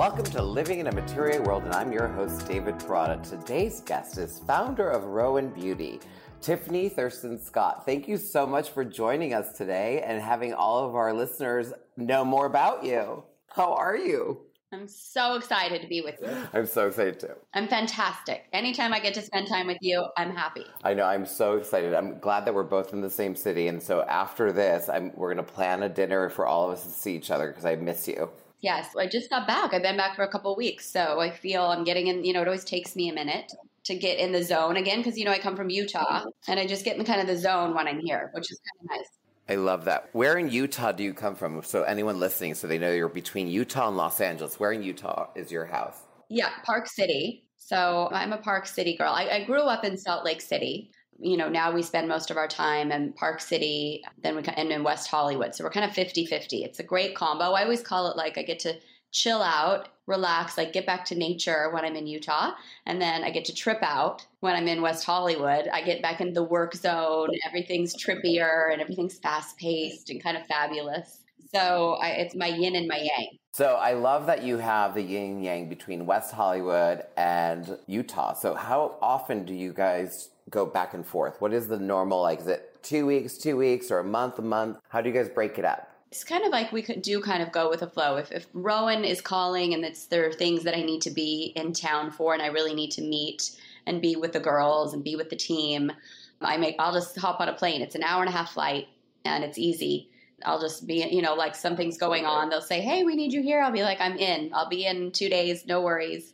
Welcome 0.00 0.24
to 0.24 0.42
Living 0.42 0.78
in 0.78 0.86
a 0.86 0.92
Material 0.92 1.42
World, 1.42 1.64
and 1.64 1.74
I'm 1.74 1.92
your 1.92 2.08
host, 2.08 2.48
David 2.48 2.76
Perrotta. 2.76 3.22
Today's 3.22 3.82
guest 3.82 4.16
is 4.16 4.38
founder 4.46 4.88
of 4.88 5.04
ROEN 5.04 5.50
Beauty, 5.50 6.00
Tiffany 6.40 6.88
Thurston 6.88 7.38
Scott. 7.38 7.84
Thank 7.84 8.08
you 8.08 8.16
so 8.16 8.46
much 8.46 8.70
for 8.70 8.82
joining 8.82 9.34
us 9.34 9.58
today 9.58 10.00
and 10.00 10.18
having 10.18 10.54
all 10.54 10.88
of 10.88 10.94
our 10.94 11.12
listeners 11.12 11.74
know 11.98 12.24
more 12.24 12.46
about 12.46 12.82
you. 12.82 13.24
How 13.48 13.74
are 13.74 13.94
you? 13.94 14.40
I'm 14.72 14.88
so 14.88 15.34
excited 15.34 15.82
to 15.82 15.86
be 15.86 16.00
with 16.00 16.14
you. 16.22 16.34
I'm 16.54 16.64
so 16.64 16.86
excited 16.86 17.20
too. 17.20 17.34
I'm 17.52 17.68
fantastic. 17.68 18.44
Anytime 18.54 18.94
I 18.94 19.00
get 19.00 19.12
to 19.12 19.22
spend 19.22 19.48
time 19.48 19.66
with 19.66 19.82
you, 19.82 20.06
I'm 20.16 20.34
happy. 20.34 20.64
I 20.82 20.94
know. 20.94 21.04
I'm 21.04 21.26
so 21.26 21.58
excited. 21.58 21.92
I'm 21.92 22.18
glad 22.20 22.46
that 22.46 22.54
we're 22.54 22.62
both 22.62 22.94
in 22.94 23.02
the 23.02 23.10
same 23.10 23.36
city. 23.36 23.68
And 23.68 23.82
so 23.82 24.00
after 24.04 24.50
this, 24.50 24.88
I'm, 24.88 25.12
we're 25.14 25.34
going 25.34 25.44
to 25.44 25.52
plan 25.52 25.82
a 25.82 25.90
dinner 25.90 26.30
for 26.30 26.46
all 26.46 26.70
of 26.70 26.78
us 26.78 26.84
to 26.84 26.90
see 26.90 27.14
each 27.14 27.30
other 27.30 27.48
because 27.48 27.66
I 27.66 27.76
miss 27.76 28.08
you. 28.08 28.30
Yes, 28.60 28.94
I 28.96 29.06
just 29.06 29.30
got 29.30 29.46
back. 29.46 29.72
I've 29.72 29.82
been 29.82 29.96
back 29.96 30.16
for 30.16 30.22
a 30.22 30.28
couple 30.28 30.54
weeks, 30.54 30.90
so 30.90 31.20
I 31.20 31.30
feel 31.30 31.64
I'm 31.64 31.84
getting 31.84 32.08
in. 32.08 32.24
You 32.24 32.32
know, 32.32 32.42
it 32.42 32.48
always 32.48 32.64
takes 32.64 32.94
me 32.94 33.08
a 33.08 33.12
minute 33.12 33.52
to 33.84 33.94
get 33.94 34.18
in 34.18 34.32
the 34.32 34.42
zone 34.42 34.76
again 34.76 34.98
because 34.98 35.18
you 35.18 35.24
know 35.24 35.32
I 35.32 35.38
come 35.38 35.56
from 35.56 35.70
Utah, 35.70 36.24
and 36.46 36.60
I 36.60 36.66
just 36.66 36.84
get 36.84 36.96
in 36.96 37.04
kind 37.04 37.20
of 37.20 37.26
the 37.26 37.36
zone 37.36 37.74
when 37.74 37.88
I'm 37.88 38.00
here, 38.00 38.30
which 38.34 38.50
is 38.50 38.60
kind 38.60 38.90
of 38.90 38.98
nice. 38.98 39.08
I 39.48 39.56
love 39.56 39.86
that. 39.86 40.10
Where 40.12 40.38
in 40.38 40.50
Utah 40.50 40.92
do 40.92 41.02
you 41.02 41.12
come 41.14 41.34
from? 41.34 41.62
So 41.62 41.82
anyone 41.82 42.20
listening, 42.20 42.54
so 42.54 42.66
they 42.66 42.78
know 42.78 42.92
you're 42.92 43.08
between 43.08 43.48
Utah 43.48 43.88
and 43.88 43.96
Los 43.96 44.20
Angeles. 44.20 44.60
Where 44.60 44.72
in 44.72 44.82
Utah 44.82 45.28
is 45.34 45.50
your 45.50 45.64
house? 45.64 45.96
Yeah, 46.28 46.50
Park 46.64 46.86
City. 46.86 47.44
So 47.56 48.08
I'm 48.12 48.32
a 48.32 48.38
Park 48.38 48.66
City 48.66 48.96
girl. 48.96 49.12
I, 49.12 49.28
I 49.28 49.44
grew 49.44 49.62
up 49.62 49.84
in 49.84 49.96
Salt 49.96 50.24
Lake 50.24 50.40
City. 50.40 50.92
You 51.20 51.36
know, 51.36 51.48
now 51.48 51.72
we 51.72 51.82
spend 51.82 52.08
most 52.08 52.30
of 52.30 52.36
our 52.36 52.48
time 52.48 52.90
in 52.90 53.12
Park 53.12 53.40
City, 53.40 54.02
then 54.22 54.36
we 54.36 54.42
and 54.42 54.72
in 54.72 54.82
West 54.82 55.08
Hollywood. 55.08 55.54
So 55.54 55.64
we're 55.64 55.70
kind 55.70 55.88
of 55.88 55.94
50-50. 55.94 56.64
It's 56.64 56.80
a 56.80 56.82
great 56.82 57.14
combo. 57.14 57.52
I 57.52 57.62
always 57.62 57.82
call 57.82 58.10
it 58.10 58.16
like 58.16 58.38
I 58.38 58.42
get 58.42 58.58
to 58.60 58.74
chill 59.12 59.42
out, 59.42 59.88
relax, 60.06 60.56
like 60.56 60.72
get 60.72 60.86
back 60.86 61.04
to 61.06 61.14
nature 61.14 61.70
when 61.72 61.84
I'm 61.84 61.96
in 61.96 62.06
Utah. 62.06 62.52
And 62.86 63.00
then 63.00 63.24
I 63.24 63.30
get 63.30 63.44
to 63.46 63.54
trip 63.54 63.78
out 63.82 64.26
when 64.40 64.54
I'm 64.54 64.68
in 64.68 64.82
West 64.82 65.04
Hollywood. 65.04 65.68
I 65.68 65.82
get 65.82 66.02
back 66.02 66.20
in 66.20 66.32
the 66.32 66.42
work 66.42 66.74
zone. 66.74 67.28
Everything's 67.46 67.94
trippier 67.94 68.72
and 68.72 68.80
everything's 68.80 69.18
fast 69.18 69.58
paced 69.58 70.10
and 70.10 70.22
kind 70.22 70.36
of 70.36 70.46
fabulous. 70.46 71.24
So 71.52 71.98
I, 72.00 72.10
it's 72.10 72.36
my 72.36 72.46
yin 72.46 72.76
and 72.76 72.86
my 72.86 72.98
yang. 72.98 73.38
So 73.52 73.74
I 73.74 73.94
love 73.94 74.26
that 74.26 74.44
you 74.44 74.58
have 74.58 74.94
the 74.94 75.02
yin 75.02 75.42
yang 75.42 75.68
between 75.68 76.06
West 76.06 76.32
Hollywood 76.32 77.02
and 77.16 77.76
Utah. 77.88 78.34
So 78.34 78.54
how 78.54 78.96
often 79.02 79.44
do 79.44 79.52
you 79.52 79.72
guys 79.72 80.30
go 80.50 80.66
back 80.66 80.94
and 80.94 81.06
forth? 81.06 81.40
What 81.40 81.52
is 81.52 81.68
the 81.68 81.78
normal 81.78 82.20
like? 82.22 82.40
Is 82.40 82.46
it 82.46 82.82
two 82.82 83.06
weeks, 83.06 83.38
two 83.38 83.56
weeks, 83.56 83.90
or 83.90 83.98
a 83.98 84.04
month, 84.04 84.38
a 84.38 84.42
month? 84.42 84.78
How 84.88 85.00
do 85.00 85.08
you 85.08 85.14
guys 85.14 85.28
break 85.28 85.58
it 85.58 85.64
up? 85.64 85.90
it's 86.10 86.24
kind 86.24 86.44
of 86.44 86.50
like 86.50 86.72
we 86.72 86.82
could 86.82 87.02
do 87.02 87.20
kind 87.20 87.42
of 87.42 87.52
go 87.52 87.70
with 87.70 87.80
the 87.80 87.86
flow. 87.86 88.16
If, 88.16 88.32
if 88.32 88.46
ROEN 88.52 89.04
is 89.04 89.20
calling 89.20 89.74
and 89.74 89.84
it's 89.84 90.06
there 90.06 90.26
are 90.26 90.32
things 90.32 90.64
that 90.64 90.76
I 90.76 90.82
need 90.82 91.02
to 91.02 91.10
be 91.10 91.52
in 91.54 91.72
town 91.72 92.10
for 92.10 92.34
and 92.34 92.42
I 92.42 92.46
really 92.46 92.74
need 92.74 92.90
to 92.92 93.02
meet 93.02 93.52
and 93.86 94.02
be 94.02 94.16
with 94.16 94.32
the 94.32 94.40
girls 94.40 94.92
and 94.92 95.04
be 95.04 95.14
with 95.14 95.30
the 95.30 95.36
team, 95.36 95.92
I 96.40 96.56
make 96.56 96.74
I'll 96.80 96.92
just 96.92 97.16
hop 97.16 97.40
on 97.40 97.48
a 97.48 97.52
plane. 97.52 97.80
It's 97.80 97.94
an 97.94 98.02
hour 98.02 98.22
and 98.22 98.28
a 98.28 98.32
half 98.32 98.52
flight 98.52 98.88
and 99.24 99.44
it's 99.44 99.56
easy. 99.56 100.10
I'll 100.44 100.60
just 100.60 100.86
be, 100.86 101.06
you 101.10 101.22
know, 101.22 101.34
like 101.34 101.54
something's 101.54 101.98
going 101.98 102.24
on. 102.26 102.48
They'll 102.48 102.62
say, 102.62 102.80
"Hey, 102.80 103.04
we 103.04 103.14
need 103.14 103.32
you 103.32 103.42
here." 103.42 103.60
I'll 103.60 103.70
be 103.70 103.82
like, 103.82 104.00
"I'm 104.00 104.16
in. 104.16 104.50
I'll 104.54 104.70
be 104.70 104.86
in 104.86 105.12
2 105.12 105.28
days, 105.28 105.66
no 105.66 105.82
worries." 105.82 106.32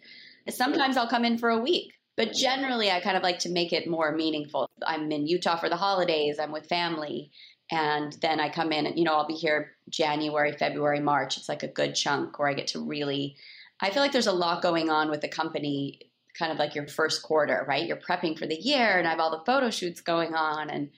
Sometimes 0.48 0.96
I'll 0.96 1.08
come 1.08 1.24
in 1.24 1.38
for 1.38 1.50
a 1.50 1.58
week. 1.58 1.95
But 2.16 2.32
generally, 2.32 2.90
I 2.90 3.00
kind 3.00 3.16
of 3.16 3.22
like 3.22 3.40
to 3.40 3.50
make 3.50 3.72
it 3.72 3.88
more 3.88 4.16
meaningful. 4.16 4.70
I'm 4.86 5.12
in 5.12 5.26
Utah 5.26 5.56
for 5.56 5.68
the 5.68 5.76
holidays. 5.76 6.38
I'm 6.38 6.52
with 6.52 6.66
family 6.66 7.30
and 7.70 8.12
then 8.22 8.40
I 8.40 8.48
come 8.48 8.72
in 8.72 8.86
and 8.86 8.98
you 8.98 9.04
know 9.04 9.14
I'll 9.14 9.26
be 9.26 9.34
here 9.34 9.72
January, 9.88 10.52
February, 10.52 11.00
March. 11.00 11.36
It's 11.36 11.48
like 11.48 11.62
a 11.62 11.68
good 11.68 11.94
chunk 11.94 12.38
where 12.38 12.48
I 12.48 12.54
get 12.54 12.68
to 12.68 12.84
really 12.84 13.36
I 13.80 13.90
feel 13.90 14.02
like 14.02 14.12
there's 14.12 14.26
a 14.26 14.32
lot 14.32 14.62
going 14.62 14.88
on 14.88 15.10
with 15.10 15.20
the 15.20 15.28
company 15.28 16.00
kind 16.38 16.52
of 16.52 16.58
like 16.58 16.74
your 16.74 16.86
first 16.86 17.22
quarter, 17.22 17.64
right? 17.66 17.86
You're 17.86 17.96
prepping 17.96 18.38
for 18.38 18.46
the 18.46 18.54
year 18.54 18.98
and 18.98 19.06
I 19.06 19.10
have 19.10 19.20
all 19.20 19.30
the 19.30 19.44
photo 19.44 19.70
shoots 19.70 20.00
going 20.00 20.34
on 20.34 20.70
and 20.70 20.90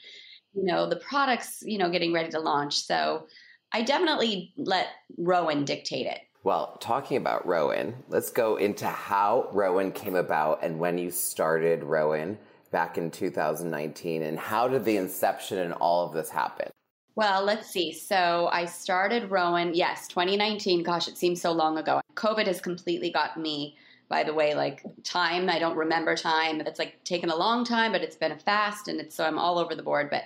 you 0.54 0.64
know 0.64 0.88
the 0.88 0.96
products, 0.96 1.62
you 1.62 1.78
know, 1.78 1.90
getting 1.90 2.12
ready 2.12 2.30
to 2.30 2.40
launch. 2.40 2.74
So 2.74 3.26
I 3.72 3.82
definitely 3.82 4.52
let 4.56 4.88
ROEN 5.16 5.64
dictate 5.64 6.06
it. 6.06 6.20
Well, 6.44 6.76
talking 6.80 7.16
about 7.16 7.46
ROEN, 7.46 8.04
let's 8.08 8.30
go 8.30 8.56
into 8.56 8.86
how 8.86 9.48
ROEN 9.52 9.90
came 9.90 10.14
about 10.14 10.62
and 10.62 10.78
when 10.78 10.96
you 10.96 11.10
started 11.10 11.82
ROEN 11.82 12.38
back 12.70 12.96
in 12.96 13.10
2019 13.10 14.22
and 14.22 14.38
how 14.38 14.68
did 14.68 14.84
the 14.84 14.96
inception 14.96 15.58
and 15.58 15.72
all 15.74 16.06
of 16.06 16.12
this 16.12 16.30
happen? 16.30 16.70
Well, 17.16 17.42
let's 17.42 17.68
see. 17.68 17.92
So 17.92 18.48
I 18.52 18.66
started 18.66 19.32
ROEN, 19.32 19.74
yes, 19.74 20.06
2019. 20.06 20.84
Gosh, 20.84 21.08
it 21.08 21.18
seems 21.18 21.40
so 21.40 21.50
long 21.50 21.76
ago. 21.76 22.00
COVID 22.14 22.46
has 22.46 22.60
completely 22.60 23.10
got 23.10 23.36
me, 23.36 23.76
by 24.08 24.22
the 24.22 24.32
way, 24.32 24.54
like 24.54 24.84
time. 25.02 25.50
I 25.50 25.58
don't 25.58 25.76
remember 25.76 26.14
time. 26.14 26.60
It's 26.60 26.78
like 26.78 27.02
taken 27.02 27.30
a 27.30 27.36
long 27.36 27.64
time, 27.64 27.90
but 27.90 28.02
it's 28.02 28.14
been 28.14 28.30
a 28.30 28.38
fast 28.38 28.86
and 28.86 29.00
it's 29.00 29.16
so 29.16 29.24
I'm 29.24 29.40
all 29.40 29.58
over 29.58 29.74
the 29.74 29.82
board. 29.82 30.10
But 30.10 30.22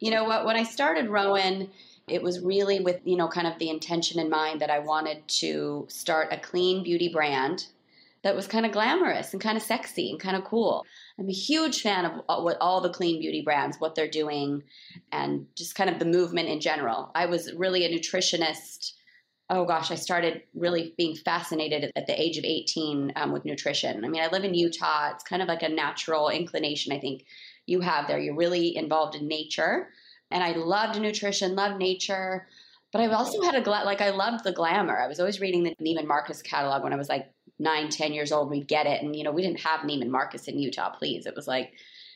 you 0.00 0.10
know 0.10 0.24
what? 0.24 0.44
When 0.44 0.56
I 0.56 0.64
started 0.64 1.08
ROEN, 1.08 1.70
it 2.06 2.22
was 2.22 2.40
really 2.40 2.80
with, 2.80 3.00
you 3.04 3.16
know, 3.16 3.28
kind 3.28 3.46
of 3.46 3.58
the 3.58 3.70
intention 3.70 4.20
in 4.20 4.28
mind 4.28 4.60
that 4.60 4.70
I 4.70 4.80
wanted 4.80 5.26
to 5.40 5.86
start 5.88 6.32
a 6.32 6.38
clean 6.38 6.82
beauty 6.82 7.08
brand 7.08 7.66
that 8.24 8.34
was 8.34 8.46
kind 8.46 8.64
of 8.64 8.72
glamorous 8.72 9.32
and 9.32 9.40
kind 9.40 9.56
of 9.56 9.62
sexy 9.62 10.10
and 10.10 10.18
kind 10.18 10.34
of 10.34 10.44
cool. 10.44 10.84
I'm 11.18 11.28
a 11.28 11.32
huge 11.32 11.82
fan 11.82 12.06
of 12.06 12.42
what 12.42 12.56
all 12.60 12.80
the 12.80 12.92
clean 12.92 13.20
beauty 13.20 13.42
brands, 13.42 13.78
what 13.78 13.94
they're 13.94 14.08
doing, 14.08 14.62
and 15.12 15.46
just 15.54 15.74
kind 15.74 15.90
of 15.90 15.98
the 15.98 16.06
movement 16.06 16.48
in 16.48 16.60
general. 16.60 17.10
I 17.14 17.26
was 17.26 17.52
really 17.52 17.84
a 17.84 17.90
nutritionist. 17.90 18.92
Oh 19.50 19.66
gosh, 19.66 19.90
I 19.90 19.96
started 19.96 20.42
really 20.54 20.94
being 20.96 21.16
fascinated 21.16 21.92
at 21.94 22.06
the 22.06 22.18
age 22.18 22.38
of 22.38 22.44
18 22.44 23.12
um, 23.14 23.32
with 23.32 23.44
nutrition. 23.44 24.02
I 24.04 24.08
mean, 24.08 24.22
I 24.22 24.28
live 24.28 24.44
in 24.44 24.54
Utah. 24.54 25.10
It's 25.12 25.24
kind 25.24 25.42
of 25.42 25.48
like 25.48 25.62
a 25.62 25.68
natural 25.68 26.30
inclination, 26.30 26.94
I 26.94 27.00
think 27.00 27.26
you 27.66 27.80
have 27.80 28.08
there. 28.08 28.18
You're 28.18 28.36
really 28.36 28.74
involved 28.74 29.14
in 29.14 29.28
nature. 29.28 29.90
And 30.30 30.42
I 30.42 30.52
loved 30.52 31.00
nutrition, 31.00 31.54
loved 31.54 31.78
nature. 31.78 32.46
But 32.92 33.00
I 33.00 33.06
also 33.08 33.42
had 33.42 33.54
a 33.54 33.60
gla- 33.60 33.82
like 33.84 34.00
I 34.00 34.10
loved 34.10 34.44
the 34.44 34.52
glamour. 34.52 35.00
I 35.00 35.08
was 35.08 35.20
always 35.20 35.40
reading 35.40 35.64
the 35.64 35.74
Neiman 35.82 36.06
Marcus 36.06 36.42
catalog 36.42 36.82
when 36.82 36.92
I 36.92 36.96
was 36.96 37.08
like 37.08 37.32
nine, 37.58 37.88
ten 37.88 38.12
years 38.12 38.32
old, 38.32 38.50
we'd 38.50 38.68
get 38.68 38.86
it. 38.86 39.02
And, 39.02 39.14
you 39.14 39.24
know, 39.24 39.32
we 39.32 39.42
didn't 39.42 39.60
have 39.60 39.80
Neiman 39.80 40.08
Marcus 40.08 40.48
in 40.48 40.58
Utah, 40.58 40.90
please. 40.90 41.26
It 41.26 41.34
was 41.36 41.46
like, 41.46 41.72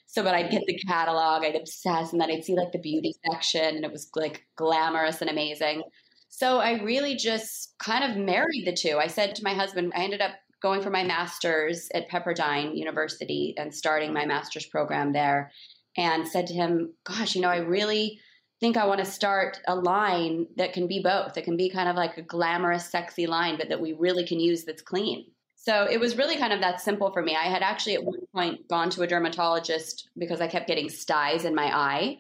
so, 0.06 0.22
but 0.22 0.34
I'd 0.34 0.50
get 0.50 0.62
the 0.66 0.78
catalog, 0.88 1.44
I'd 1.44 1.54
obsess, 1.54 2.12
and 2.12 2.20
then 2.20 2.30
I'd 2.30 2.44
see 2.44 2.56
like 2.56 2.72
the 2.72 2.78
beauty 2.78 3.14
section, 3.30 3.76
and 3.76 3.84
it 3.84 3.92
was 3.92 4.08
like 4.16 4.46
glamorous 4.56 5.20
and 5.20 5.28
amazing. 5.28 5.82
So 6.30 6.58
I 6.58 6.82
really 6.82 7.14
just 7.16 7.75
kind 7.78 8.10
of 8.10 8.16
married 8.16 8.64
the 8.64 8.72
two. 8.72 8.98
I 8.98 9.06
said 9.06 9.34
to 9.34 9.44
my 9.44 9.52
husband, 9.52 9.92
I 9.94 10.04
ended 10.04 10.22
up 10.22 10.32
going 10.62 10.82
for 10.82 10.90
my 10.90 11.04
master's 11.04 11.88
at 11.94 12.08
Pepperdine 12.08 12.76
University 12.76 13.54
and 13.58 13.75
starting 13.75 14.12
my 14.12 14.25
master's 14.25 14.66
program 14.66 15.12
there, 15.12 15.52
and 15.97 16.26
said 16.26 16.47
to 16.49 16.54
him, 16.54 16.94
Gosh, 17.04 17.34
you 17.34 17.41
know, 17.41 17.49
I 17.49 17.59
really 17.59 18.21
think 18.60 18.76
I 18.76 18.87
want 18.87 19.00
to 19.00 19.06
start 19.06 19.60
a 19.66 19.75
line 19.75 20.47
that 20.56 20.72
can 20.72 20.87
be 20.87 21.00
both. 21.00 21.37
It 21.37 21.44
can 21.44 21.56
be 21.56 21.71
kind 21.71 21.88
of 21.88 21.97
like 21.97 22.19
a 22.19 22.22
glamorous, 22.22 22.91
sexy 22.91 23.26
line, 23.26 23.56
but 23.56 23.69
that 23.69 23.81
we 23.81 23.93
really 23.93 24.26
can 24.26 24.41
use 24.41 24.65
that's 24.65 24.82
clean. 24.82 25.26
So 25.56 25.84
it 25.84 26.00
was 26.00 26.16
really 26.16 26.37
kind 26.37 26.53
of 26.53 26.60
that 26.60 26.81
simple 26.81 27.12
for 27.12 27.22
me. 27.22 27.37
I 27.37 27.44
had 27.44 27.62
actually 27.62 27.94
at 27.94 28.04
one 28.04 28.21
point 28.34 28.69
gone 28.69 28.91
to 28.91 29.03
a 29.03 29.06
dermatologist 29.06 30.09
because 30.16 30.41
I 30.41 30.49
kept 30.49 30.66
getting 30.66 30.88
styes 30.88 31.44
in 31.44 31.54
my 31.54 31.66
eye. 31.76 32.19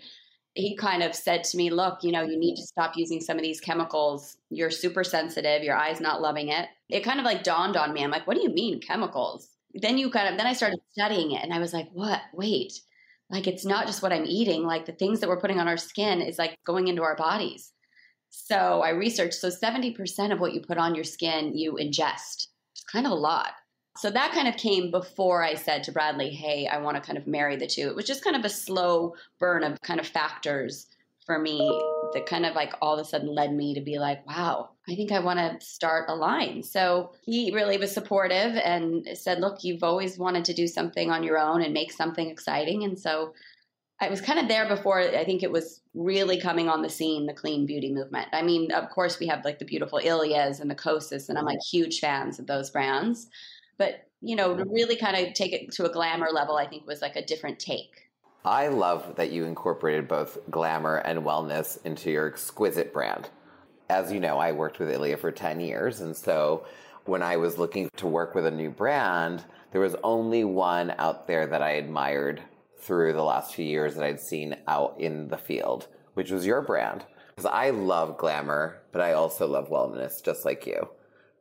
He 0.54 0.76
kind 0.76 1.02
of 1.02 1.14
said 1.14 1.44
to 1.44 1.56
me, 1.56 1.70
Look, 1.70 2.02
you 2.02 2.12
know, 2.12 2.22
you 2.22 2.38
need 2.38 2.56
to 2.56 2.66
stop 2.66 2.92
using 2.96 3.20
some 3.20 3.36
of 3.36 3.42
these 3.42 3.60
chemicals. 3.60 4.36
You're 4.50 4.70
super 4.70 5.04
sensitive. 5.04 5.62
Your 5.62 5.76
eye's 5.76 6.00
not 6.00 6.20
loving 6.20 6.48
it. 6.48 6.68
It 6.88 7.04
kind 7.04 7.20
of 7.20 7.24
like 7.24 7.44
dawned 7.44 7.76
on 7.76 7.92
me. 7.92 8.02
I'm 8.02 8.10
like, 8.10 8.26
What 8.26 8.36
do 8.36 8.42
you 8.42 8.50
mean 8.50 8.80
chemicals? 8.80 9.48
Then 9.74 9.98
you 9.98 10.10
kind 10.10 10.28
of, 10.28 10.36
then 10.36 10.46
I 10.46 10.52
started 10.52 10.80
studying 10.92 11.32
it 11.32 11.42
and 11.42 11.54
I 11.54 11.58
was 11.58 11.72
like, 11.72 11.88
What? 11.92 12.20
Wait 12.32 12.80
like 13.30 13.46
it's 13.46 13.64
not 13.64 13.86
just 13.86 14.02
what 14.02 14.12
I'm 14.12 14.24
eating, 14.24 14.64
like 14.64 14.86
the 14.86 14.92
things 14.92 15.20
that 15.20 15.28
we're 15.28 15.40
putting 15.40 15.60
on 15.60 15.68
our 15.68 15.76
skin 15.76 16.20
is 16.20 16.38
like 16.38 16.56
going 16.64 16.88
into 16.88 17.02
our 17.02 17.16
bodies. 17.16 17.72
So 18.30 18.82
I 18.82 18.90
researched 18.90 19.34
so 19.34 19.48
70% 19.48 20.32
of 20.32 20.40
what 20.40 20.54
you 20.54 20.60
put 20.60 20.78
on 20.78 20.94
your 20.94 21.04
skin 21.04 21.56
you 21.56 21.74
ingest. 21.74 22.48
It's 22.72 22.84
kind 22.90 23.06
of 23.06 23.12
a 23.12 23.16
lot. 23.16 23.52
So 23.96 24.10
that 24.10 24.32
kind 24.32 24.46
of 24.46 24.56
came 24.56 24.90
before 24.90 25.42
I 25.42 25.54
said 25.54 25.82
to 25.84 25.92
Bradley, 25.92 26.30
hey, 26.30 26.68
I 26.68 26.78
want 26.78 26.96
to 26.96 27.02
kind 27.02 27.18
of 27.18 27.26
marry 27.26 27.56
the 27.56 27.66
two. 27.66 27.88
It 27.88 27.96
was 27.96 28.06
just 28.06 28.22
kind 28.22 28.36
of 28.36 28.44
a 28.44 28.48
slow 28.48 29.14
burn 29.40 29.64
of 29.64 29.80
kind 29.82 29.98
of 29.98 30.06
factors 30.06 30.86
for 31.26 31.38
me 31.38 31.58
that 32.14 32.26
kind 32.26 32.46
of 32.46 32.54
like 32.54 32.72
all 32.80 32.94
of 32.94 33.00
a 33.00 33.04
sudden 33.04 33.34
led 33.34 33.52
me 33.52 33.74
to 33.74 33.80
be 33.80 33.98
like, 33.98 34.24
wow, 34.26 34.70
I 34.88 34.94
think 34.94 35.12
I 35.12 35.18
want 35.18 35.38
to 35.38 35.66
start 35.66 36.08
a 36.08 36.14
line. 36.14 36.62
So 36.62 37.12
he 37.22 37.52
really 37.52 37.76
was 37.76 37.92
supportive 37.92 38.56
and 38.56 39.06
said, 39.14 39.38
look, 39.40 39.62
you've 39.62 39.82
always 39.82 40.18
wanted 40.18 40.46
to 40.46 40.54
do 40.54 40.66
something 40.66 41.10
on 41.10 41.22
your 41.22 41.38
own 41.38 41.62
and 41.62 41.74
make 41.74 41.92
something 41.92 42.30
exciting. 42.30 42.84
And 42.84 42.98
so 42.98 43.34
I 44.00 44.08
was 44.08 44.20
kind 44.20 44.38
of 44.38 44.48
there 44.48 44.66
before 44.66 45.00
I 45.00 45.24
think 45.24 45.42
it 45.42 45.50
was 45.50 45.82
really 45.92 46.40
coming 46.40 46.68
on 46.68 46.82
the 46.82 46.88
scene, 46.88 47.26
the 47.26 47.34
clean 47.34 47.66
beauty 47.66 47.92
movement. 47.92 48.28
I 48.32 48.42
mean, 48.42 48.72
of 48.72 48.88
course, 48.90 49.18
we 49.18 49.26
have 49.26 49.44
like 49.44 49.58
the 49.58 49.64
beautiful 49.64 49.98
Ilias 49.98 50.60
and 50.60 50.70
the 50.70 50.76
Kosas, 50.76 51.28
and 51.28 51.36
I'm 51.36 51.44
like 51.44 51.58
mm-hmm. 51.58 51.76
huge 51.76 52.00
fans 52.00 52.38
of 52.38 52.46
those 52.46 52.70
brands. 52.70 53.26
But, 53.76 54.06
you 54.20 54.36
know, 54.36 54.56
to 54.56 54.64
really 54.64 54.96
kind 54.96 55.16
of 55.16 55.34
take 55.34 55.52
it 55.52 55.72
to 55.72 55.84
a 55.84 55.92
glamour 55.92 56.28
level, 56.32 56.56
I 56.56 56.66
think 56.66 56.86
was 56.86 57.02
like 57.02 57.16
a 57.16 57.24
different 57.24 57.58
take. 57.58 58.08
I 58.44 58.68
love 58.68 59.16
that 59.16 59.32
you 59.32 59.44
incorporated 59.44 60.08
both 60.08 60.38
glamour 60.50 60.96
and 60.98 61.24
wellness 61.24 61.84
into 61.84 62.10
your 62.10 62.26
exquisite 62.26 62.92
brand. 62.92 63.28
As 63.90 64.12
you 64.12 64.20
know, 64.20 64.36
I 64.36 64.52
worked 64.52 64.78
with 64.78 64.90
Ilia 64.90 65.16
for 65.16 65.32
10 65.32 65.60
years, 65.60 66.02
and 66.02 66.14
so 66.14 66.66
when 67.06 67.22
I 67.22 67.38
was 67.38 67.56
looking 67.56 67.88
to 67.96 68.06
work 68.06 68.34
with 68.34 68.44
a 68.44 68.50
new 68.50 68.68
brand, 68.68 69.44
there 69.72 69.80
was 69.80 69.96
only 70.04 70.44
one 70.44 70.94
out 70.98 71.26
there 71.26 71.46
that 71.46 71.62
I 71.62 71.70
admired 71.70 72.42
through 72.78 73.14
the 73.14 73.22
last 73.22 73.54
few 73.54 73.64
years 73.64 73.94
that 73.94 74.04
I'd 74.04 74.20
seen 74.20 74.56
out 74.66 74.96
in 74.98 75.28
the 75.28 75.38
field, 75.38 75.86
which 76.12 76.30
was 76.30 76.44
your 76.44 76.60
brand. 76.60 77.06
Because 77.34 77.50
I 77.50 77.70
love 77.70 78.18
glamour, 78.18 78.82
but 78.92 79.00
I 79.00 79.14
also 79.14 79.46
love 79.46 79.70
wellness, 79.70 80.22
just 80.22 80.44
like 80.44 80.66
you. 80.66 80.86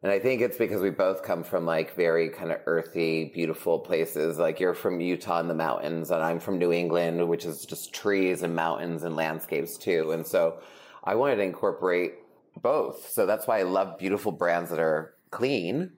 And 0.01 0.09
I 0.09 0.19
think 0.19 0.39
it's 0.39 0.57
because 0.57 0.81
we 0.81 0.89
both 0.89 1.23
come 1.23 1.43
from 1.43 1.65
like 1.65 1.95
very 1.95 2.29
kind 2.29 2.53
of 2.53 2.61
earthy, 2.65 3.25
beautiful 3.25 3.77
places. 3.77 4.37
Like 4.37 4.61
you're 4.61 4.73
from 4.73 5.01
Utah 5.01 5.41
in 5.41 5.49
the 5.49 5.53
mountains, 5.53 6.11
and 6.11 6.23
I'm 6.23 6.39
from 6.39 6.59
New 6.59 6.71
England, 6.71 7.27
which 7.27 7.43
is 7.43 7.65
just 7.65 7.93
trees 7.93 8.41
and 8.41 8.55
mountains 8.55 9.03
and 9.03 9.17
landscapes 9.17 9.77
too. 9.77 10.11
And 10.13 10.25
so 10.25 10.61
I 11.03 11.15
wanted 11.15 11.37
to 11.37 11.43
incorporate 11.43 12.13
both. 12.57 13.09
So 13.09 13.25
that's 13.25 13.47
why 13.47 13.59
I 13.59 13.63
love 13.63 13.97
beautiful 13.97 14.31
brands 14.31 14.69
that 14.69 14.79
are 14.79 15.15
clean, 15.31 15.91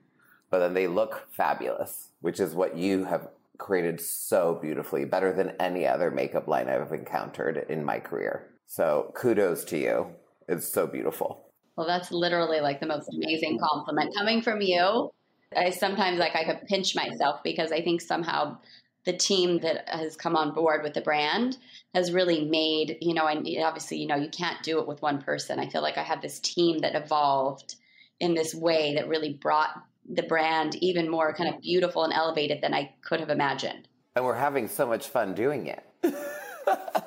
but 0.50 0.58
then 0.58 0.74
they 0.74 0.86
look 0.86 1.28
fabulous, 1.32 2.10
which 2.20 2.40
is 2.40 2.54
what 2.54 2.76
you 2.76 3.04
have 3.04 3.28
created 3.58 4.00
so 4.00 4.58
beautifully, 4.60 5.04
better 5.04 5.32
than 5.32 5.52
any 5.60 5.86
other 5.86 6.10
makeup 6.10 6.48
line 6.48 6.68
I've 6.68 6.92
encountered 6.92 7.66
in 7.68 7.84
my 7.84 8.00
career. 8.00 8.50
So 8.66 9.12
kudos 9.14 9.64
to 9.66 9.78
you. 9.78 10.06
It's 10.48 10.66
so 10.66 10.86
beautiful. 10.86 11.50
Well, 11.76 11.86
that's 11.86 12.10
literally 12.10 12.60
like 12.60 12.80
the 12.80 12.86
most 12.86 13.08
amazing 13.14 13.58
compliment 13.58 14.14
coming 14.14 14.42
from 14.42 14.60
you. 14.60 15.10
I 15.56 15.70
sometimes 15.70 16.18
like 16.18 16.36
I 16.36 16.44
could 16.44 16.66
pinch 16.66 16.94
myself 16.94 17.40
because 17.42 17.72
I 17.72 17.82
think 17.82 18.00
somehow 18.00 18.58
the 19.04 19.12
team 19.12 19.60
that 19.60 19.88
has 19.88 20.16
come 20.16 20.36
on 20.36 20.52
board 20.52 20.82
with 20.82 20.94
the 20.94 21.00
brand 21.00 21.56
has 21.94 22.12
really 22.12 22.44
made, 22.44 22.98
you 23.00 23.14
know, 23.14 23.26
and 23.26 23.46
obviously, 23.62 23.98
you 23.98 24.06
know, 24.06 24.16
you 24.16 24.28
can't 24.28 24.62
do 24.62 24.78
it 24.78 24.86
with 24.86 25.02
one 25.02 25.22
person. 25.22 25.58
I 25.58 25.68
feel 25.68 25.82
like 25.82 25.98
I 25.98 26.02
have 26.02 26.20
this 26.20 26.38
team 26.38 26.78
that 26.78 26.94
evolved 26.94 27.76
in 28.18 28.34
this 28.34 28.54
way 28.54 28.94
that 28.94 29.08
really 29.08 29.32
brought 29.32 29.70
the 30.08 30.22
brand 30.22 30.76
even 30.76 31.08
more 31.08 31.32
kind 31.32 31.54
of 31.54 31.60
beautiful 31.60 32.04
and 32.04 32.12
elevated 32.12 32.60
than 32.62 32.74
I 32.74 32.94
could 33.02 33.20
have 33.20 33.30
imagined. 33.30 33.88
And 34.16 34.24
we're 34.24 34.34
having 34.34 34.68
so 34.68 34.86
much 34.86 35.08
fun 35.08 35.34
doing 35.34 35.66
it. 35.66 35.84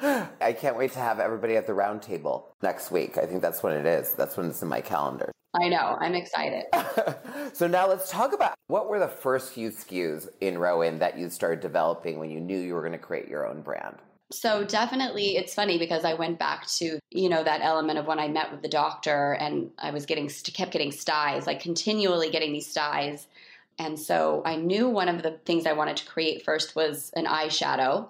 I 0.00 0.52
can't 0.52 0.76
wait 0.76 0.92
to 0.92 0.98
have 0.98 1.20
everybody 1.20 1.56
at 1.56 1.66
the 1.66 1.72
roundtable 1.72 2.44
next 2.62 2.90
week. 2.90 3.18
I 3.18 3.26
think 3.26 3.42
that's 3.42 3.62
when 3.62 3.74
it 3.74 3.86
is. 3.86 4.14
That's 4.14 4.36
when 4.36 4.46
it's 4.46 4.62
in 4.62 4.68
my 4.68 4.80
calendar. 4.80 5.30
I 5.54 5.68
know. 5.68 5.96
I'm 6.00 6.14
excited. 6.14 6.64
so 7.54 7.66
now 7.66 7.88
let's 7.88 8.10
talk 8.10 8.32
about 8.34 8.54
what 8.66 8.88
were 8.88 8.98
the 8.98 9.08
first 9.08 9.52
few 9.52 9.70
SKUs 9.70 10.28
in 10.40 10.58
ROEN 10.58 10.98
that 10.98 11.18
you 11.18 11.30
started 11.30 11.60
developing 11.60 12.18
when 12.18 12.30
you 12.30 12.40
knew 12.40 12.58
you 12.58 12.74
were 12.74 12.82
going 12.82 12.92
to 12.92 12.98
create 12.98 13.28
your 13.28 13.46
own 13.46 13.62
brand? 13.62 13.96
So 14.30 14.62
definitely 14.62 15.36
it's 15.36 15.54
funny 15.54 15.78
because 15.78 16.04
I 16.04 16.12
went 16.12 16.38
back 16.38 16.66
to, 16.78 16.98
you 17.10 17.28
know, 17.30 17.42
that 17.42 17.62
element 17.62 17.98
of 17.98 18.06
when 18.06 18.18
I 18.18 18.28
met 18.28 18.52
with 18.52 18.60
the 18.60 18.68
doctor 18.68 19.32
and 19.32 19.70
I 19.78 19.90
was 19.90 20.04
getting 20.04 20.28
kept 20.28 20.70
getting 20.70 20.92
styes, 20.92 21.46
like 21.46 21.60
continually 21.60 22.30
getting 22.30 22.52
these 22.52 22.66
styes. 22.66 23.26
And 23.78 23.98
so 23.98 24.42
I 24.44 24.56
knew 24.56 24.88
one 24.88 25.08
of 25.08 25.22
the 25.22 25.38
things 25.46 25.64
I 25.64 25.72
wanted 25.72 25.96
to 25.98 26.06
create 26.06 26.44
first 26.44 26.76
was 26.76 27.10
an 27.16 27.24
eyeshadow 27.24 28.08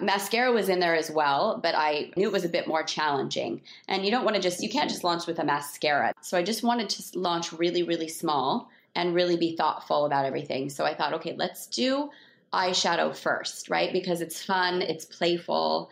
Mascara 0.00 0.52
was 0.52 0.68
in 0.68 0.78
there 0.78 0.94
as 0.94 1.10
well, 1.10 1.58
but 1.62 1.74
I 1.74 2.12
knew 2.16 2.28
it 2.28 2.32
was 2.32 2.44
a 2.44 2.48
bit 2.48 2.68
more 2.68 2.82
challenging. 2.82 3.62
And 3.88 4.04
you 4.04 4.10
don't 4.10 4.24
want 4.24 4.36
to 4.36 4.42
just, 4.42 4.62
you 4.62 4.68
can't 4.68 4.88
just 4.88 5.04
launch 5.04 5.26
with 5.26 5.38
a 5.38 5.44
mascara. 5.44 6.12
So 6.20 6.38
I 6.38 6.42
just 6.42 6.62
wanted 6.62 6.88
to 6.90 7.18
launch 7.18 7.52
really, 7.52 7.82
really 7.82 8.08
small 8.08 8.70
and 8.94 9.14
really 9.14 9.36
be 9.36 9.56
thoughtful 9.56 10.06
about 10.06 10.24
everything. 10.24 10.70
So 10.70 10.84
I 10.84 10.94
thought, 10.94 11.14
okay, 11.14 11.34
let's 11.36 11.66
do 11.66 12.10
eyeshadow 12.52 13.14
first, 13.14 13.68
right? 13.68 13.92
Because 13.92 14.20
it's 14.20 14.42
fun, 14.42 14.82
it's 14.82 15.04
playful. 15.04 15.90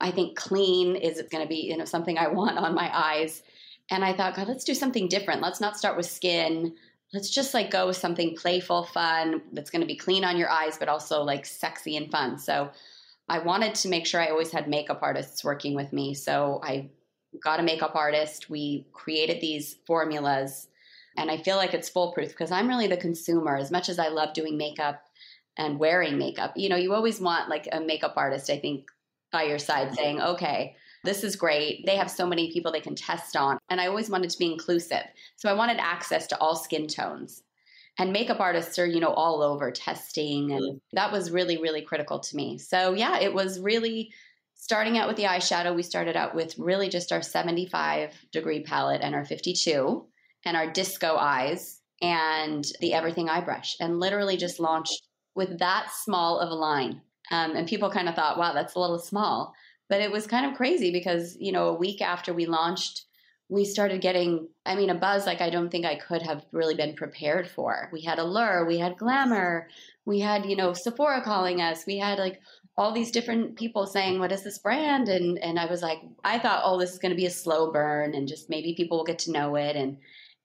I 0.00 0.10
think 0.10 0.36
clean 0.36 0.96
is 0.96 1.22
going 1.30 1.42
to 1.42 1.48
be, 1.48 1.66
you 1.68 1.76
know, 1.76 1.84
something 1.84 2.18
I 2.18 2.28
want 2.28 2.58
on 2.58 2.74
my 2.74 2.90
eyes. 2.92 3.42
And 3.90 4.04
I 4.04 4.12
thought, 4.12 4.34
God, 4.34 4.48
let's 4.48 4.64
do 4.64 4.74
something 4.74 5.08
different. 5.08 5.42
Let's 5.42 5.60
not 5.60 5.76
start 5.76 5.96
with 5.96 6.06
skin. 6.06 6.74
Let's 7.12 7.30
just 7.30 7.54
like 7.54 7.70
go 7.70 7.86
with 7.86 7.96
something 7.96 8.34
playful, 8.34 8.84
fun, 8.84 9.42
that's 9.52 9.70
going 9.70 9.82
to 9.82 9.86
be 9.86 9.96
clean 9.96 10.24
on 10.24 10.36
your 10.36 10.50
eyes, 10.50 10.76
but 10.76 10.88
also 10.88 11.22
like 11.22 11.46
sexy 11.46 11.96
and 11.96 12.10
fun. 12.10 12.38
So 12.38 12.70
I 13.28 13.38
wanted 13.38 13.74
to 13.76 13.88
make 13.88 14.06
sure 14.06 14.20
I 14.20 14.28
always 14.28 14.50
had 14.50 14.68
makeup 14.68 15.00
artists 15.02 15.44
working 15.44 15.74
with 15.74 15.92
me. 15.92 16.14
So 16.14 16.60
I 16.62 16.90
got 17.42 17.60
a 17.60 17.62
makeup 17.62 17.94
artist. 17.94 18.50
We 18.50 18.86
created 18.92 19.40
these 19.40 19.76
formulas. 19.86 20.68
And 21.16 21.30
I 21.30 21.38
feel 21.38 21.56
like 21.56 21.74
it's 21.74 21.88
foolproof 21.88 22.30
because 22.30 22.50
I'm 22.50 22.68
really 22.68 22.86
the 22.86 22.96
consumer. 22.96 23.56
As 23.56 23.70
much 23.70 23.88
as 23.88 23.98
I 23.98 24.08
love 24.08 24.34
doing 24.34 24.56
makeup 24.56 25.02
and 25.56 25.78
wearing 25.78 26.18
makeup, 26.18 26.52
you 26.56 26.68
know, 26.68 26.76
you 26.76 26.92
always 26.92 27.20
want 27.20 27.48
like 27.48 27.68
a 27.72 27.80
makeup 27.80 28.14
artist, 28.16 28.50
I 28.50 28.58
think, 28.58 28.90
by 29.32 29.44
your 29.44 29.58
side 29.58 29.88
mm-hmm. 29.88 29.96
saying, 29.96 30.20
okay, 30.20 30.76
this 31.04 31.22
is 31.22 31.36
great. 31.36 31.86
They 31.86 31.96
have 31.96 32.10
so 32.10 32.26
many 32.26 32.52
people 32.52 32.72
they 32.72 32.80
can 32.80 32.94
test 32.94 33.36
on. 33.36 33.58
And 33.68 33.80
I 33.80 33.86
always 33.86 34.10
wanted 34.10 34.30
to 34.30 34.38
be 34.38 34.52
inclusive. 34.52 35.04
So 35.36 35.48
I 35.48 35.54
wanted 35.54 35.78
access 35.78 36.26
to 36.28 36.38
all 36.38 36.56
skin 36.56 36.88
tones 36.88 37.42
and 37.98 38.12
makeup 38.12 38.40
artists 38.40 38.78
are 38.78 38.86
you 38.86 39.00
know 39.00 39.12
all 39.12 39.42
over 39.42 39.70
testing 39.70 40.52
and 40.52 40.62
mm-hmm. 40.62 40.78
that 40.92 41.12
was 41.12 41.30
really 41.30 41.58
really 41.58 41.82
critical 41.82 42.20
to 42.20 42.36
me. 42.36 42.58
So 42.58 42.92
yeah 42.92 43.18
it 43.20 43.32
was 43.32 43.60
really 43.60 44.12
starting 44.56 44.96
out 44.96 45.08
with 45.08 45.16
the 45.16 45.24
eyeshadow. 45.24 45.74
We 45.74 45.82
started 45.82 46.16
out 46.16 46.34
with 46.34 46.58
really 46.58 46.88
just 46.88 47.12
our 47.12 47.22
75 47.22 48.14
degree 48.32 48.62
palette 48.62 49.02
and 49.02 49.14
our 49.14 49.24
52 49.24 50.06
and 50.44 50.56
our 50.56 50.70
disco 50.70 51.16
eyes 51.16 51.80
and 52.00 52.64
the 52.80 52.94
everything 52.94 53.28
eye 53.28 53.42
brush 53.42 53.76
and 53.80 54.00
literally 54.00 54.36
just 54.36 54.60
launched 54.60 55.02
with 55.34 55.58
that 55.58 55.88
small 55.92 56.38
of 56.38 56.50
a 56.50 56.54
line. 56.54 57.00
Um, 57.30 57.56
and 57.56 57.68
people 57.68 57.90
kind 57.90 58.08
of 58.08 58.14
thought 58.14 58.38
wow 58.38 58.52
that's 58.52 58.74
a 58.74 58.80
little 58.80 58.98
small. 58.98 59.54
But 59.90 60.00
it 60.00 60.10
was 60.10 60.26
kind 60.26 60.46
of 60.46 60.56
crazy 60.56 60.90
because 60.90 61.36
you 61.38 61.52
know 61.52 61.68
a 61.68 61.78
week 61.78 62.00
after 62.00 62.32
we 62.32 62.46
launched 62.46 63.04
we 63.48 63.64
started 63.64 64.00
getting, 64.00 64.48
I 64.64 64.74
mean, 64.74 64.90
a 64.90 64.94
buzz 64.94 65.26
like 65.26 65.40
I 65.40 65.50
don't 65.50 65.70
think 65.70 65.84
I 65.84 65.96
could 65.96 66.22
have 66.22 66.44
really 66.52 66.74
been 66.74 66.94
prepared 66.94 67.48
for. 67.48 67.90
We 67.92 68.02
had 68.02 68.18
Allure, 68.18 68.64
we 68.66 68.78
had 68.78 68.96
Glamour, 68.96 69.68
we 70.06 70.20
had, 70.20 70.46
you 70.46 70.56
know, 70.56 70.72
Sephora 70.72 71.22
calling 71.22 71.60
us, 71.60 71.84
we 71.86 71.98
had 71.98 72.18
like 72.18 72.40
all 72.76 72.92
these 72.92 73.10
different 73.10 73.56
people 73.56 73.86
saying, 73.86 74.18
What 74.18 74.32
is 74.32 74.42
this 74.42 74.58
brand? 74.58 75.08
And 75.08 75.38
and 75.38 75.58
I 75.58 75.66
was 75.66 75.82
like, 75.82 75.98
I 76.24 76.38
thought, 76.38 76.62
oh, 76.64 76.80
this 76.80 76.92
is 76.92 76.98
gonna 76.98 77.14
be 77.14 77.26
a 77.26 77.30
slow 77.30 77.70
burn 77.70 78.14
and 78.14 78.26
just 78.26 78.48
maybe 78.48 78.74
people 78.74 78.98
will 78.98 79.04
get 79.04 79.20
to 79.20 79.32
know 79.32 79.56
it. 79.56 79.76
And 79.76 79.98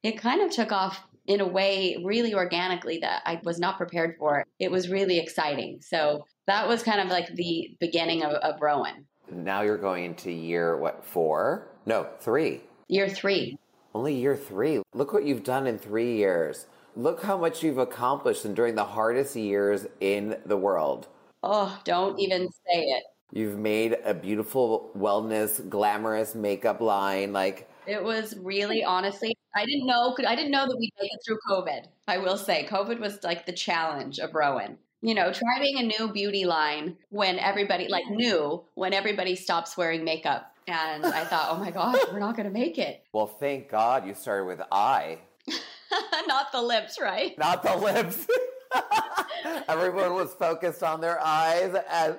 it 0.04 0.22
kind 0.22 0.42
of 0.42 0.52
took 0.52 0.72
off 0.72 1.02
in 1.26 1.42
a 1.42 1.48
way 1.48 2.02
really 2.04 2.34
organically 2.34 3.00
that 3.00 3.22
I 3.26 3.40
was 3.44 3.60
not 3.60 3.78
prepared 3.78 4.16
for. 4.18 4.46
It 4.60 4.72
was 4.72 4.90
really 4.90 5.20
exciting. 5.20 5.80
So 5.82 6.26
that 6.48 6.68
was 6.68 6.84
kind 6.84 7.00
of 7.00 7.08
like 7.08 7.34
the 7.34 7.78
beginning 7.80 8.24
of, 8.24 8.34
of 8.34 8.62
ROEN. 8.62 9.06
Now 9.32 9.62
you're 9.62 9.78
going 9.78 10.06
into 10.06 10.32
year 10.32 10.76
what 10.78 11.06
four? 11.06 11.68
No, 11.86 12.08
three 12.20 12.62
Year 12.92 13.08
three. 13.08 13.60
Only 13.94 14.16
year 14.16 14.36
three. 14.36 14.82
Look 14.96 15.14
what 15.14 15.24
you've 15.24 15.44
done 15.44 15.68
in 15.68 15.78
three 15.78 16.16
years. 16.16 16.66
Look 16.96 17.22
how 17.22 17.38
much 17.38 17.62
you've 17.62 17.78
accomplished 17.78 18.46
and 18.46 18.56
during 18.56 18.74
the 18.74 18.84
hardest 18.84 19.36
years 19.36 19.86
in 20.00 20.38
the 20.44 20.58
world. 20.58 21.08
Oh, 21.44 21.80
don't 21.84 22.20
even 22.20 22.50
say 22.50 22.82
it. 22.82 23.04
You've 23.32 23.60
made 23.60 23.96
a 24.04 24.16
beautiful 24.16 24.90
wellness, 24.98 25.70
glamorous 25.70 26.34
makeup 26.34 26.82
line. 26.82 27.32
Like 27.32 27.70
it 27.86 28.04
was 28.04 28.36
really 28.42 28.84
honestly, 28.84 29.38
I 29.56 29.66
didn't 29.66 29.86
know. 29.86 30.16
I 30.28 30.36
didn't 30.36 30.52
know 30.52 30.66
that 30.66 30.78
we'd 30.80 30.94
make 31.00 31.12
it 31.14 31.20
through 31.24 31.38
COVID. 31.48 31.86
I 32.08 32.18
will 32.18 32.38
say, 32.38 32.66
COVID 32.68 33.00
was 33.00 33.24
like 33.24 33.46
the 33.46 33.54
challenge 33.54 34.18
of 34.18 34.34
ROEN. 34.34 34.80
You 35.02 35.14
know, 35.14 35.32
trying 35.32 35.78
a 35.78 35.84
new 35.84 36.12
beauty 36.12 36.46
line 36.46 36.98
when 37.10 37.38
everybody 37.38 37.88
like 37.88 38.08
new 38.10 38.64
when 38.74 38.94
everybody 38.94 39.36
stops 39.36 39.78
wearing 39.78 40.04
makeup 40.04 40.56
and 40.70 41.06
eye 41.06 41.26
thought, 41.26 41.48
oh 41.52 41.58
my 41.58 41.72
gosh, 41.72 41.98
we're 42.12 42.20
not 42.20 42.36
going 42.36 42.48
to 42.48 42.54
make 42.54 42.78
it. 42.78 43.04
Well, 43.14 43.28
thank 43.28 43.70
God 43.70 44.06
you 44.06 44.14
started 44.14 44.46
with 44.46 44.62
I. 44.72 45.20
not 46.28 46.52
the 46.52 46.62
lips, 46.62 47.00
right? 47.02 47.38
Not 47.38 47.64
the 47.64 47.76
lips. 47.76 48.28
Everyone 49.68 50.14
was 50.14 50.34
focused 50.34 50.84
on 50.84 51.02
their 51.02 51.20
eyes 51.24 51.74
and 51.92 52.18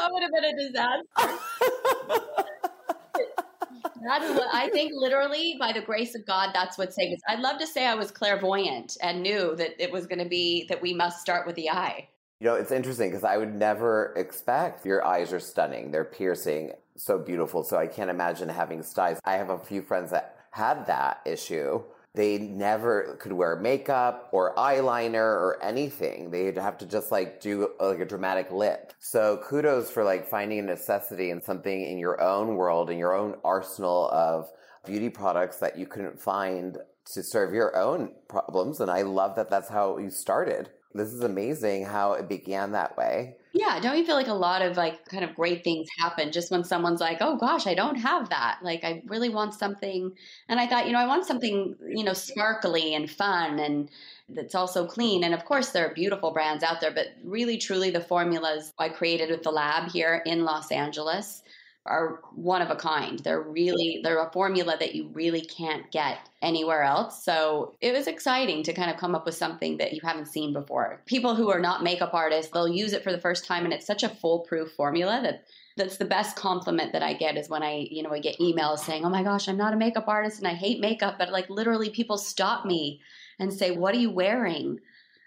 that 0.00 0.10
would 0.10 0.22
have 0.22 0.32
been 0.32 0.44
a 0.44 0.56
disaster. 0.56 1.04
that's 4.06 4.38
what 4.38 4.48
I 4.52 4.68
think 4.70 4.92
literally 4.94 5.56
by 5.58 5.72
the 5.72 5.80
grace 5.80 6.14
of 6.14 6.26
God, 6.26 6.50
that's 6.52 6.76
what 6.76 6.92
saved 6.92 7.14
us. 7.14 7.20
I'd 7.28 7.40
love 7.40 7.58
to 7.60 7.66
say 7.66 7.86
I 7.86 7.94
was 7.94 8.10
clairvoyant 8.10 8.96
and 9.02 9.22
knew 9.22 9.54
that 9.56 9.82
it 9.82 9.90
was 9.90 10.06
going 10.06 10.18
to 10.18 10.28
be 10.28 10.66
that 10.68 10.82
we 10.82 10.92
must 10.94 11.20
start 11.20 11.46
with 11.46 11.56
the 11.56 11.70
eye. 11.70 12.08
You 12.40 12.48
know, 12.48 12.56
it's 12.56 12.72
interesting 12.72 13.10
because 13.10 13.24
I 13.24 13.36
would 13.36 13.54
never 13.54 14.12
expect 14.16 14.84
your 14.84 15.04
eyes 15.04 15.32
are 15.32 15.40
stunning. 15.40 15.90
They're 15.90 16.04
piercing, 16.04 16.72
so 16.96 17.18
beautiful. 17.18 17.64
So 17.64 17.76
I 17.76 17.86
can't 17.86 18.10
imagine 18.10 18.48
having 18.48 18.82
styes. 18.82 19.20
I 19.24 19.36
have 19.36 19.50
a 19.50 19.58
few 19.58 19.82
friends 19.82 20.10
that 20.10 20.36
had 20.50 20.86
that 20.86 21.20
issue. 21.24 21.82
They 22.14 22.38
never 22.38 23.16
could 23.20 23.32
wear 23.32 23.56
makeup 23.56 24.28
or 24.30 24.54
eyeliner 24.54 25.16
or 25.16 25.58
anything. 25.60 26.30
They'd 26.30 26.56
have 26.56 26.78
to 26.78 26.86
just 26.86 27.10
like 27.10 27.40
do 27.40 27.70
like 27.80 27.98
a 27.98 28.04
dramatic 28.04 28.52
lip. 28.52 28.92
So 29.00 29.40
kudos 29.44 29.90
for 29.90 30.04
like 30.04 30.28
finding 30.28 30.60
a 30.60 30.62
necessity 30.62 31.30
in 31.30 31.42
something 31.42 31.84
in 31.84 31.98
your 31.98 32.20
own 32.20 32.54
world, 32.54 32.88
in 32.88 32.98
your 32.98 33.14
own 33.14 33.34
arsenal 33.44 34.08
of 34.10 34.48
beauty 34.86 35.10
products 35.10 35.56
that 35.56 35.76
you 35.76 35.86
couldn't 35.86 36.20
find 36.20 36.78
to 37.06 37.22
serve 37.22 37.52
your 37.52 37.76
own 37.76 38.12
problems. 38.28 38.80
And 38.80 38.90
I 38.90 39.02
love 39.02 39.34
that 39.34 39.50
that's 39.50 39.68
how 39.68 39.98
you 39.98 40.10
started 40.10 40.70
This 40.94 41.12
is 41.12 41.22
amazing 41.22 41.86
how 41.86 42.12
it 42.12 42.28
began 42.28 42.72
that 42.72 42.96
way. 42.96 43.36
Yeah, 43.52 43.80
don't 43.80 43.98
you 43.98 44.06
feel 44.06 44.14
like 44.14 44.28
a 44.28 44.34
lot 44.34 44.62
of 44.62 44.76
like 44.76 45.04
kind 45.06 45.24
of 45.24 45.34
great 45.34 45.64
things 45.64 45.88
happen 45.98 46.30
just 46.30 46.52
when 46.52 46.62
someone's 46.62 47.00
like, 47.00 47.18
"Oh 47.20 47.36
gosh, 47.36 47.66
I 47.66 47.74
don't 47.74 47.96
have 47.96 48.28
that." 48.30 48.60
Like 48.62 48.84
I 48.84 49.02
really 49.06 49.28
want 49.28 49.54
something 49.54 50.12
and 50.48 50.60
I 50.60 50.68
thought, 50.68 50.86
you 50.86 50.92
know, 50.92 51.00
I 51.00 51.06
want 51.06 51.26
something, 51.26 51.74
you 51.88 52.04
know, 52.04 52.12
sparkly 52.12 52.94
and 52.94 53.10
fun 53.10 53.58
and 53.58 53.90
that's 54.28 54.54
also 54.54 54.86
clean. 54.86 55.24
And 55.24 55.34
of 55.34 55.44
course, 55.44 55.70
there 55.70 55.88
are 55.88 55.94
beautiful 55.94 56.32
brands 56.32 56.62
out 56.62 56.80
there, 56.80 56.92
but 56.92 57.08
really 57.24 57.58
truly 57.58 57.90
the 57.90 58.00
formulas 58.00 58.72
I 58.78 58.88
created 58.88 59.30
with 59.30 59.42
the 59.42 59.50
lab 59.50 59.90
here 59.90 60.22
in 60.24 60.44
Los 60.44 60.70
Angeles 60.70 61.42
are 61.86 62.20
one 62.34 62.62
of 62.62 62.70
a 62.70 62.76
kind. 62.76 63.18
They're 63.18 63.42
really 63.42 64.00
they're 64.02 64.22
a 64.24 64.32
formula 64.32 64.76
that 64.78 64.94
you 64.94 65.08
really 65.12 65.42
can't 65.42 65.90
get 65.90 66.30
anywhere 66.40 66.82
else. 66.82 67.22
So 67.24 67.74
it 67.82 67.92
was 67.92 68.06
exciting 68.06 68.62
to 68.62 68.72
kind 68.72 68.90
of 68.90 68.96
come 68.96 69.14
up 69.14 69.26
with 69.26 69.34
something 69.34 69.76
that 69.76 69.92
you 69.92 70.00
haven't 70.02 70.28
seen 70.28 70.54
before. 70.54 71.02
People 71.04 71.34
who 71.34 71.50
are 71.50 71.60
not 71.60 71.82
makeup 71.82 72.14
artists, 72.14 72.52
they'll 72.52 72.68
use 72.68 72.94
it 72.94 73.02
for 73.04 73.12
the 73.12 73.20
first 73.20 73.44
time 73.44 73.64
and 73.64 73.74
it's 73.74 73.86
such 73.86 74.02
a 74.02 74.08
foolproof 74.08 74.72
formula 74.72 75.20
that 75.22 75.44
that's 75.76 75.98
the 75.98 76.04
best 76.04 76.36
compliment 76.36 76.92
that 76.92 77.02
I 77.02 77.14
get 77.14 77.36
is 77.36 77.48
when 77.50 77.62
I, 77.62 77.86
you 77.90 78.02
know, 78.02 78.12
I 78.12 78.20
get 78.20 78.38
emails 78.38 78.78
saying, 78.78 79.04
"Oh 79.04 79.10
my 79.10 79.22
gosh, 79.22 79.48
I'm 79.48 79.56
not 79.56 79.74
a 79.74 79.76
makeup 79.76 80.08
artist 80.08 80.38
and 80.38 80.48
I 80.48 80.54
hate 80.54 80.80
makeup," 80.80 81.16
but 81.18 81.32
like 81.32 81.50
literally 81.50 81.90
people 81.90 82.16
stop 82.16 82.64
me 82.64 83.02
and 83.38 83.52
say, 83.52 83.72
"What 83.72 83.94
are 83.94 83.98
you 83.98 84.10
wearing?" 84.10 84.80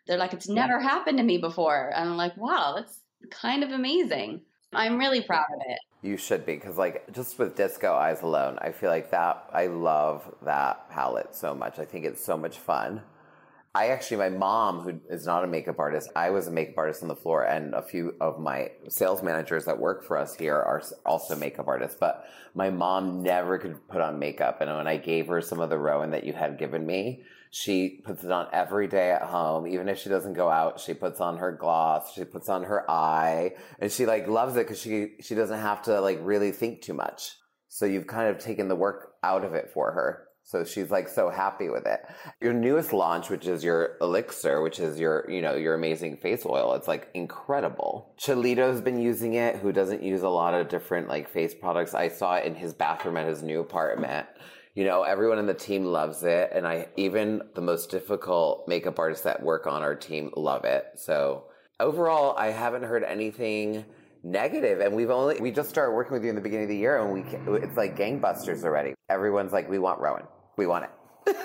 They're 0.08 0.18
like, 0.18 0.34
"It's 0.34 0.50
never 0.50 0.80
happened 0.80 1.18
to 1.20 1.24
me 1.24 1.38
before." 1.38 1.90
And 1.96 2.10
I'm 2.10 2.18
like, 2.18 2.36
"Wow, 2.38 2.74
that's 2.78 3.02
kind 3.30 3.64
of 3.64 3.72
amazing." 3.72 4.42
I'm 4.74 4.98
really 4.98 5.22
proud 5.22 5.46
of 5.54 5.62
it. 5.68 5.80
You 6.02 6.16
should 6.16 6.46
be 6.46 6.54
because, 6.54 6.78
like, 6.78 7.12
just 7.12 7.40
with 7.40 7.56
Disco 7.56 7.94
Eyes 7.94 8.22
alone, 8.22 8.58
I 8.62 8.72
feel 8.72 8.90
like 8.90 9.12
that. 9.12 9.50
I 9.52 9.66
love 9.66 10.32
that 10.44 10.90
palette 10.90 11.36
so 11.36 11.56
much. 11.56 11.80
I 11.80 11.86
think 11.86 12.06
it's 12.06 12.24
so 12.24 12.38
much 12.38 12.60
fun. 12.60 13.02
I 13.74 13.90
actually, 13.90 14.18
my 14.18 14.30
mom, 14.30 14.80
who 14.80 15.00
is 15.10 15.26
not 15.26 15.44
a 15.44 15.48
makeup 15.48 15.80
artist, 15.80 16.10
I 16.16 16.30
was 16.30 16.48
a 16.48 16.52
makeup 16.52 16.78
artist 16.78 17.02
on 17.02 17.10
the 17.10 17.16
floor, 17.16 17.44
and 17.44 17.74
a 17.74 17.82
few 17.82 18.16
of 18.22 18.40
my 18.40 18.72
sales 18.90 19.22
managers 19.22 19.66
that 19.66 19.78
work 19.78 20.04
for 20.04 20.18
us 20.18 20.36
here 20.36 20.56
are 20.56 20.82
also 21.06 21.36
makeup 21.36 21.68
artists. 21.68 21.98
But 22.00 22.26
my 22.56 22.70
mom 22.70 23.22
never 23.22 23.58
could 23.58 23.88
put 23.88 24.02
on 24.02 24.18
makeup, 24.18 24.62
and 24.62 24.76
when 24.76 24.88
I 24.88 24.98
gave 24.98 25.28
her 25.28 25.42
some 25.42 25.60
of 25.60 25.70
the 25.70 25.78
ROEN 25.78 26.12
that 26.12 26.24
you 26.24 26.34
had 26.34 26.58
given 26.58 26.86
me, 26.86 27.24
she 27.52 28.02
puts 28.04 28.24
it 28.24 28.32
on 28.32 28.48
every 28.52 28.88
day 28.88 29.12
at 29.12 29.24
home. 29.24 29.68
Even 29.68 29.90
if 29.90 30.00
she 30.00 30.10
doesn't 30.10 30.34
go 30.34 30.50
out, 30.50 30.80
she 30.80 30.94
puts 30.94 31.20
on 31.20 31.38
her 31.38 31.52
gloss, 31.52 32.14
she 32.14 32.24
puts 32.24 32.50
on 32.50 32.64
her 32.64 32.90
eye, 32.90 33.54
and 33.80 33.92
she 33.92 34.06
like 34.06 34.28
loves 34.28 34.56
it 34.56 34.66
because 34.66 34.80
she 34.80 35.16
she 35.22 35.36
doesn't 35.36 35.60
have 35.60 35.82
to 35.84 36.00
like 36.02 36.20
really 36.22 36.52
think 36.52 36.82
too 36.82 36.94
much. 36.94 37.36
So 37.70 37.86
you've 37.86 38.08
kind 38.08 38.30
of 38.30 38.40
taken 38.40 38.68
the 38.68 38.76
work 38.76 39.14
out 39.24 39.44
of 39.44 39.54
it 39.54 39.70
for 39.74 39.92
her. 39.92 40.28
So 40.44 40.64
she's 40.64 40.90
like 40.90 41.10
so 41.10 41.30
happy 41.30 41.68
with 41.68 41.86
it. 41.86 42.00
Your 42.40 42.54
newest 42.54 42.94
launch, 42.94 43.30
which 43.30 43.48
is 43.48 43.66
your 43.66 43.98
elixir, 44.00 44.62
which 44.62 44.80
is 44.80 44.98
your, 44.98 45.30
you 45.30 45.42
know, 45.42 45.56
your 45.56 45.74
amazing 45.74 46.16
face 46.16 46.46
oil. 46.46 46.74
It's 46.76 46.88
like 46.88 47.10
incredible. 47.14 48.16
Cholito's 48.18 48.80
been 48.80 48.98
using 48.98 49.34
it, 49.34 49.58
who 49.58 49.74
doesn't 49.74 50.04
use 50.04 50.22
a 50.22 50.30
lot 50.30 50.54
of 50.54 50.70
different 50.70 51.10
like 51.10 51.30
face 51.30 51.54
products. 51.54 51.94
I 51.94 52.08
saw 52.08 52.36
it 52.36 52.46
in 52.46 52.56
his 52.56 52.74
bathroom 52.74 53.18
at 53.18 53.28
his 53.28 53.44
new 53.44 53.60
apartment 53.60 54.26
you 54.78 54.84
know, 54.84 55.02
everyone 55.02 55.40
in 55.40 55.48
the 55.48 55.56
team 55.56 55.86
loves 55.86 56.22
it. 56.22 56.52
And 56.54 56.68
I, 56.68 56.88
even 56.98 57.42
the 57.56 57.62
most 57.62 57.90
difficult 57.90 58.68
makeup 58.68 59.00
artists 59.00 59.24
that 59.24 59.42
work 59.42 59.66
on 59.66 59.82
our 59.82 59.96
team 59.96 60.30
love 60.38 60.66
it. 60.66 60.86
So 60.98 61.46
overall, 61.80 62.38
I 62.38 62.52
haven't 62.52 62.84
heard 62.84 63.04
anything 63.04 63.86
negative 64.24 64.80
and 64.82 64.96
we've 64.96 65.10
only 65.10 65.40
we 65.40 65.52
just 65.52 65.70
started 65.70 65.94
working 65.94 66.14
with 66.14 66.24
you 66.24 66.30
in 66.30 66.36
the 66.36 66.42
beginning 66.42 66.66
of 66.66 66.70
the 66.70 66.78
year 66.78 67.00
and 67.00 67.12
we 67.12 67.22
it's 67.60 67.76
like 67.76 67.98
gangbusters 67.98 68.64
already. 68.64 68.94
Everyone's 69.10 69.52
like 69.52 69.68
we 69.68 69.80
want 69.80 70.00
ROEN. 70.00 70.24
We 70.58 70.68
want 70.68 70.86
it. 71.26 71.36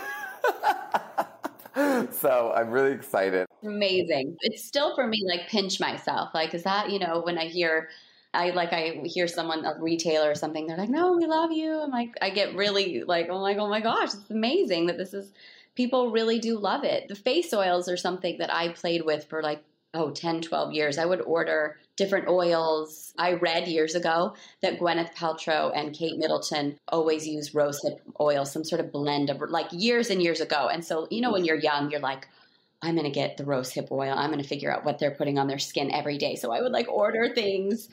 So 2.11 2.53
i'm 2.55 2.71
really 2.71 2.93
excited. 2.93 3.47
Amazing. 3.65 4.37
It's 4.43 4.63
still 4.63 4.95
for 4.95 5.07
me 5.07 5.25
like 5.27 5.49
pinch 5.49 5.81
myself. 5.81 6.31
Like 6.35 6.53
is 6.53 6.65
that 6.65 6.91
you 6.91 6.99
know 6.99 7.23
when 7.25 7.39
i 7.39 7.47
hear 7.47 7.89
I 8.35 8.51
like 8.51 8.73
I 8.73 9.03
hear 9.05 9.29
someone 9.29 9.65
a 9.65 9.77
retailer 9.79 10.31
or 10.31 10.35
something 10.35 10.67
they're 10.67 10.77
like 10.77 10.89
no 10.89 11.13
we 11.13 11.27
love 11.27 11.53
you. 11.53 11.81
I'm 11.81 11.91
like 11.91 12.15
I 12.23 12.31
get 12.31 12.55
really 12.55 13.05
like 13.05 13.29
I'm 13.29 13.37
like 13.37 13.59
oh 13.59 13.69
my 13.69 13.81
gosh 13.81 14.15
it's 14.15 14.31
amazing 14.31 14.87
that 14.87 14.99
this 14.99 15.13
is 15.15 15.33
people 15.75 16.11
really 16.11 16.39
do 16.39 16.59
love 16.59 16.85
it. 16.85 17.09
The 17.09 17.15
face 17.15 17.53
oils 17.53 17.89
are 17.89 17.97
something 17.97 18.39
that 18.39 18.53
I 18.53 18.71
played 18.71 19.05
with 19.05 19.25
for 19.25 19.43
like 19.43 19.63
oh 19.95 20.11
10 20.11 20.41
12 20.43 20.73
years. 20.73 20.99
I 20.99 21.05
would 21.05 21.21
order 21.21 21.77
different 21.97 22.29
oils 22.29 23.13
I 23.19 23.35
read 23.35 23.69
years 23.69 23.95
ago 23.95 24.35
that 24.63 24.79
Gwyneth 24.79 25.15
Paltrow 25.15 25.71
and 25.75 25.95
Kate 25.95 26.17
Middleton 26.17 26.79
always 26.89 27.27
use 27.27 27.51
rosehip 27.51 27.99
oil 28.19 28.47
some 28.47 28.65
sort 28.65 28.81
of 28.81 28.91
blend 28.91 29.29
of 29.29 29.43
like 29.51 29.69
years 29.73 30.09
and 30.09 30.23
years 30.23 30.41
ago. 30.41 30.69
And 30.73 30.85
so 30.85 31.07
you 31.11 31.21
know 31.21 31.33
when 31.33 31.45
you're 31.45 31.57
young 31.57 31.91
you're 31.91 32.01
like 32.01 32.29
I'm 32.83 32.97
going 32.97 33.07
to 33.07 33.11
get 33.11 33.37
the 33.37 33.45
rose 33.45 33.71
hip 33.71 33.89
oil. 33.93 34.13
I'm 34.17 34.31
going 34.31 34.43
to 34.43 34.49
figure 34.49 34.73
out 34.73 34.85
what 34.85 34.99
they're 34.99 35.15
putting 35.15 35.39
on 35.39 35.47
their 35.47 35.59
skin 35.59 35.93
every 35.93 36.19
day. 36.19 36.35
So 36.35 36.53
I 36.53 36.61
would 36.61 36.73
like 36.73 36.89
order 36.89 37.33
things, 37.33 37.89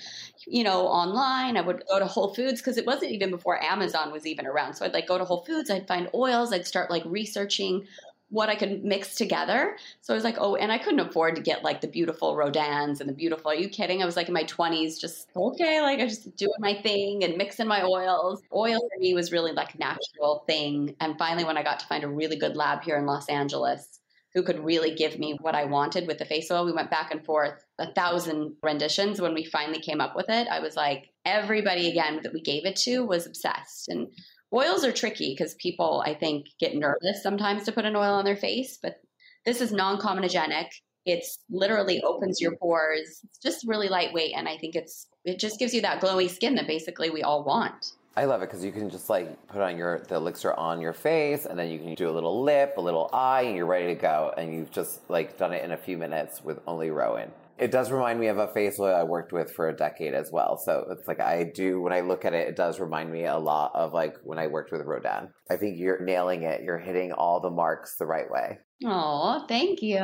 you 0.47 0.63
know, 0.63 0.87
online. 0.87 1.57
I 1.57 1.61
would 1.61 1.83
go 1.87 1.99
to 1.99 2.05
Whole 2.05 2.33
Foods 2.33 2.59
because 2.59 2.77
it 2.77 2.87
wasn't 2.87 3.11
even 3.11 3.29
before 3.29 3.63
Amazon 3.63 4.11
was 4.11 4.25
even 4.25 4.47
around. 4.47 4.73
So 4.73 4.85
I'd 4.85 4.93
like 4.93 5.07
go 5.07 5.19
to 5.19 5.25
Whole 5.25 5.43
Foods, 5.45 5.69
I'd 5.69 5.87
find 5.87 6.09
oils, 6.15 6.51
I'd 6.51 6.65
start 6.65 6.89
like 6.89 7.03
researching 7.05 7.85
what 8.29 8.49
I 8.49 8.55
could 8.55 8.83
mix 8.83 9.15
together. 9.15 9.75
So 10.01 10.13
I 10.13 10.15
was 10.15 10.23
like, 10.23 10.37
oh, 10.37 10.55
and 10.55 10.71
I 10.71 10.77
couldn't 10.77 10.99
afford 10.99 11.35
to 11.35 11.41
get 11.41 11.63
like 11.63 11.81
the 11.81 11.87
beautiful 11.87 12.35
Rodins 12.35 12.99
and 12.99 13.09
the 13.09 13.13
beautiful. 13.13 13.51
Are 13.51 13.55
you 13.55 13.69
kidding? 13.69 14.01
I 14.01 14.05
was 14.05 14.15
like 14.15 14.27
in 14.27 14.33
my 14.33 14.43
20s, 14.43 14.99
just 14.99 15.29
okay, 15.35 15.81
like 15.81 15.99
I 15.99 16.05
just 16.05 16.35
doing 16.35 16.51
my 16.59 16.75
thing 16.75 17.23
and 17.23 17.37
mixing 17.37 17.67
my 17.67 17.83
oils. 17.83 18.41
Oil 18.53 18.79
for 18.79 18.99
me 18.99 19.13
was 19.13 19.31
really 19.31 19.51
like 19.51 19.77
natural 19.79 20.43
thing. 20.47 20.95
And 20.99 21.17
finally, 21.17 21.43
when 21.43 21.57
I 21.57 21.63
got 21.63 21.79
to 21.79 21.87
find 21.87 22.03
a 22.03 22.07
really 22.07 22.37
good 22.37 22.55
lab 22.55 22.83
here 22.83 22.97
in 22.97 23.05
Los 23.05 23.27
Angeles, 23.29 23.98
who 24.33 24.43
could 24.43 24.63
really 24.63 24.93
give 24.93 25.17
me 25.17 25.37
what 25.41 25.55
I 25.55 25.65
wanted 25.65 26.07
with 26.07 26.19
the 26.19 26.25
face 26.25 26.51
oil. 26.51 26.65
We 26.65 26.71
went 26.71 26.91
back 26.91 27.11
and 27.11 27.25
forth 27.25 27.63
a 27.79 27.91
thousand 27.93 28.55
renditions. 28.61 29.19
When 29.19 29.33
we 29.33 29.43
finally 29.45 29.79
came 29.79 30.01
up 30.01 30.15
with 30.15 30.29
it, 30.29 30.47
I 30.47 30.59
was 30.59 30.75
like, 30.75 31.09
everybody 31.25 31.89
again 31.89 32.19
that 32.23 32.33
we 32.33 32.41
gave 32.41 32.65
it 32.65 32.75
to 32.77 33.05
was 33.05 33.25
obsessed. 33.25 33.89
And 33.89 34.07
oils 34.53 34.83
are 34.83 34.91
tricky 34.91 35.35
because 35.35 35.55
people, 35.55 36.03
I 36.05 36.13
think, 36.13 36.45
get 36.59 36.75
nervous 36.75 37.23
sometimes 37.23 37.63
to 37.63 37.71
put 37.71 37.85
an 37.85 37.95
oil 37.95 38.13
on 38.13 38.25
their 38.25 38.35
face, 38.35 38.77
but 38.81 38.97
this 39.45 39.61
is 39.61 39.71
non 39.71 39.99
comedogenic. 39.99 40.67
It's 41.05 41.39
literally 41.49 42.01
opens 42.03 42.39
your 42.39 42.55
pores. 42.57 43.21
It's 43.23 43.39
just 43.39 43.67
really 43.67 43.87
lightweight. 43.87 44.33
And 44.35 44.47
I 44.47 44.57
think 44.57 44.75
it's, 44.75 45.07
it 45.25 45.39
just 45.39 45.57
gives 45.57 45.73
you 45.73 45.81
that 45.81 46.01
glowy 46.01 46.29
skin 46.29 46.55
that 46.55 46.67
basically 46.67 47.09
we 47.09 47.23
all 47.23 47.43
want. 47.43 47.93
I 48.19 48.25
love 48.25 48.41
it 48.41 48.49
because 48.49 48.65
you 48.65 48.73
can 48.73 48.89
just 48.89 49.09
like 49.09 49.47
put 49.47 49.61
on 49.61 49.77
your 49.77 50.01
the 50.09 50.15
elixir 50.15 50.53
on 50.53 50.81
your 50.81 50.91
face, 50.91 51.45
and 51.45 51.57
then 51.57 51.69
you 51.69 51.79
can 51.79 51.93
do 51.93 52.09
a 52.09 52.11
little 52.11 52.43
lip, 52.43 52.73
a 52.75 52.81
little 52.81 53.09
eye, 53.13 53.43
and 53.43 53.55
you're 53.55 53.65
ready 53.65 53.87
to 53.87 53.95
go. 53.95 54.33
And 54.35 54.53
you've 54.53 54.71
just 54.71 55.09
like 55.09 55.37
done 55.37 55.53
it 55.53 55.63
in 55.63 55.71
a 55.71 55.77
few 55.77 55.97
minutes 55.97 56.43
with 56.43 56.59
only 56.67 56.89
ROEN. 56.89 57.31
It 57.57 57.71
does 57.71 57.91
remind 57.91 58.19
me 58.19 58.27
of 58.27 58.37
a 58.37 58.49
face 58.49 58.77
oil 58.77 58.93
I 58.93 59.03
worked 59.03 59.31
with 59.31 59.53
for 59.53 59.69
a 59.69 59.75
decade 59.75 60.13
as 60.13 60.31
well. 60.33 60.57
So 60.57 60.85
it's 60.91 61.07
like 61.07 61.21
I 61.21 61.45
do 61.55 61.79
when 61.79 61.93
I 61.93 62.01
look 62.01 62.25
at 62.25 62.33
it, 62.33 62.49
it 62.49 62.57
does 62.57 62.81
remind 62.81 63.09
me 63.09 63.23
a 63.23 63.37
lot 63.37 63.71
of 63.73 63.93
like 63.93 64.17
when 64.23 64.37
I 64.37 64.47
worked 64.47 64.73
with 64.73 64.81
Rodin. 64.81 65.29
I 65.49 65.55
think 65.55 65.79
you're 65.79 66.01
nailing 66.01 66.43
it. 66.43 66.61
You're 66.61 66.77
hitting 66.77 67.13
all 67.13 67.39
the 67.39 67.49
marks 67.49 67.95
the 67.95 68.05
right 68.05 68.29
way. 68.29 68.59
Oh, 68.83 69.45
thank 69.47 69.81
you. 69.81 69.97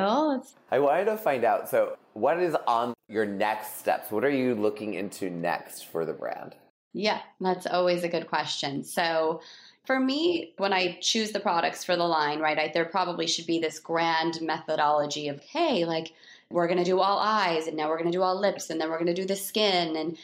I 0.70 0.78
wanted 0.78 1.04
to 1.04 1.18
find 1.18 1.44
out. 1.44 1.68
So, 1.68 1.98
what 2.14 2.40
is 2.40 2.56
on 2.66 2.94
your 3.08 3.26
next 3.26 3.76
steps? 3.78 4.10
What 4.10 4.24
are 4.24 4.30
you 4.30 4.54
looking 4.54 4.94
into 4.94 5.28
next 5.28 5.82
for 5.82 6.06
the 6.06 6.14
brand? 6.14 6.54
Yeah, 6.96 7.20
that's 7.42 7.66
always 7.66 8.04
a 8.04 8.08
good 8.08 8.26
question. 8.26 8.82
So, 8.82 9.42
for 9.84 10.00
me, 10.00 10.54
when 10.56 10.72
I 10.72 10.96
choose 11.02 11.30
the 11.30 11.40
products 11.40 11.84
for 11.84 11.94
the 11.94 12.04
line, 12.04 12.40
right, 12.40 12.58
I, 12.58 12.70
there 12.72 12.86
probably 12.86 13.26
should 13.26 13.46
be 13.46 13.58
this 13.58 13.78
grand 13.78 14.40
methodology 14.40 15.28
of, 15.28 15.38
hey, 15.40 15.84
like, 15.84 16.14
we're 16.48 16.66
going 16.66 16.78
to 16.78 16.84
do 16.84 16.98
all 16.98 17.18
eyes, 17.18 17.66
and 17.66 17.76
now 17.76 17.88
we're 17.88 17.98
going 17.98 18.10
to 18.10 18.16
do 18.16 18.22
all 18.22 18.40
lips, 18.40 18.70
and 18.70 18.80
then 18.80 18.88
we're 18.88 18.96
going 18.96 19.14
to 19.14 19.14
do 19.14 19.26
the 19.26 19.36
skin. 19.36 19.94
And 19.94 20.16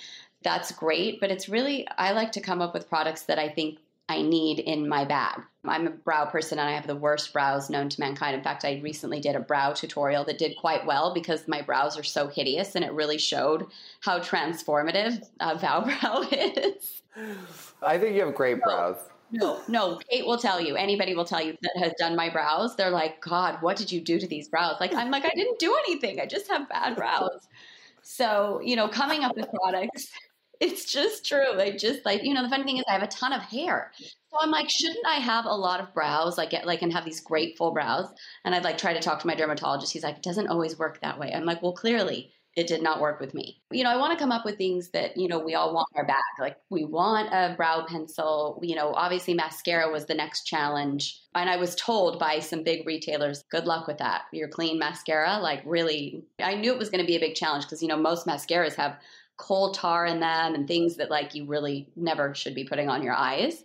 that's 0.42 0.72
great. 0.72 1.20
But 1.20 1.30
it's 1.30 1.46
really, 1.46 1.86
I 1.98 2.12
like 2.12 2.32
to 2.32 2.40
come 2.40 2.62
up 2.62 2.72
with 2.72 2.88
products 2.88 3.24
that 3.24 3.38
I 3.38 3.50
think 3.50 3.78
I 4.12 4.20
need 4.20 4.58
in 4.58 4.86
my 4.86 5.06
bag. 5.06 5.40
I'm 5.64 5.86
a 5.86 5.90
brow 5.90 6.26
person 6.26 6.58
and 6.58 6.68
I 6.68 6.72
have 6.72 6.86
the 6.86 6.94
worst 6.94 7.32
brows 7.32 7.70
known 7.70 7.88
to 7.88 7.98
mankind. 7.98 8.36
In 8.36 8.42
fact, 8.42 8.62
I 8.62 8.78
recently 8.82 9.20
did 9.20 9.36
a 9.36 9.40
brow 9.40 9.72
tutorial 9.72 10.22
that 10.24 10.36
did 10.36 10.54
quite 10.58 10.84
well 10.84 11.14
because 11.14 11.48
my 11.48 11.62
brows 11.62 11.98
are 11.98 12.02
so 12.02 12.28
hideous 12.28 12.74
and 12.74 12.84
it 12.84 12.92
really 12.92 13.16
showed 13.16 13.66
how 14.00 14.18
transformative 14.18 15.26
uh, 15.40 15.58
brow 15.58 16.26
is. 16.30 17.02
I 17.82 17.96
think 17.96 18.14
you 18.14 18.26
have 18.26 18.34
great 18.34 18.60
brows. 18.60 18.96
No, 19.30 19.62
no, 19.66 19.98
Kate 20.10 20.26
will 20.26 20.36
tell 20.36 20.60
you, 20.60 20.76
anybody 20.76 21.14
will 21.14 21.24
tell 21.24 21.40
you 21.40 21.56
that 21.62 21.78
has 21.78 21.94
done 21.98 22.14
my 22.14 22.28
brows. 22.28 22.76
They're 22.76 22.90
like, 22.90 23.22
God, 23.22 23.62
what 23.62 23.78
did 23.78 23.90
you 23.90 24.02
do 24.02 24.20
to 24.20 24.26
these 24.26 24.46
brows? 24.46 24.76
Like, 24.78 24.92
I'm 24.92 25.10
like, 25.10 25.24
I 25.24 25.32
didn't 25.34 25.58
do 25.58 25.74
anything. 25.86 26.20
I 26.20 26.26
just 26.26 26.50
have 26.50 26.68
bad 26.68 26.96
brows. 26.96 27.48
So, 28.02 28.60
you 28.62 28.76
know, 28.76 28.88
coming 28.88 29.24
up 29.24 29.34
with 29.34 29.48
products 29.50 30.10
it's 30.62 30.84
just 30.84 31.26
true. 31.26 31.60
I 31.60 31.72
just 31.72 32.04
like, 32.04 32.22
you 32.22 32.32
know, 32.32 32.42
the 32.42 32.48
funny 32.48 32.62
thing 32.62 32.76
is 32.76 32.84
I 32.88 32.92
have 32.92 33.02
a 33.02 33.08
ton 33.08 33.32
of 33.32 33.42
hair. 33.42 33.90
So 33.98 34.38
I'm 34.40 34.52
like, 34.52 34.70
shouldn't 34.70 35.04
I 35.06 35.16
have 35.16 35.44
a 35.44 35.54
lot 35.54 35.80
of 35.80 35.92
brows, 35.92 36.38
like 36.38 36.50
get 36.50 36.66
like 36.66 36.82
and 36.82 36.92
have 36.92 37.04
these 37.04 37.20
great 37.20 37.58
full 37.58 37.72
brows? 37.72 38.06
And 38.44 38.54
I'd 38.54 38.62
like 38.62 38.78
try 38.78 38.94
to 38.94 39.00
talk 39.00 39.18
to 39.20 39.26
my 39.26 39.34
dermatologist. 39.34 39.92
He's 39.92 40.04
like, 40.04 40.18
it 40.18 40.22
doesn't 40.22 40.46
always 40.46 40.78
work 40.78 41.00
that 41.00 41.18
way. 41.18 41.32
I'm 41.34 41.44
like, 41.44 41.62
well, 41.62 41.72
clearly 41.72 42.32
it 42.54 42.66
did 42.66 42.82
not 42.82 43.00
work 43.00 43.18
with 43.18 43.32
me. 43.34 43.62
You 43.70 43.82
know, 43.82 43.90
I 43.90 43.96
want 43.96 44.12
to 44.12 44.22
come 44.22 44.30
up 44.30 44.44
with 44.44 44.58
things 44.58 44.90
that, 44.90 45.16
you 45.16 45.26
know, 45.26 45.38
we 45.38 45.54
all 45.54 45.74
want 45.74 45.88
our 45.96 46.06
bag. 46.06 46.22
Like 46.38 46.58
we 46.70 46.84
want 46.84 47.30
a 47.32 47.54
brow 47.56 47.84
pencil. 47.88 48.60
You 48.62 48.76
know, 48.76 48.92
obviously 48.94 49.34
mascara 49.34 49.90
was 49.90 50.04
the 50.04 50.14
next 50.14 50.44
challenge. 50.44 51.18
And 51.34 51.48
I 51.48 51.56
was 51.56 51.74
told 51.74 52.18
by 52.18 52.40
some 52.40 52.62
big 52.62 52.86
retailers, 52.86 53.42
good 53.50 53.64
luck 53.64 53.86
with 53.86 53.98
that. 53.98 54.22
Your 54.32 54.48
clean 54.48 54.78
mascara, 54.78 55.38
like 55.40 55.62
really, 55.64 56.24
I 56.40 56.54
knew 56.54 56.72
it 56.72 56.78
was 56.78 56.90
going 56.90 57.00
to 57.00 57.06
be 57.06 57.16
a 57.16 57.20
big 57.20 57.34
challenge 57.34 57.64
because, 57.64 57.82
you 57.82 57.88
know, 57.88 57.96
most 57.96 58.26
mascaras 58.26 58.74
have 58.74 58.98
coal 59.42 59.72
tar 59.72 60.06
in 60.06 60.20
them 60.20 60.54
and 60.54 60.68
things 60.68 60.96
that 60.96 61.10
like 61.10 61.34
you 61.34 61.44
really 61.44 61.88
never 61.96 62.32
should 62.32 62.54
be 62.54 62.64
putting 62.64 62.88
on 62.88 63.02
your 63.02 63.14
eyes. 63.14 63.64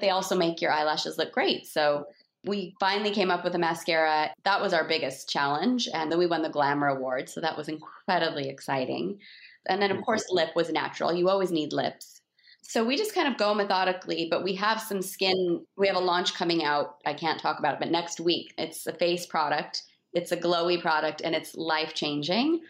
They 0.00 0.10
also 0.10 0.36
make 0.36 0.60
your 0.60 0.72
eyelashes 0.72 1.16
look 1.16 1.30
great. 1.30 1.64
So 1.68 2.06
we 2.44 2.74
finally 2.80 3.12
came 3.12 3.30
up 3.30 3.44
with 3.44 3.54
a 3.54 3.58
mascara. 3.58 4.32
That 4.42 4.60
was 4.60 4.72
our 4.72 4.82
biggest 4.88 5.28
challenge. 5.28 5.88
And 5.94 6.10
then 6.10 6.18
we 6.18 6.26
won 6.26 6.42
the 6.42 6.48
Glamour 6.48 6.88
Award. 6.88 7.28
So 7.28 7.40
that 7.40 7.56
was 7.56 7.68
incredibly 7.68 8.48
exciting. 8.48 9.20
And 9.68 9.80
then, 9.80 9.92
of 9.92 10.02
course, 10.02 10.24
lip 10.28 10.50
was 10.56 10.72
natural. 10.72 11.12
You 11.12 11.28
always 11.28 11.52
need 11.52 11.72
lips. 11.72 12.20
So 12.62 12.84
we 12.84 12.96
just 12.96 13.14
kind 13.14 13.28
of 13.28 13.38
go 13.38 13.54
methodically, 13.54 14.26
but 14.28 14.42
we 14.42 14.56
have 14.56 14.80
some 14.80 15.02
skin. 15.02 15.64
We 15.76 15.86
have 15.86 15.96
a 15.96 16.00
launch 16.00 16.34
coming 16.34 16.64
out. 16.64 16.96
I 17.06 17.14
can't 17.14 17.40
talk 17.40 17.60
about 17.60 17.74
it, 17.74 17.80
but 17.80 17.92
next 17.92 18.18
week. 18.18 18.54
It's 18.58 18.88
a 18.88 18.92
face 18.92 19.24
product, 19.24 19.82
it's 20.12 20.32
a 20.32 20.36
glowy 20.36 20.80
product, 20.80 21.22
and 21.22 21.36
it's 21.36 21.54
life 21.54 21.94
changing. 21.94 22.62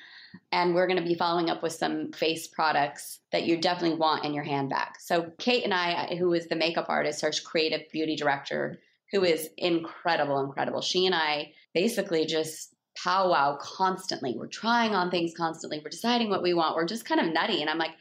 And 0.50 0.74
we're 0.74 0.86
going 0.86 0.98
to 0.98 1.08
be 1.08 1.14
following 1.14 1.50
up 1.50 1.62
with 1.62 1.72
some 1.72 2.12
face 2.12 2.46
products 2.46 3.20
that 3.32 3.44
you 3.44 3.60
definitely 3.60 3.98
want 3.98 4.24
in 4.24 4.34
your 4.34 4.44
handbag. 4.44 4.88
So, 4.98 5.32
Kate 5.38 5.64
and 5.64 5.74
I, 5.74 6.16
who 6.16 6.32
is 6.32 6.48
the 6.48 6.56
makeup 6.56 6.86
artist, 6.88 7.24
our 7.24 7.32
creative 7.44 7.82
beauty 7.90 8.16
director, 8.16 8.80
who 9.10 9.24
is 9.24 9.50
incredible, 9.56 10.40
incredible. 10.40 10.80
She 10.80 11.06
and 11.06 11.14
I 11.14 11.52
basically 11.74 12.26
just 12.26 12.74
powwow 12.96 13.56
constantly. 13.60 14.34
We're 14.36 14.46
trying 14.46 14.94
on 14.94 15.10
things 15.10 15.32
constantly. 15.36 15.80
We're 15.82 15.90
deciding 15.90 16.30
what 16.30 16.42
we 16.42 16.54
want. 16.54 16.76
We're 16.76 16.86
just 16.86 17.04
kind 17.04 17.20
of 17.20 17.32
nutty. 17.32 17.60
And 17.60 17.70
I'm 17.70 17.78
like, 17.78 17.92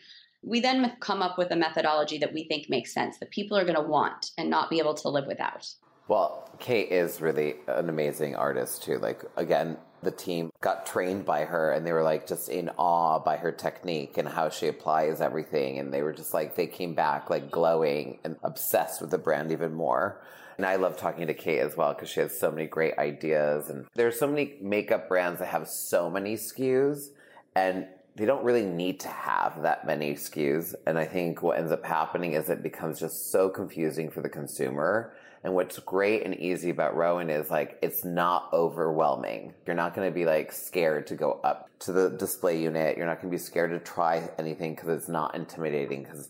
we 0.44 0.60
then 0.60 0.94
come 1.00 1.22
up 1.22 1.38
with 1.38 1.52
a 1.52 1.56
methodology 1.56 2.18
that 2.20 2.34
we 2.34 2.46
think 2.46 2.70
makes 2.70 2.94
sense 2.94 3.18
that 3.20 3.32
people 3.32 3.58
are 3.58 3.64
going 3.64 3.76
to 3.76 3.82
want 3.82 4.32
and 4.38 4.50
not 4.50 4.70
be 4.70 4.80
able 4.80 4.96
to 4.96 5.10
live 5.10 5.28
without. 5.28 5.68
Well, 6.12 6.50
Kate 6.60 6.92
is 6.92 7.22
really 7.22 7.56
an 7.68 7.88
amazing 7.88 8.36
artist 8.36 8.84
too. 8.84 8.98
Like 8.98 9.24
again, 9.38 9.78
the 10.04 10.12
team 10.12 10.52
got 10.60 10.86
trained 10.86 11.24
by 11.24 11.46
her 11.46 11.72
and 11.72 11.88
they 11.88 11.94
were 11.94 12.04
like 12.04 12.28
just 12.28 12.50
in 12.50 12.70
awe 12.78 13.18
by 13.20 13.38
her 13.38 13.54
technique 13.54 14.18
and 14.18 14.28
how 14.28 14.50
she 14.50 14.68
applies 14.68 15.22
everything 15.22 15.80
and 15.80 15.94
they 15.94 16.02
were 16.02 16.12
just 16.12 16.34
like 16.34 16.58
they 16.58 16.68
came 16.68 16.94
back 16.96 17.30
like 17.30 17.50
glowing 17.50 18.20
and 18.26 18.36
obsessed 18.44 19.00
with 19.00 19.10
the 19.10 19.18
brand 19.18 19.54
even 19.54 19.74
more. 19.74 20.22
And 20.58 20.66
I 20.66 20.76
love 20.76 20.98
talking 20.98 21.28
to 21.28 21.34
Kate 21.34 21.60
as 21.60 21.78
well 21.78 21.94
because 21.94 22.10
she 22.10 22.20
has 22.20 22.38
so 22.38 22.52
many 22.52 22.68
great 22.68 22.98
ideas. 22.98 23.70
And 23.70 23.86
there's 23.96 24.20
so 24.20 24.28
many 24.28 24.58
makeup 24.60 25.08
brands 25.08 25.40
that 25.40 25.48
have 25.48 25.70
so 25.70 26.10
many 26.10 26.36
SKUs 26.36 27.08
and 27.56 27.88
they 28.18 28.26
don't 28.26 28.44
really 28.44 28.66
need 28.66 29.00
to 29.00 29.08
have 29.08 29.62
that 29.62 29.88
many 29.88 30.16
SKUs. 30.16 30.76
And 30.86 31.00
I 31.00 31.06
think 31.06 31.42
what 31.42 31.58
ends 31.58 31.72
up 31.72 31.86
happening 31.86 32.34
is 32.34 32.50
it 32.50 32.62
becomes 32.62 33.00
just 33.00 33.32
so 33.32 33.48
confusing 33.48 34.12
for 34.12 34.20
the 34.20 34.28
consumer. 34.28 35.14
And 35.44 35.56
what's 35.56 35.80
great 35.80 36.24
and 36.24 36.36
easy 36.36 36.70
about 36.70 36.96
ROEN 36.96 37.30
is 37.30 37.50
like 37.50 37.80
it's 37.82 38.06
not 38.06 38.50
overwhelming. 38.54 39.54
You're 39.66 39.76
not 39.76 39.96
going 39.96 40.08
to 40.08 40.14
be 40.14 40.26
like 40.26 40.52
scared 40.52 41.08
to 41.08 41.16
go 41.16 41.40
up 41.44 41.70
to 41.80 41.92
the 41.92 42.10
display 42.10 42.62
unit. 42.62 42.96
You're 42.96 43.08
not 43.08 43.22
going 43.22 43.32
to 43.32 43.38
be 43.38 43.42
scared 43.42 43.72
to 43.72 43.80
try 43.80 44.30
anything 44.38 44.76
because 44.76 44.90
it's 44.90 45.10
not 45.10 45.34
intimidating 45.34 46.04
because 46.04 46.30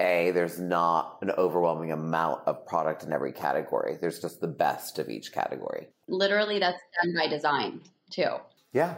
a, 0.00 0.30
there's 0.32 0.58
not 0.58 1.18
an 1.22 1.30
overwhelming 1.32 1.92
amount 1.92 2.42
of 2.46 2.66
product 2.66 3.02
in 3.02 3.12
every 3.12 3.32
category. 3.32 3.96
There's 4.00 4.20
just 4.20 4.40
the 4.40 4.46
best 4.46 4.98
of 4.98 5.08
each 5.08 5.32
category. 5.32 5.88
Literally, 6.08 6.58
that's 6.58 6.80
done 7.02 7.14
by 7.14 7.28
design, 7.28 7.80
too. 8.10 8.36
Yeah. 8.72 8.96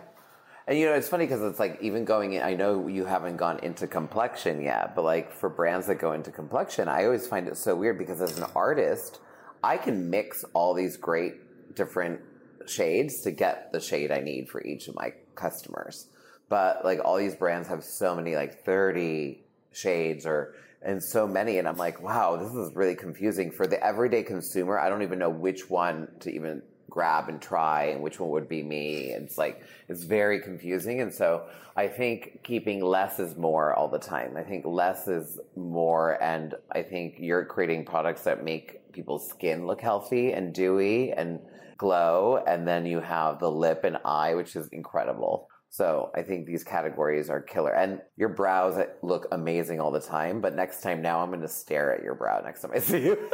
And 0.66 0.78
you 0.78 0.86
know, 0.86 0.92
it's 0.92 1.08
funny 1.08 1.24
because 1.24 1.40
it's 1.42 1.58
like 1.58 1.78
even 1.80 2.04
going 2.04 2.34
in, 2.34 2.42
I 2.42 2.54
know 2.54 2.88
you 2.88 3.06
haven't 3.06 3.36
gone 3.36 3.58
into 3.60 3.86
complexion 3.86 4.60
yet, 4.60 4.94
but 4.94 5.02
like 5.02 5.32
for 5.32 5.48
brands 5.48 5.86
that 5.86 5.96
go 5.96 6.12
into 6.12 6.30
complexion, 6.30 6.88
I 6.88 7.04
always 7.04 7.26
find 7.26 7.48
it 7.48 7.56
so 7.56 7.74
weird 7.74 7.96
because 7.96 8.20
as 8.20 8.36
an 8.36 8.44
artist, 8.54 9.20
I 9.62 9.76
can 9.76 10.10
mix 10.10 10.44
all 10.52 10.74
these 10.74 10.96
great 10.96 11.74
different 11.74 12.20
shades 12.66 13.22
to 13.22 13.30
get 13.30 13.72
the 13.72 13.80
shade 13.80 14.10
I 14.10 14.20
need 14.20 14.48
for 14.48 14.62
each 14.62 14.88
of 14.88 14.94
my 14.94 15.14
customers. 15.34 16.06
But 16.48 16.84
like 16.84 17.00
all 17.04 17.16
these 17.16 17.36
brands 17.36 17.68
have 17.68 17.84
so 17.84 18.14
many 18.14 18.34
like 18.34 18.64
30 18.64 19.40
shades 19.72 20.26
or 20.26 20.54
and 20.82 21.02
so 21.02 21.26
many. 21.26 21.58
And 21.58 21.66
I'm 21.66 21.76
like, 21.76 22.02
wow, 22.02 22.36
this 22.36 22.54
is 22.54 22.74
really 22.74 22.94
confusing 22.94 23.50
for 23.50 23.66
the 23.66 23.82
everyday 23.84 24.22
consumer. 24.22 24.78
I 24.78 24.88
don't 24.88 25.02
even 25.02 25.18
know 25.18 25.30
which 25.30 25.68
one 25.68 26.08
to 26.20 26.32
even 26.32 26.62
grab 26.90 27.28
and 27.28 27.40
try 27.40 27.86
and 27.86 28.02
which 28.02 28.18
one 28.18 28.30
would 28.30 28.48
be 28.48 28.62
me. 28.62 29.10
It's 29.10 29.36
like, 29.36 29.62
it's 29.88 30.04
very 30.04 30.40
confusing. 30.40 31.00
And 31.00 31.12
so 31.12 31.46
I 31.76 31.88
think 31.88 32.40
keeping 32.42 32.82
less 32.82 33.18
is 33.18 33.36
more 33.36 33.74
all 33.74 33.88
the 33.88 33.98
time. 33.98 34.36
I 34.36 34.42
think 34.42 34.64
less 34.64 35.06
is 35.06 35.38
more. 35.56 36.22
And 36.22 36.54
I 36.72 36.82
think 36.82 37.16
you're 37.18 37.44
creating 37.44 37.84
products 37.84 38.22
that 38.22 38.42
make 38.42 38.80
people's 38.98 39.28
skin 39.28 39.64
look 39.64 39.80
healthy 39.80 40.32
and 40.32 40.52
dewy 40.52 41.12
and 41.12 41.38
glow. 41.76 42.42
And 42.48 42.66
then 42.66 42.84
you 42.84 42.98
have 43.00 43.38
the 43.38 43.48
lip 43.48 43.84
and 43.84 43.96
eye, 44.04 44.34
which 44.34 44.56
is 44.56 44.66
incredible. 44.72 45.48
So 45.70 46.10
I 46.16 46.22
think 46.22 46.46
these 46.46 46.64
categories 46.64 47.30
are 47.30 47.40
killer. 47.40 47.72
And 47.72 48.00
your 48.16 48.30
brows 48.30 48.84
look 49.02 49.28
amazing 49.30 49.78
all 49.80 49.92
the 49.92 50.00
time, 50.00 50.40
but 50.40 50.56
next 50.56 50.80
time 50.82 51.00
now 51.00 51.20
I'm 51.20 51.28
going 51.28 51.42
to 51.42 51.48
stare 51.48 51.94
at 51.94 52.02
your 52.02 52.16
brow 52.16 52.40
next 52.40 52.62
time 52.62 52.72
I 52.74 52.80
see 52.80 53.04
you. 53.04 53.16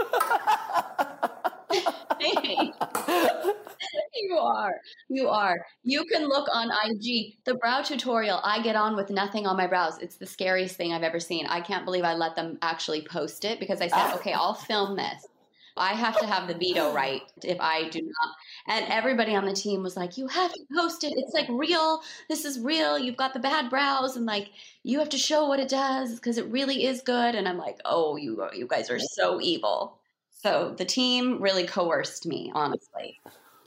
you 4.14 4.36
are. 4.36 4.74
You 5.08 5.28
are. 5.28 5.56
You 5.82 6.04
can 6.12 6.28
look 6.28 6.46
on 6.52 6.70
IG. 6.84 7.38
The 7.44 7.54
brow 7.54 7.80
tutorial, 7.80 8.40
I 8.44 8.60
get 8.60 8.76
on 8.76 8.96
with 8.96 9.08
nothing 9.08 9.46
on 9.46 9.56
my 9.56 9.66
brows. 9.66 9.96
It's 10.02 10.16
the 10.16 10.26
scariest 10.26 10.76
thing 10.76 10.92
I've 10.92 11.02
ever 11.02 11.20
seen. 11.20 11.46
I 11.46 11.62
can't 11.62 11.86
believe 11.86 12.04
I 12.04 12.12
let 12.12 12.36
them 12.36 12.58
actually 12.60 13.00
post 13.02 13.46
it 13.46 13.60
because 13.60 13.80
I 13.80 13.88
said, 13.88 14.14
okay, 14.16 14.34
I'll 14.34 14.52
film 14.52 14.96
this. 14.96 15.26
I 15.76 15.94
have 15.94 16.18
to 16.20 16.26
have 16.26 16.46
the 16.46 16.54
veto 16.54 16.92
right 16.92 17.22
if 17.42 17.60
I 17.60 17.88
do 17.88 18.00
not. 18.00 18.34
And 18.68 18.92
everybody 18.92 19.34
on 19.34 19.44
the 19.44 19.52
team 19.52 19.82
was 19.82 19.96
like, 19.96 20.16
"You 20.16 20.28
have 20.28 20.52
to 20.52 20.60
post 20.74 21.04
it. 21.04 21.12
It's 21.16 21.34
like 21.34 21.48
real. 21.48 22.00
This 22.28 22.44
is 22.44 22.60
real. 22.60 22.98
You've 22.98 23.16
got 23.16 23.34
the 23.34 23.40
bad 23.40 23.70
brows, 23.70 24.16
and 24.16 24.26
like 24.26 24.50
you 24.82 24.98
have 25.00 25.08
to 25.10 25.18
show 25.18 25.46
what 25.46 25.60
it 25.60 25.68
does 25.68 26.14
because 26.14 26.38
it 26.38 26.46
really 26.46 26.84
is 26.84 27.02
good." 27.02 27.34
And 27.34 27.48
I'm 27.48 27.58
like, 27.58 27.80
"Oh, 27.84 28.16
you 28.16 28.48
you 28.54 28.66
guys 28.66 28.90
are 28.90 29.00
so 29.00 29.40
evil." 29.40 29.98
So 30.30 30.74
the 30.76 30.84
team 30.84 31.40
really 31.40 31.66
coerced 31.66 32.26
me, 32.26 32.52
honestly. 32.54 33.18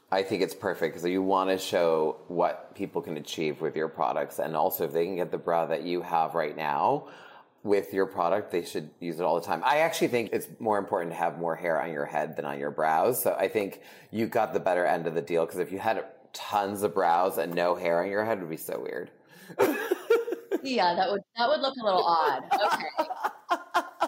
I 0.09 0.23
think 0.23 0.41
it's 0.41 0.55
perfect 0.55 0.93
because 0.93 1.09
you 1.09 1.21
want 1.21 1.49
to 1.49 1.57
show 1.57 2.17
what 2.29 2.73
people 2.75 3.01
can 3.01 3.17
achieve 3.17 3.59
with 3.59 3.75
your 3.75 3.89
products, 3.89 4.39
and 4.39 4.55
also 4.55 4.85
if 4.85 4.93
they 4.93 5.05
can 5.05 5.17
get 5.17 5.31
the 5.31 5.37
bra 5.37 5.65
that 5.65 5.83
you 5.83 6.01
have 6.01 6.35
right 6.35 6.55
now 6.55 7.07
with 7.67 7.93
your 7.93 8.05
product, 8.05 8.51
they 8.51 8.63
should 8.63 8.89
use 8.99 9.19
it 9.19 9.23
all 9.23 9.39
the 9.39 9.45
time. 9.45 9.61
I 9.63 9.79
actually 9.79 10.07
think 10.07 10.31
it's 10.33 10.47
more 10.59 10.77
important 10.77 11.11
to 11.11 11.17
have 11.17 11.37
more 11.37 11.55
hair 11.55 11.81
on 11.81 11.91
your 11.91 12.05
head 12.05 12.35
than 12.35 12.45
on 12.45 12.57
your 12.57 12.71
brows. 12.71 13.21
So 13.21 13.35
I 13.37 13.47
think 13.47 13.81
you 14.11 14.25
got 14.25 14.53
the 14.53 14.59
better 14.59 14.85
end 14.85 15.05
of 15.05 15.13
the 15.13 15.21
deal 15.21 15.45
because 15.45 15.59
if 15.59 15.71
you 15.71 15.79
had 15.79 16.03
tons 16.33 16.83
of 16.83 16.93
brows 16.93 17.37
and 17.37 17.53
no 17.53 17.75
hair 17.75 18.01
on 18.01 18.09
your 18.09 18.23
head, 18.23 18.39
would 18.39 18.49
be 18.49 18.57
so 18.57 18.79
weird. 18.79 19.11
yeah, 20.63 20.95
that 20.95 21.09
would 21.09 21.21
that 21.37 21.49
would 21.49 21.61
look 21.61 21.75
a 21.81 21.85
little 21.85 22.03
odd. 22.03 22.43
Okay. 22.53 24.07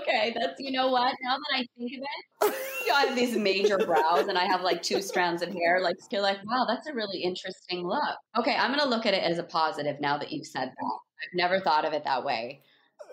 okay, 0.00 0.34
that's 0.38 0.54
you 0.58 0.72
know 0.72 0.88
what? 0.88 1.14
Now 1.22 1.36
that 1.36 1.54
I 1.54 1.66
think 1.76 1.92
of 1.92 2.02
it, 2.02 2.54
you 2.82 2.88
know, 2.88 2.94
I 2.94 3.06
have 3.06 3.16
these 3.16 3.36
major 3.36 3.78
brows 3.78 4.28
and 4.28 4.38
I 4.38 4.44
have 4.44 4.62
like 4.62 4.82
two 4.82 5.00
strands 5.02 5.42
of 5.42 5.52
hair. 5.52 5.80
Like 5.80 5.96
you're 6.10 6.22
like, 6.22 6.38
wow, 6.44 6.64
that's 6.68 6.86
a 6.86 6.94
really 6.94 7.22
interesting 7.22 7.86
look. 7.86 8.16
Okay, 8.38 8.56
I'm 8.56 8.70
gonna 8.70 8.88
look 8.88 9.06
at 9.06 9.14
it 9.14 9.22
as 9.22 9.38
a 9.38 9.44
positive 9.44 10.00
now 10.00 10.18
that 10.18 10.32
you've 10.32 10.46
said 10.46 10.68
that. 10.68 10.98
I've 11.24 11.36
never 11.36 11.60
thought 11.60 11.84
of 11.84 11.92
it 11.92 12.04
that 12.04 12.24
way. 12.24 12.60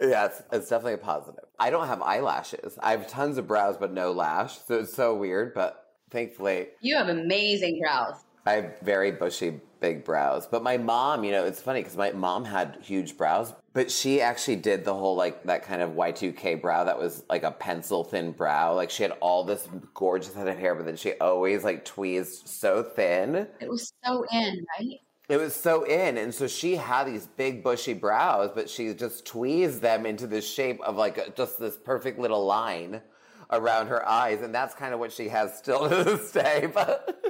Yeah, 0.01 0.25
it's, 0.25 0.41
it's, 0.51 0.69
definitely 0.69 0.93
a 0.93 0.97
positive. 0.97 1.43
I 1.59 1.69
don't 1.69 1.87
have 1.87 2.01
eyelashes. 2.01 2.77
I 2.81 2.91
have 2.91 3.07
tons 3.07 3.37
of 3.37 3.47
brows, 3.47 3.77
but 3.77 3.93
no 3.93 4.11
lash. 4.11 4.57
So 4.65 4.79
it's 4.79 4.93
so 4.93 5.15
weird, 5.15 5.53
but 5.53 5.93
thankfully. 6.09 6.69
You 6.81 6.97
have 6.97 7.09
amazing 7.09 7.79
brows. 7.79 8.15
I 8.45 8.53
have 8.53 8.79
very 8.81 9.11
bushy, 9.11 9.59
big 9.79 10.03
brows. 10.03 10.47
But 10.47 10.63
my 10.63 10.77
mom, 10.77 11.23
you 11.23 11.31
know, 11.31 11.45
it's 11.45 11.61
funny 11.61 11.81
because 11.81 11.95
my 11.95 12.11
mom 12.11 12.45
had 12.45 12.79
huge 12.81 13.15
brows, 13.15 13.53
but 13.73 13.91
she 13.91 14.21
actually 14.21 14.55
did 14.55 14.83
the 14.83 14.93
whole 14.93 15.15
like 15.15 15.43
that 15.43 15.63
kind 15.63 15.83
of 15.83 15.91
Y2K 15.91 16.59
brow 16.59 16.83
that 16.83 16.97
was 16.97 17.23
like 17.29 17.43
a 17.43 17.51
pencil 17.51 18.03
thin 18.03 18.31
brow. 18.31 18.73
Like 18.73 18.89
she 18.89 19.03
had 19.03 19.11
all 19.19 19.43
this 19.43 19.67
gorgeous 19.93 20.33
head 20.33 20.47
of 20.47 20.57
hair, 20.57 20.73
but 20.73 20.85
then 20.85 20.95
she 20.95 21.13
always 21.19 21.63
like 21.63 21.85
tweezed 21.85 22.47
so 22.47 22.81
thin. 22.81 23.47
It 23.59 23.69
was 23.69 23.93
so 24.03 24.25
in, 24.31 24.65
right? 24.79 24.99
It 25.31 25.39
was 25.39 25.55
so 25.55 25.83
in. 25.83 26.17
And 26.17 26.35
so 26.35 26.45
she 26.45 26.75
had 26.75 27.05
these 27.05 27.25
big 27.25 27.63
bushy 27.63 27.93
brows, 27.93 28.51
but 28.53 28.69
she 28.69 28.93
just 28.93 29.25
tweezed 29.25 29.81
them 29.81 30.05
into 30.05 30.27
this 30.27 30.45
shape 30.45 30.81
of 30.81 30.97
like 30.97 31.17
a, 31.17 31.29
just 31.29 31.57
this 31.57 31.77
perfect 31.77 32.19
little 32.19 32.45
line 32.45 33.01
around 33.49 33.87
her 33.87 34.05
eyes. 34.05 34.41
And 34.41 34.53
that's 34.53 34.75
kind 34.75 34.93
of 34.93 34.99
what 34.99 35.13
she 35.13 35.29
has 35.29 35.57
still 35.57 35.87
to 35.89 36.03
this 36.03 36.33
day. 36.33 36.69
But 36.73 37.23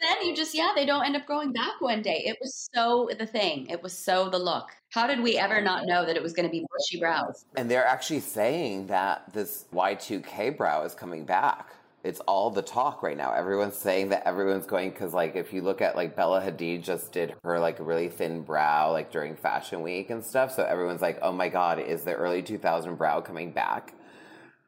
then 0.00 0.26
you 0.26 0.34
just, 0.34 0.54
yeah, 0.54 0.72
they 0.74 0.86
don't 0.86 1.04
end 1.04 1.16
up 1.16 1.26
growing 1.26 1.52
back 1.52 1.80
one 1.80 2.00
day. 2.00 2.22
It 2.24 2.38
was 2.40 2.66
so 2.74 3.10
the 3.18 3.26
thing. 3.26 3.66
It 3.66 3.82
was 3.82 3.92
so 3.92 4.30
the 4.30 4.38
look. 4.38 4.70
How 4.88 5.06
did 5.06 5.22
we 5.22 5.36
ever 5.36 5.60
not 5.60 5.84
know 5.84 6.06
that 6.06 6.16
it 6.16 6.22
was 6.22 6.32
going 6.32 6.48
to 6.48 6.50
be 6.50 6.64
bushy 6.78 6.98
brows? 6.98 7.44
And 7.56 7.70
they're 7.70 7.86
actually 7.86 8.20
saying 8.20 8.86
that 8.86 9.30
this 9.34 9.66
Y2K 9.74 10.56
brow 10.56 10.82
is 10.84 10.94
coming 10.94 11.26
back. 11.26 11.74
It's 12.04 12.20
all 12.20 12.50
the 12.50 12.62
talk 12.62 13.02
right 13.02 13.16
now. 13.16 13.32
Everyone's 13.32 13.76
saying 13.76 14.10
that 14.10 14.26
everyone's 14.26 14.66
going 14.66 14.90
because, 14.90 15.14
like, 15.14 15.36
if 15.36 15.54
you 15.54 15.62
look 15.62 15.80
at 15.80 15.96
like 15.96 16.14
Bella 16.14 16.42
Hadid 16.42 16.82
just 16.82 17.12
did 17.12 17.34
her 17.42 17.58
like 17.58 17.78
really 17.80 18.10
thin 18.10 18.42
brow 18.42 18.92
like 18.92 19.10
during 19.10 19.34
Fashion 19.34 19.82
Week 19.82 20.10
and 20.10 20.22
stuff. 20.22 20.54
So 20.54 20.62
everyone's 20.64 21.00
like, 21.00 21.18
oh 21.22 21.32
my 21.32 21.48
god, 21.48 21.80
is 21.80 22.02
the 22.02 22.12
early 22.12 22.42
2000 22.42 22.96
brow 22.96 23.22
coming 23.22 23.52
back? 23.52 23.94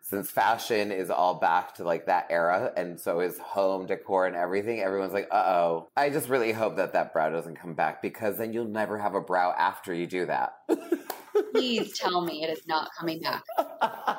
Since 0.01 0.31
fashion 0.31 0.92
is 0.92 1.11
all 1.11 1.35
back 1.35 1.75
to 1.75 1.85
like 1.85 2.07
that 2.07 2.29
era, 2.31 2.72
and 2.77 2.99
so 2.99 3.20
is 3.20 3.38
home 3.38 3.87
decor 3.87 4.27
and 4.27 4.37
everything, 4.37 4.81
everyone's 4.81 5.12
like, 5.12 5.29
uh 5.33 5.44
oh. 5.46 5.88
I 5.96 6.11
just 6.11 6.29
really 6.29 6.53
hope 6.53 6.77
that 6.77 6.92
that 6.92 7.12
brow 7.12 7.29
doesn't 7.29 7.57
come 7.57 7.75
back 7.75 8.01
because 8.01 8.38
then 8.38 8.53
you'll 8.53 8.66
never 8.68 8.99
have 8.99 9.14
a 9.14 9.20
brow 9.20 9.53
after 9.59 9.92
you 9.92 10.07
do 10.07 10.25
that. 10.27 10.55
Please 11.53 11.99
tell 11.99 12.25
me 12.25 12.44
it 12.44 12.51
is 12.51 12.66
not 12.66 12.90
coming 12.99 13.20
back. 13.20 13.42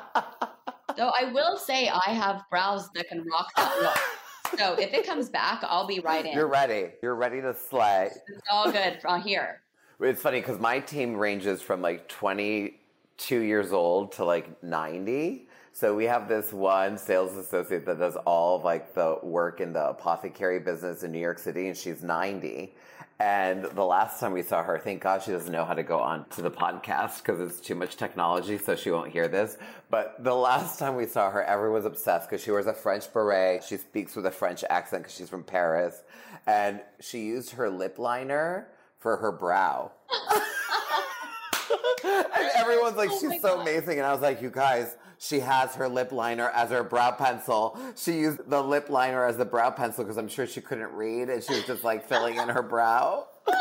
Though 0.98 1.12
I 1.16 1.30
will 1.32 1.56
say 1.56 1.88
I 1.88 2.10
have 2.10 2.42
brows 2.50 2.90
that 2.96 3.08
can 3.08 3.24
rock 3.24 3.54
that 3.56 3.80
look. 3.80 3.98
So 4.56 4.72
if 4.78 4.94
it 4.94 5.04
comes 5.06 5.28
back, 5.28 5.62
I'll 5.62 5.86
be 5.86 6.00
right 6.00 6.24
in. 6.24 6.32
You're 6.32 6.48
ready. 6.48 6.92
You're 7.02 7.16
ready 7.16 7.42
to 7.42 7.54
slay. 7.54 8.08
It's 8.28 8.40
all 8.50 8.72
good 8.72 8.98
from 8.98 9.20
here. 9.20 9.60
It's 10.00 10.22
funny 10.22 10.40
because 10.40 10.58
my 10.58 10.80
team 10.80 11.14
ranges 11.14 11.60
from 11.60 11.82
like 11.82 12.08
22 12.08 13.40
years 13.40 13.72
old 13.72 14.12
to 14.12 14.24
like 14.24 14.62
90. 14.62 15.48
So 15.74 15.94
we 15.94 16.06
have 16.06 16.30
this 16.30 16.50
one 16.50 16.96
sales 16.96 17.36
associate 17.36 17.84
that 17.84 17.98
does 17.98 18.16
all 18.24 18.56
of 18.56 18.64
like 18.64 18.94
the 18.94 19.18
work 19.22 19.60
in 19.60 19.74
the 19.74 19.90
apothecary 19.90 20.60
business 20.60 21.02
in 21.02 21.12
New 21.12 21.20
York 21.20 21.38
City, 21.38 21.68
and 21.68 21.76
she's 21.76 22.02
90. 22.02 22.74
And 23.20 23.64
the 23.64 23.84
last 23.84 24.20
time 24.20 24.32
we 24.32 24.42
saw 24.42 24.62
her, 24.62 24.78
thank 24.78 25.02
God 25.02 25.22
she 25.22 25.32
doesn't 25.32 25.50
know 25.50 25.64
how 25.64 25.74
to 25.74 25.82
go 25.82 25.98
on 25.98 26.24
to 26.30 26.42
the 26.42 26.52
podcast 26.52 27.18
because 27.18 27.40
it's 27.40 27.58
too 27.60 27.74
much 27.74 27.96
technology, 27.96 28.58
so 28.58 28.76
she 28.76 28.92
won't 28.92 29.10
hear 29.10 29.26
this. 29.26 29.58
But 29.90 30.22
the 30.22 30.34
last 30.34 30.78
time 30.78 30.94
we 30.94 31.06
saw 31.06 31.28
her, 31.30 31.42
everyone 31.42 31.74
was 31.74 31.84
obsessed 31.84 32.30
because 32.30 32.44
she 32.44 32.52
wears 32.52 32.66
a 32.66 32.72
French 32.72 33.12
beret. 33.12 33.64
She 33.64 33.76
speaks 33.76 34.14
with 34.14 34.24
a 34.26 34.30
French 34.30 34.62
accent 34.70 35.02
because 35.02 35.16
she's 35.16 35.28
from 35.28 35.42
Paris. 35.42 36.04
And 36.46 36.80
she 37.00 37.24
used 37.26 37.50
her 37.50 37.68
lip 37.68 37.98
liner 37.98 38.68
for 38.98 39.16
her 39.16 39.32
brow. 39.32 39.90
and 42.04 42.50
everyone's 42.56 42.96
like, 42.96 43.10
Oh 43.10 43.18
she's 43.20 43.42
so 43.42 43.56
God. 43.56 43.62
amazing. 43.62 43.98
And 43.98 44.06
I 44.06 44.12
was 44.12 44.22
like, 44.22 44.40
you 44.40 44.50
guys, 44.50 44.96
she 45.18 45.40
has 45.40 45.74
her 45.74 45.88
lip 45.88 46.12
liner 46.12 46.50
as 46.50 46.70
her 46.70 46.84
brow 46.84 47.10
pencil. 47.12 47.78
She 47.96 48.12
used 48.12 48.48
the 48.48 48.62
lip 48.62 48.88
liner 48.88 49.24
as 49.24 49.36
the 49.36 49.44
brow 49.44 49.70
pencil 49.70 50.04
because 50.04 50.16
I'm 50.16 50.28
sure 50.28 50.46
she 50.46 50.60
couldn't 50.60 50.92
read 50.92 51.28
and 51.28 51.42
she 51.42 51.54
was 51.54 51.64
just 51.64 51.84
like 51.84 52.08
filling 52.08 52.36
in 52.36 52.48
her 52.48 52.62
brow. 52.62 53.26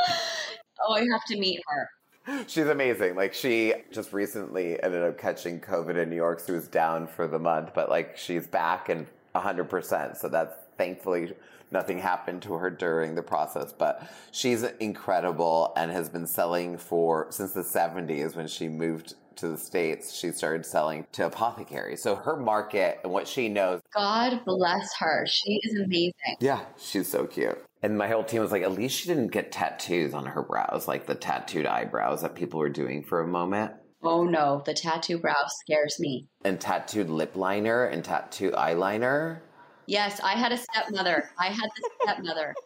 Oh, 0.87 0.93
I 0.93 0.99
have 1.11 1.25
to 1.29 1.39
meet 1.39 1.59
her. 1.67 1.89
She's 2.47 2.67
amazing. 2.67 3.15
Like 3.15 3.33
she 3.33 3.73
just 3.91 4.13
recently 4.13 4.81
ended 4.83 5.01
up 5.01 5.17
catching 5.17 5.59
COVID 5.59 5.97
in 5.97 6.09
New 6.09 6.15
York, 6.15 6.39
so 6.39 6.47
she 6.47 6.51
was 6.51 6.67
down 6.67 7.07
for 7.07 7.27
the 7.27 7.39
month, 7.39 7.71
but 7.73 7.89
like 7.89 8.17
she's 8.17 8.45
back 8.45 8.89
and 8.89 9.07
100%. 9.33 10.17
So 10.17 10.29
that's 10.29 10.53
thankfully 10.77 11.33
nothing 11.71 11.99
happened 11.99 12.41
to 12.43 12.53
her 12.53 12.69
during 12.69 13.15
the 13.15 13.21
process, 13.21 13.73
but 13.73 14.07
she's 14.31 14.63
incredible 14.63 15.73
and 15.75 15.91
has 15.91 16.09
been 16.09 16.27
selling 16.27 16.77
for 16.77 17.27
since 17.29 17.51
the 17.51 17.61
70s 17.61 18.35
when 18.35 18.47
she 18.47 18.67
moved 18.67 19.15
to 19.37 19.49
the 19.49 19.57
States. 19.57 20.13
She 20.13 20.31
started 20.31 20.65
selling 20.65 21.05
to 21.13 21.25
apothecaries. 21.25 22.01
So 22.01 22.15
her 22.15 22.37
market 22.37 22.99
and 23.03 23.11
what 23.11 23.27
she 23.27 23.49
knows 23.49 23.81
God 23.93 24.41
bless 24.45 24.95
her. 24.99 25.25
She 25.27 25.59
is 25.63 25.79
amazing. 25.79 26.13
yeah, 26.39 26.61
she's 26.77 27.07
so 27.07 27.25
cute. 27.25 27.57
And 27.83 27.97
my 27.97 28.07
whole 28.07 28.23
team 28.23 28.41
was 28.41 28.51
like, 28.51 28.63
at 28.63 28.71
least 28.71 28.99
she 28.99 29.07
didn't 29.07 29.31
get 29.31 29.51
tattoos 29.51 30.13
on 30.13 30.25
her 30.25 30.41
brows, 30.41 30.87
like 30.87 31.05
the 31.05 31.15
tattooed 31.15 31.65
eyebrows 31.67 32.21
that 32.23 32.35
people 32.35 32.59
were 32.59 32.69
doing 32.69 33.03
for 33.03 33.21
a 33.21 33.27
moment. 33.27 33.73
Oh 34.03 34.23
no, 34.23 34.61
the 34.65 34.73
tattoo 34.73 35.17
brow 35.19 35.45
scares 35.47 35.97
me. 35.99 36.27
And 36.43 36.59
tattooed 36.59 37.09
lip 37.09 37.35
liner 37.35 37.85
and 37.85 38.03
tattooed 38.03 38.53
eyeliner. 38.53 39.39
Yes, 39.85 40.19
I 40.23 40.33
had 40.33 40.51
a 40.51 40.57
stepmother. 40.57 41.29
I 41.39 41.47
had 41.47 41.69
the 41.75 41.89
stepmother. 42.03 42.53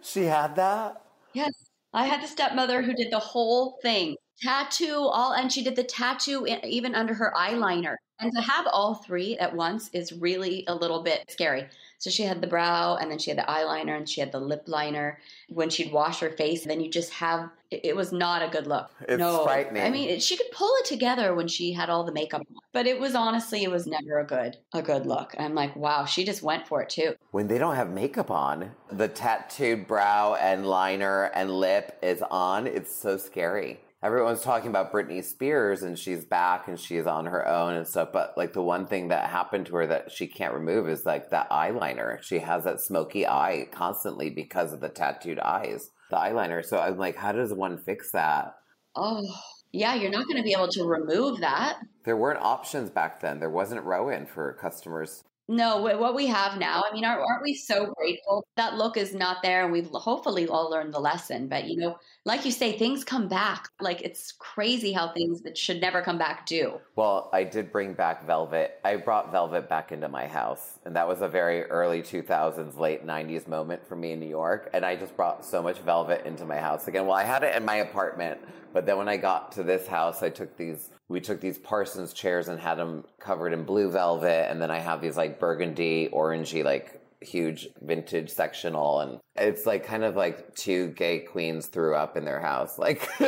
She 0.00 0.22
had 0.22 0.54
that? 0.56 1.02
Yes, 1.32 1.52
I 1.92 2.06
had 2.06 2.22
the 2.22 2.28
stepmother 2.28 2.82
who 2.82 2.94
did 2.94 3.10
the 3.10 3.18
whole 3.18 3.78
thing. 3.82 4.14
Tattoo, 4.42 5.08
all, 5.10 5.32
and 5.32 5.50
she 5.50 5.64
did 5.64 5.76
the 5.76 5.84
tattoo 5.84 6.46
even 6.64 6.94
under 6.94 7.14
her 7.14 7.32
eyeliner. 7.36 7.96
And 8.18 8.32
to 8.34 8.40
have 8.40 8.66
all 8.72 8.94
three 8.94 9.36
at 9.38 9.54
once 9.54 9.90
is 9.92 10.12
really 10.12 10.64
a 10.68 10.74
little 10.74 11.02
bit 11.02 11.24
scary. 11.28 11.66
So 11.98 12.10
she 12.10 12.22
had 12.22 12.40
the 12.40 12.46
brow, 12.46 12.96
and 12.96 13.10
then 13.10 13.18
she 13.18 13.30
had 13.30 13.38
the 13.38 13.44
eyeliner, 13.44 13.96
and 13.96 14.08
she 14.08 14.20
had 14.20 14.32
the 14.32 14.40
lip 14.40 14.64
liner. 14.66 15.18
When 15.48 15.70
she'd 15.70 15.92
wash 15.92 16.20
her 16.20 16.30
face, 16.30 16.64
then 16.64 16.80
you 16.80 16.90
just 16.90 17.12
have 17.14 17.50
it, 17.70 17.80
it 17.84 17.96
was 17.96 18.12
not 18.12 18.42
a 18.42 18.48
good 18.48 18.66
look. 18.66 18.90
It's 19.08 19.18
no, 19.18 19.44
frightening. 19.44 19.82
I 19.82 19.90
mean, 19.90 20.20
she 20.20 20.36
could 20.36 20.50
pull 20.52 20.70
it 20.80 20.84
together 20.86 21.34
when 21.34 21.48
she 21.48 21.72
had 21.72 21.88
all 21.88 22.04
the 22.04 22.12
makeup 22.12 22.42
on, 22.42 22.56
but 22.72 22.86
it 22.86 23.00
was 23.00 23.14
honestly, 23.14 23.64
it 23.64 23.70
was 23.70 23.86
never 23.86 24.20
a 24.20 24.26
good 24.26 24.58
a 24.72 24.82
good 24.82 25.06
look. 25.06 25.34
I'm 25.38 25.54
like, 25.54 25.74
wow, 25.74 26.04
she 26.04 26.24
just 26.24 26.42
went 26.42 26.66
for 26.66 26.82
it 26.82 26.90
too. 26.90 27.14
When 27.30 27.48
they 27.48 27.58
don't 27.58 27.76
have 27.76 27.90
makeup 27.90 28.30
on, 28.30 28.72
the 28.92 29.08
tattooed 29.08 29.86
brow 29.86 30.34
and 30.34 30.66
liner 30.66 31.24
and 31.34 31.50
lip 31.50 31.98
is 32.02 32.22
on. 32.30 32.66
It's 32.66 32.94
so 32.94 33.16
scary. 33.16 33.80
Everyone's 34.06 34.42
talking 34.42 34.70
about 34.70 34.92
Britney 34.92 35.24
Spears 35.24 35.82
and 35.82 35.98
she's 35.98 36.24
back 36.24 36.68
and 36.68 36.78
she's 36.78 37.08
on 37.08 37.26
her 37.26 37.44
own 37.48 37.74
and 37.74 37.84
stuff. 37.84 38.10
But 38.12 38.34
like 38.36 38.52
the 38.52 38.62
one 38.62 38.86
thing 38.86 39.08
that 39.08 39.28
happened 39.28 39.66
to 39.66 39.74
her 39.74 39.86
that 39.88 40.12
she 40.12 40.28
can't 40.28 40.54
remove 40.54 40.88
is 40.88 41.04
like 41.04 41.30
that 41.30 41.50
eyeliner. 41.50 42.22
She 42.22 42.38
has 42.38 42.62
that 42.62 42.80
smoky 42.80 43.26
eye 43.26 43.66
constantly 43.72 44.30
because 44.30 44.72
of 44.72 44.78
the 44.78 44.88
tattooed 44.88 45.40
eyes, 45.40 45.90
the 46.10 46.18
eyeliner. 46.18 46.64
So 46.64 46.78
I'm 46.78 46.98
like, 46.98 47.16
how 47.16 47.32
does 47.32 47.52
one 47.52 47.78
fix 47.78 48.12
that? 48.12 48.54
Oh, 48.94 49.26
yeah, 49.72 49.96
you're 49.96 50.12
not 50.12 50.28
going 50.28 50.36
to 50.36 50.44
be 50.44 50.52
able 50.52 50.68
to 50.68 50.84
remove 50.84 51.40
that. 51.40 51.78
There 52.04 52.16
weren't 52.16 52.40
options 52.40 52.90
back 52.90 53.20
then. 53.20 53.40
There 53.40 53.50
wasn't 53.50 53.82
ROEN 53.82 54.26
for 54.26 54.52
customers. 54.52 55.24
No, 55.48 55.80
what 55.80 56.16
we 56.16 56.26
have 56.26 56.58
now, 56.58 56.82
I 56.90 56.92
mean, 56.92 57.04
aren't, 57.04 57.22
we 57.42 57.54
so 57.54 57.92
grateful? 57.96 58.44
That 58.56 58.74
look 58.74 58.96
is 58.96 59.14
not 59.14 59.42
there, 59.42 59.62
and 59.62 59.72
we've 59.72 59.88
hopefully 59.90 60.48
all 60.48 60.68
learned 60.68 60.92
the 60.92 60.98
lesson. 60.98 61.46
But, 61.46 61.68
you 61.68 61.76
know, 61.76 61.98
like 62.24 62.44
you 62.44 62.50
say, 62.50 62.76
things 62.76 63.04
come 63.04 63.28
back. 63.28 63.68
Like, 63.80 64.02
it's 64.02 64.32
crazy 64.32 64.92
how 64.92 65.12
things 65.12 65.42
that 65.42 65.56
should 65.56 65.80
never 65.80 66.02
come 66.02 66.18
back 66.18 66.46
do. 66.46 66.80
Well, 66.96 67.30
I 67.32 67.44
did 67.44 67.70
bring 67.70 67.92
back 67.92 68.26
Velvet. 68.26 68.80
I 68.84 68.96
brought 68.96 69.30
Velvet 69.30 69.68
back 69.68 69.92
into 69.92 70.08
my 70.08 70.26
house. 70.26 70.80
And 70.84 70.96
that 70.96 71.06
was 71.06 71.22
a 71.22 71.28
very 71.28 71.62
early 71.66 72.02
2000s, 72.02 72.76
late 72.76 73.06
90s 73.06 73.46
moment 73.46 73.86
for 73.86 73.94
me 73.94 74.12
in 74.12 74.18
New 74.18 74.26
York. 74.28 74.68
And 74.74 74.84
I 74.84 74.96
just 74.96 75.16
brought 75.16 75.44
so 75.44 75.62
much 75.62 75.78
Velvet 75.78 76.26
into 76.26 76.44
my 76.44 76.58
house 76.58 76.88
again. 76.88 77.06
Well, 77.06 77.16
I 77.16 77.22
had 77.22 77.44
it 77.44 77.54
in 77.54 77.64
my 77.64 77.76
apartment. 77.76 78.40
But 78.72 78.84
then 78.84 78.96
when 78.96 79.08
I 79.08 79.16
got 79.16 79.52
to 79.52 79.62
this 79.62 79.86
house, 79.86 80.24
I 80.24 80.28
took 80.28 80.56
these, 80.56 80.90
we 81.08 81.20
took 81.20 81.40
these 81.40 81.58
Parsons 81.58 82.12
chairs 82.12 82.48
and 82.48 82.58
had 82.58 82.76
them 82.76 83.04
covered 83.20 83.52
in 83.52 83.64
blue 83.64 83.90
velvet. 83.90 84.50
And 84.50 84.60
then 84.60 84.70
I 84.70 84.78
have 84.78 85.00
these 85.00 85.16
like 85.16 85.38
burgundy, 85.38 86.08
orangey, 86.12 86.64
like 86.64 87.00
huge 87.20 87.68
vintage 87.80 88.30
sectional. 88.30 89.00
And 89.00 89.20
it's 89.36 89.66
like 89.66 89.84
kind 89.84 90.04
of 90.04 90.16
like 90.16 90.54
two 90.56 90.88
gay 90.88 91.20
queens 91.20 91.66
threw 91.66 91.94
up 91.94 92.16
in 92.16 92.24
their 92.24 92.40
house. 92.40 92.78
Like, 92.78 93.08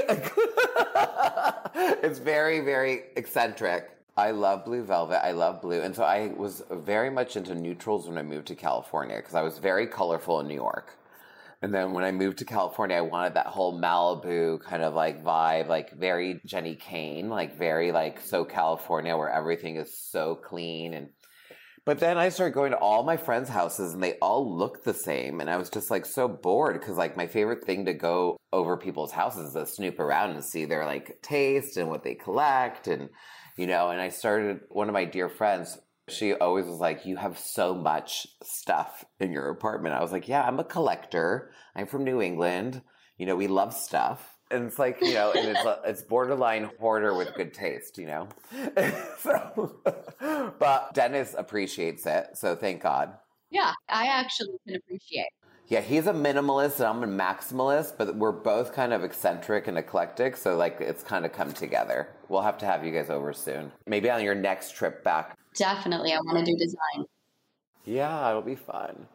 it's 2.03 2.19
very, 2.19 2.61
very 2.61 3.05
eccentric. 3.17 3.91
I 4.17 4.33
love 4.33 4.65
blue 4.65 4.83
velvet. 4.83 5.25
I 5.25 5.31
love 5.31 5.63
blue. 5.63 5.81
And 5.81 5.95
so 5.95 6.03
I 6.03 6.33
was 6.37 6.65
very 6.71 7.11
much 7.11 7.37
into 7.37 7.55
neutrals 7.55 8.09
when 8.09 8.19
I 8.19 8.23
moved 8.23 8.49
to 8.49 8.57
California 8.57 9.17
because 9.17 9.37
I 9.37 9.43
was 9.43 9.59
very 9.59 9.87
colorful 9.87 10.41
in 10.41 10.49
New 10.49 10.55
York. 10.55 10.97
And 11.61 11.75
then 11.75 11.93
when 11.93 12.05
I 12.05 12.13
moved 12.13 12.39
to 12.39 12.45
California, 12.45 12.97
I 12.97 13.01
wanted 13.01 13.35
that 13.35 13.47
whole 13.47 13.81
Malibu 13.81 14.61
kind 14.61 14.83
of 14.83 14.95
like 14.95 15.25
vibe, 15.25 15.67
like 15.67 15.93
very 15.93 16.41
Jenni 16.47 16.79
Kayne, 16.79 17.29
like 17.29 17.59
very 17.59 17.91
like 17.91 18.21
so 18.21 18.45
California 18.45 19.17
where 19.17 19.31
everything 19.31 19.77
is 19.77 19.99
so 19.99 20.37
clean 20.37 20.95
and 20.95 21.09
but 21.89 22.01
then 22.01 22.19
I 22.19 22.29
started 22.29 22.53
going 22.53 22.73
to 22.73 22.77
all 22.77 23.03
my 23.03 23.17
friends' 23.17 23.49
houses 23.49 23.95
and 23.95 24.03
they 24.03 24.19
all 24.21 24.59
looked 24.59 24.85
the 24.85 24.93
same. 24.93 25.41
And 25.41 25.49
I 25.49 25.57
was 25.57 25.71
just 25.71 25.91
like 25.91 26.05
so 26.05 26.29
bored 26.29 26.79
because 26.79 26.99
like 26.99 27.17
my 27.17 27.27
favorite 27.27 27.65
thing 27.65 27.87
to 27.87 27.95
go 27.95 28.37
over 28.53 28.77
people's 28.77 29.11
houses 29.11 29.49
is 29.49 29.53
to 29.55 29.65
snoop 29.65 29.99
around 29.99 30.33
and 30.33 30.45
see 30.45 30.67
their 30.67 30.85
like 30.85 31.17
taste 31.23 31.79
and 31.79 31.89
what 31.89 32.05
they 32.05 32.15
collect. 32.15 32.89
And, 32.89 33.09
you 33.57 33.67
know, 33.67 33.89
and 33.89 34.03
I 34.03 34.11
started, 34.11 34.61
one 34.69 34.91
of 34.91 34.93
my 34.93 35.07
dear 35.07 35.31
friends, 35.31 35.79
she 36.11 36.35
always 36.35 36.67
was 36.67 36.79
like, 36.79 37.07
You 37.07 37.17
have 37.17 37.39
so 37.39 37.75
much 37.75 38.27
stuff 38.43 39.05
in 39.21 39.33
your 39.33 39.49
apartment. 39.49 39.95
I 39.95 40.03
was 40.03 40.13
like, 40.13 40.29
Yeah, 40.29 40.43
I'm 40.43 40.59
a 40.59 40.65
collector. 40.65 41.51
I'm 41.75 41.87
from 41.87 42.05
New 42.05 42.21
England. 42.21 42.83
You 43.17 43.27
know, 43.27 43.37
we 43.37 43.49
love 43.49 43.75
stuff. 43.75 44.37
And 44.51 44.65
it's 44.65 44.79
like, 44.79 44.99
you 45.03 45.13
know, 45.13 45.33
and 45.33 45.49
it's, 45.49 45.65
uh, 45.65 45.81
it's 45.85 46.03
borderline 46.03 46.71
hoarder 46.81 47.15
with 47.15 47.35
good 47.35 47.53
taste, 47.53 47.99
you 47.99 48.07
know? 48.07 48.29
so, 49.19 49.81
but 50.59 50.95
Dennis 50.95 51.35
appreciates 51.37 52.07
it. 52.07 52.29
So 52.35 52.57
thank 52.57 52.83
God. 52.83 53.13
Yeah, 53.51 53.73
I 53.89 54.07
actually 54.07 54.57
can 54.67 54.77
appreciate. 54.77 55.29
Yeah, 55.69 55.83
he's 55.83 56.07
a 56.07 56.15
minimalist 56.15 56.77
and 56.77 56.85
I'm 56.87 57.03
a 57.05 57.07
maximalist, 57.07 57.99
but 57.99 58.17
we're 58.17 58.33
both 58.33 58.73
kind 58.73 58.95
of 58.95 59.05
eccentric 59.05 59.69
and 59.69 59.77
eclectic. 59.77 60.35
So, 60.39 60.57
like, 60.57 60.79
it's 60.81 61.03
kind 61.03 61.27
of 61.27 61.33
come 61.33 61.53
together. 61.53 62.09
We'll 62.31 62.41
have 62.41 62.57
to 62.59 62.67
have 62.67 62.87
you 62.87 62.93
guys 62.93 63.11
over 63.11 63.35
soon. 63.35 63.71
Maybe 63.87 64.09
on 64.09 64.25
your 64.25 64.35
next 64.35 64.75
trip 64.75 65.05
back. 65.05 65.37
Definitely, 65.55 66.15
I 66.15 66.21
want 66.21 66.39
to 66.39 66.53
do 66.53 66.57
design. 66.57 67.05
Yeah, 67.85 68.31
it'll 68.31 68.41
be 68.41 68.55
fun. 68.55 69.07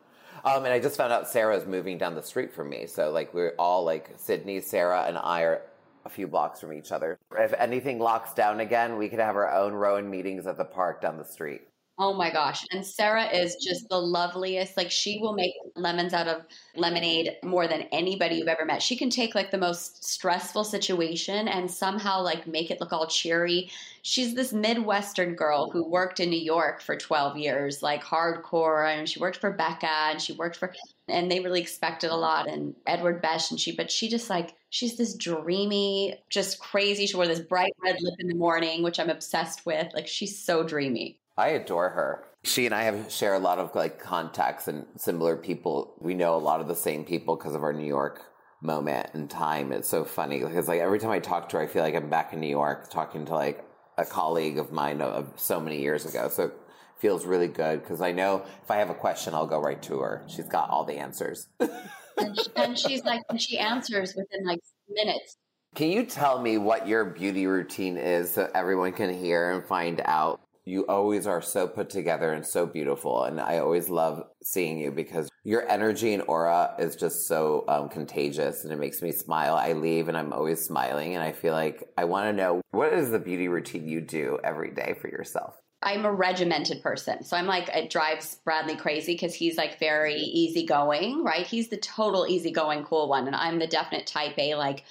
Um, 0.46 0.66
and 0.66 0.74
I 0.74 0.80
just 0.80 0.96
found 0.96 1.12
out 1.12 1.28
Sarah's 1.28 1.66
moving 1.66 1.98
down 1.98 2.14
the 2.14 2.22
street 2.22 2.54
from 2.54 2.70
me. 2.70 2.86
So, 2.86 3.10
like, 3.10 3.34
we're 3.34 3.56
all 3.58 3.84
like 3.84 4.12
Sydney, 4.18 4.62
Sarah, 4.62 5.06
and 5.08 5.18
I 5.18 5.42
are 5.42 5.62
a 6.06 6.10
few 6.10 6.28
blocks 6.28 6.60
from 6.60 6.74
each 6.74 6.92
other. 6.92 7.18
If 7.36 7.54
anything 7.54 7.98
locks 7.98 8.34
down 8.34 8.60
again, 8.60 8.98
we 8.98 9.10
could 9.10 9.20
have 9.20 9.36
our 9.36 9.52
own 9.52 9.74
ROEN 9.74 10.08
meetings 10.08 10.46
at 10.46 10.58
the 10.58 10.66
park 10.66 11.02
down 11.02 11.18
the 11.18 11.26
street. 11.26 11.62
Oh 12.00 12.12
my 12.16 12.32
gosh. 12.32 12.66
And 12.72 12.84
Sarah 12.84 13.26
is 13.28 13.56
just 13.58 13.88
the 13.88 14.00
loveliest. 14.00 14.76
Like 14.78 14.90
she 14.90 15.20
will 15.20 15.34
make 15.34 15.54
lemons 15.76 16.12
out 16.12 16.28
of 16.28 16.44
lemonade 16.76 17.38
more 17.44 17.68
than 17.68 17.84
anybody 17.92 18.38
you've 18.38 18.48
ever 18.48 18.66
met. 18.66 18.82
She 18.82 18.96
can 18.96 19.12
take 19.12 19.36
like 19.36 19.52
the 19.52 19.60
most 19.60 20.04
stressful 20.04 20.64
situation 20.64 21.48
and 21.48 21.70
somehow 21.70 22.24
like 22.24 22.48
make 22.48 22.72
it 22.72 22.82
look 22.82 22.92
all 22.94 23.06
cheery. 23.06 23.70
She's 24.02 24.34
this 24.34 24.52
Midwestern 24.54 25.36
girl 25.36 25.70
who 25.70 25.88
worked 25.88 26.20
in 26.20 26.32
New 26.32 26.42
York 26.42 26.82
for 26.82 26.98
12 26.98 27.38
years, 27.38 27.84
like 27.84 28.04
hardcore. 28.04 28.92
And 28.92 29.08
she 29.08 29.20
worked 29.20 29.38
for 29.38 29.52
Becca 29.52 29.86
and 29.88 30.20
she 30.20 30.34
worked 30.34 30.56
for 30.58 30.74
and 31.08 31.30
they 31.30 31.42
really 31.42 31.62
expected 31.62 32.10
a 32.10 32.16
lot 32.16 32.50
and 32.50 32.76
Edward 32.88 33.22
Bess 33.22 33.52
and 33.52 33.60
she 33.60 33.76
but 33.76 33.92
she 33.92 34.08
just 34.10 34.30
like 34.32 34.56
she's 34.72 34.98
this 34.98 35.14
dreamy, 35.16 36.16
just 36.32 36.58
crazy. 36.60 37.06
She 37.06 37.16
wore 37.16 37.28
this 37.28 37.40
bright 37.40 37.74
red 37.84 37.98
lip 38.02 38.16
in 38.18 38.28
the 38.30 38.36
morning, 38.36 38.82
which 38.82 39.00
I'm 39.00 39.12
obsessed 39.12 39.64
with. 39.66 39.94
Like 39.94 40.08
she's 40.08 40.40
so 40.44 40.64
dreamy. 40.64 41.20
I 41.38 41.50
adore 41.50 41.90
her. 41.90 42.26
She 42.44 42.66
and 42.66 42.76
I 42.76 42.84
have 42.84 43.12
share 43.12 43.34
a 43.34 43.40
lot 43.40 43.60
of 43.60 43.74
like 43.74 44.00
contacts 44.00 44.68
and 44.68 44.86
similar 44.98 45.36
people. 45.36 45.96
We 46.00 46.14
know 46.14 46.36
a 46.36 46.38
lot 46.38 46.62
of 46.62 46.68
the 46.68 46.76
same 46.76 47.06
people 47.06 47.36
because 47.36 47.56
of 47.56 47.64
our 47.64 47.74
New 47.74 47.88
York 47.88 48.22
moment 48.62 49.10
and 49.14 49.30
time. 49.30 49.72
It's 49.72 49.90
so 49.90 50.04
funny 50.04 50.40
because 50.40 50.68
like 50.68 50.80
every 50.80 51.00
time 51.00 51.12
I 51.12 51.20
talk 51.20 51.50
to 51.50 51.58
her, 51.58 51.64
I 51.64 51.68
feel 51.68 51.84
like 51.84 51.96
I'm 51.96 52.10
back 52.10 52.34
in 52.34 52.40
New 52.40 52.48
York 52.48 52.90
talking 52.90 53.26
to 53.26 53.34
like 53.34 53.66
a 53.98 54.06
colleague 54.06 54.58
of 54.58 54.72
mine 54.72 55.02
of 55.02 55.32
so 55.36 55.60
many 55.60 55.82
years 55.82 56.06
ago. 56.06 56.30
So 56.30 56.46
it 56.46 56.54
feels 56.98 57.26
really 57.26 57.48
good 57.48 57.82
because 57.82 58.02
I 58.02 58.12
know 58.12 58.46
if 58.64 58.72
I 58.72 58.78
have 58.78 58.90
a 58.90 58.96
question, 58.96 59.34
I'll 59.34 59.48
go 59.48 59.60
right 59.60 59.82
to 59.84 60.00
her. 60.00 60.24
She's 60.28 60.48
got 60.48 60.70
all 60.70 60.86
the 60.86 60.96
answers. 60.96 61.48
and, 61.60 62.38
she, 62.38 62.48
and 62.56 62.78
she's 62.78 63.04
like, 63.04 63.22
and 63.30 63.42
she 63.42 63.58
answers 63.58 64.16
within 64.16 64.46
like 64.46 64.60
minutes. 64.90 65.38
Can 65.76 65.90
you 65.90 66.06
tell 66.06 66.40
me 66.40 66.58
what 66.58 66.88
your 66.88 67.04
beauty 67.04 67.48
routine 67.48 67.98
is 67.98 68.34
so 68.34 68.50
everyone 68.54 68.94
can 68.94 69.12
hear 69.12 69.52
and 69.52 69.66
find 69.66 70.02
out? 70.06 70.40
You 70.66 70.86
always 70.88 71.28
are 71.28 71.42
so 71.42 71.68
put 71.68 71.90
together 71.90 72.32
and 72.32 72.46
so 72.46 72.66
beautiful. 72.66 73.24
And 73.24 73.40
I 73.40 73.58
always 73.58 73.90
love 73.90 74.24
seeing 74.44 74.80
you 74.80 74.92
because 74.92 75.30
your 75.44 75.70
energy 75.70 76.14
and 76.14 76.24
aura 76.28 76.74
is 76.80 76.96
just 76.96 77.28
so 77.28 77.66
um, 77.68 77.90
contagious 77.90 78.64
and 78.64 78.72
it 78.72 78.80
makes 78.80 79.02
me 79.02 79.12
smile. 79.12 79.56
I 79.56 79.74
leave 79.74 80.08
and 80.08 80.18
I'm 80.18 80.32
always 80.32 80.62
smiling. 80.62 81.16
And 81.16 81.24
I 81.24 81.34
feel 81.34 81.54
like 81.54 81.84
I 81.98 82.06
want 82.06 82.28
to 82.28 82.34
know 82.34 82.62
what 82.72 82.94
is 82.94 83.10
the 83.10 83.20
beauty 83.20 83.50
routine 83.50 83.88
you 83.88 84.00
do 84.00 84.40
every 84.44 84.72
day 84.72 84.96
for 85.02 85.10
yourself? 85.10 85.56
I'm 85.84 86.06
a 86.06 86.12
regimented 86.12 86.82
person. 86.82 87.24
So 87.24 87.36
I'm 87.36 87.46
like, 87.46 87.70
it 87.70 87.90
drives 87.90 88.40
Bradley 88.46 88.76
crazy 88.76 89.16
because 89.16 89.36
he's 89.36 89.58
like 89.58 89.80
very 89.80 90.16
easygoing, 90.16 91.24
right? 91.24 91.46
He's 91.46 91.68
the 91.68 91.78
total 91.78 92.26
easygoing, 92.26 92.86
cool 92.86 93.10
one. 93.10 93.28
And 93.28 93.36
I'm 93.36 93.60
the 93.60 93.68
definite 93.68 94.08
type 94.08 94.38
A, 94.38 94.56
like, 94.56 94.86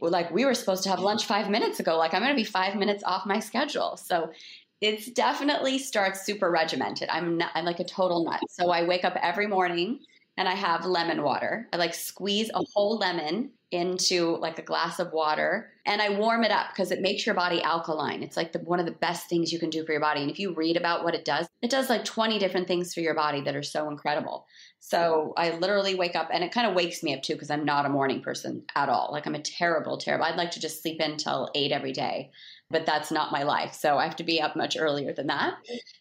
like 0.00 0.30
we 0.30 0.44
were 0.44 0.54
supposed 0.54 0.84
to 0.84 0.88
have 0.88 1.00
lunch 1.00 1.26
five 1.26 1.50
minutes 1.50 1.80
ago. 1.80 1.96
Like 1.96 2.14
I'm 2.14 2.22
going 2.22 2.32
to 2.32 2.36
be 2.36 2.44
five 2.44 2.76
minutes 2.76 3.02
off 3.04 3.26
my 3.26 3.40
schedule. 3.40 3.96
So 3.96 4.30
it's 4.80 5.10
definitely 5.10 5.78
starts 5.78 6.24
super 6.24 6.50
regimented. 6.50 7.08
I'm 7.08 7.38
not, 7.38 7.50
I'm 7.54 7.64
like 7.64 7.80
a 7.80 7.84
total 7.84 8.24
nut. 8.24 8.40
So 8.50 8.70
I 8.70 8.86
wake 8.86 9.04
up 9.04 9.16
every 9.20 9.46
morning 9.46 10.00
and 10.36 10.48
I 10.48 10.54
have 10.54 10.84
lemon 10.84 11.22
water. 11.22 11.68
I 11.72 11.76
like 11.76 11.94
squeeze 11.94 12.50
a 12.54 12.62
whole 12.74 12.98
lemon 12.98 13.52
into 13.72 14.36
like 14.36 14.58
a 14.58 14.62
glass 14.62 15.00
of 15.00 15.12
water 15.12 15.72
and 15.86 16.00
I 16.00 16.10
warm 16.10 16.44
it 16.44 16.52
up 16.52 16.68
because 16.68 16.92
it 16.92 17.00
makes 17.00 17.26
your 17.26 17.34
body 17.34 17.60
alkaline. 17.62 18.22
It's 18.22 18.36
like 18.36 18.52
the, 18.52 18.60
one 18.60 18.78
of 18.78 18.86
the 18.86 18.92
best 18.92 19.28
things 19.28 19.52
you 19.52 19.58
can 19.58 19.70
do 19.70 19.84
for 19.84 19.92
your 19.92 20.00
body. 20.00 20.20
And 20.20 20.30
if 20.30 20.38
you 20.38 20.54
read 20.54 20.76
about 20.76 21.02
what 21.02 21.14
it 21.14 21.24
does, 21.24 21.48
it 21.62 21.70
does 21.70 21.88
like 21.88 22.04
20 22.04 22.38
different 22.38 22.68
things 22.68 22.94
for 22.94 23.00
your 23.00 23.14
body 23.14 23.40
that 23.40 23.56
are 23.56 23.62
so 23.62 23.88
incredible. 23.90 24.46
So 24.78 25.32
I 25.36 25.50
literally 25.50 25.96
wake 25.96 26.14
up 26.14 26.28
and 26.32 26.44
it 26.44 26.52
kind 26.52 26.68
of 26.68 26.74
wakes 26.74 27.02
me 27.02 27.14
up 27.14 27.22
too 27.22 27.32
because 27.32 27.50
I'm 27.50 27.64
not 27.64 27.86
a 27.86 27.88
morning 27.88 28.20
person 28.20 28.62
at 28.76 28.88
all. 28.88 29.08
Like 29.10 29.26
I'm 29.26 29.34
a 29.34 29.42
terrible, 29.42 29.96
terrible. 29.96 30.26
I'd 30.26 30.36
like 30.36 30.52
to 30.52 30.60
just 30.60 30.82
sleep 30.82 31.00
in 31.00 31.12
until 31.12 31.50
eight 31.54 31.72
every 31.72 31.92
day 31.92 32.30
but 32.70 32.86
that's 32.86 33.10
not 33.10 33.32
my 33.32 33.42
life. 33.42 33.74
So 33.74 33.96
I 33.98 34.04
have 34.04 34.16
to 34.16 34.24
be 34.24 34.40
up 34.40 34.56
much 34.56 34.76
earlier 34.78 35.12
than 35.12 35.28
that. 35.28 35.54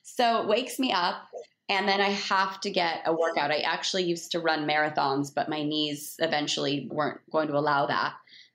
So 0.03 0.41
it 0.41 0.47
wakes 0.47 0.79
me 0.79 0.91
up. 0.91 1.27
And 1.67 1.87
then 1.87 1.99
I 1.99 2.09
have 2.09 2.61
to 2.61 2.69
get 2.69 3.01
a 3.05 3.13
workout. 3.13 3.49
I 3.49 3.61
actually 3.61 4.03
used 4.03 4.31
to 4.31 4.39
run 4.39 4.67
marathons, 4.67 5.33
but 5.33 5.49
my 5.49 5.63
knees 5.63 6.15
eventually 6.19 6.87
weren't 6.91 7.21
going 7.31 7.47
to 7.47 7.57
allow 7.57 7.87
that. 7.87 8.13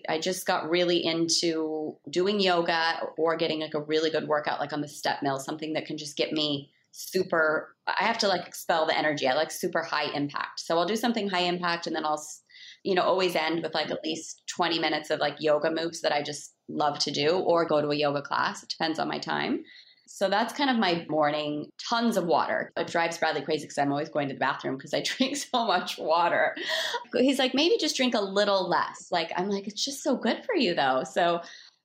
I 0.08 0.20
just 0.20 0.46
got 0.46 0.70
really 0.70 1.04
into 1.04 1.96
doing 2.08 2.40
yoga 2.40 3.08
or 3.18 3.36
getting 3.36 3.60
like 3.60 3.74
a 3.74 3.82
really 3.82 4.10
good 4.10 4.28
workout, 4.28 4.60
like 4.60 4.72
on 4.72 4.80
the 4.80 4.88
step 4.88 5.22
mill, 5.22 5.40
something 5.40 5.72
that 5.72 5.86
can 5.86 5.98
just 5.98 6.16
get 6.16 6.32
me 6.32 6.70
super. 6.92 7.74
I 7.86 8.04
have 8.04 8.18
to 8.18 8.28
like 8.28 8.46
expel 8.46 8.86
the 8.86 8.96
energy. 8.96 9.26
I 9.26 9.34
like 9.34 9.50
super 9.50 9.82
high 9.82 10.12
impact. 10.14 10.60
So 10.60 10.78
I'll 10.78 10.86
do 10.86 10.96
something 10.96 11.28
high 11.28 11.40
impact 11.40 11.86
and 11.86 11.94
then 11.94 12.04
I'll, 12.04 12.24
you 12.84 12.94
know, 12.94 13.02
always 13.02 13.34
end 13.34 13.62
with 13.62 13.74
like 13.74 13.90
at 13.90 14.04
least 14.04 14.42
20 14.54 14.78
minutes 14.78 15.10
of 15.10 15.18
like 15.18 15.36
yoga 15.40 15.70
moves 15.70 16.00
that 16.02 16.12
I 16.12 16.22
just 16.22 16.54
love 16.70 16.98
to 17.00 17.10
do 17.10 17.38
or 17.38 17.64
go 17.64 17.80
to 17.80 17.90
a 17.90 17.94
yoga 17.94 18.22
class. 18.22 18.62
It 18.62 18.68
depends 18.68 18.98
on 18.98 19.08
my 19.08 19.18
time. 19.18 19.64
So 20.06 20.28
that's 20.28 20.52
kind 20.52 20.68
of 20.68 20.76
my 20.76 21.06
morning. 21.08 21.70
Tons 21.88 22.16
of 22.16 22.24
water. 22.24 22.72
It 22.76 22.88
drives 22.88 23.16
Bradley 23.16 23.42
crazy 23.42 23.64
because 23.64 23.78
I'm 23.78 23.92
always 23.92 24.08
going 24.08 24.28
to 24.28 24.34
the 24.34 24.40
bathroom 24.40 24.76
because 24.76 24.92
I 24.92 25.02
drink 25.04 25.36
so 25.36 25.66
much 25.66 25.98
water. 25.98 26.56
He's 27.14 27.38
like, 27.38 27.54
maybe 27.54 27.76
just 27.78 27.96
drink 27.96 28.14
a 28.14 28.20
little 28.20 28.68
less. 28.68 29.08
Like, 29.10 29.30
I'm 29.36 29.48
like, 29.48 29.68
it's 29.68 29.84
just 29.84 30.02
so 30.02 30.16
good 30.16 30.44
for 30.44 30.54
you 30.54 30.74
though. 30.74 31.04
So 31.04 31.40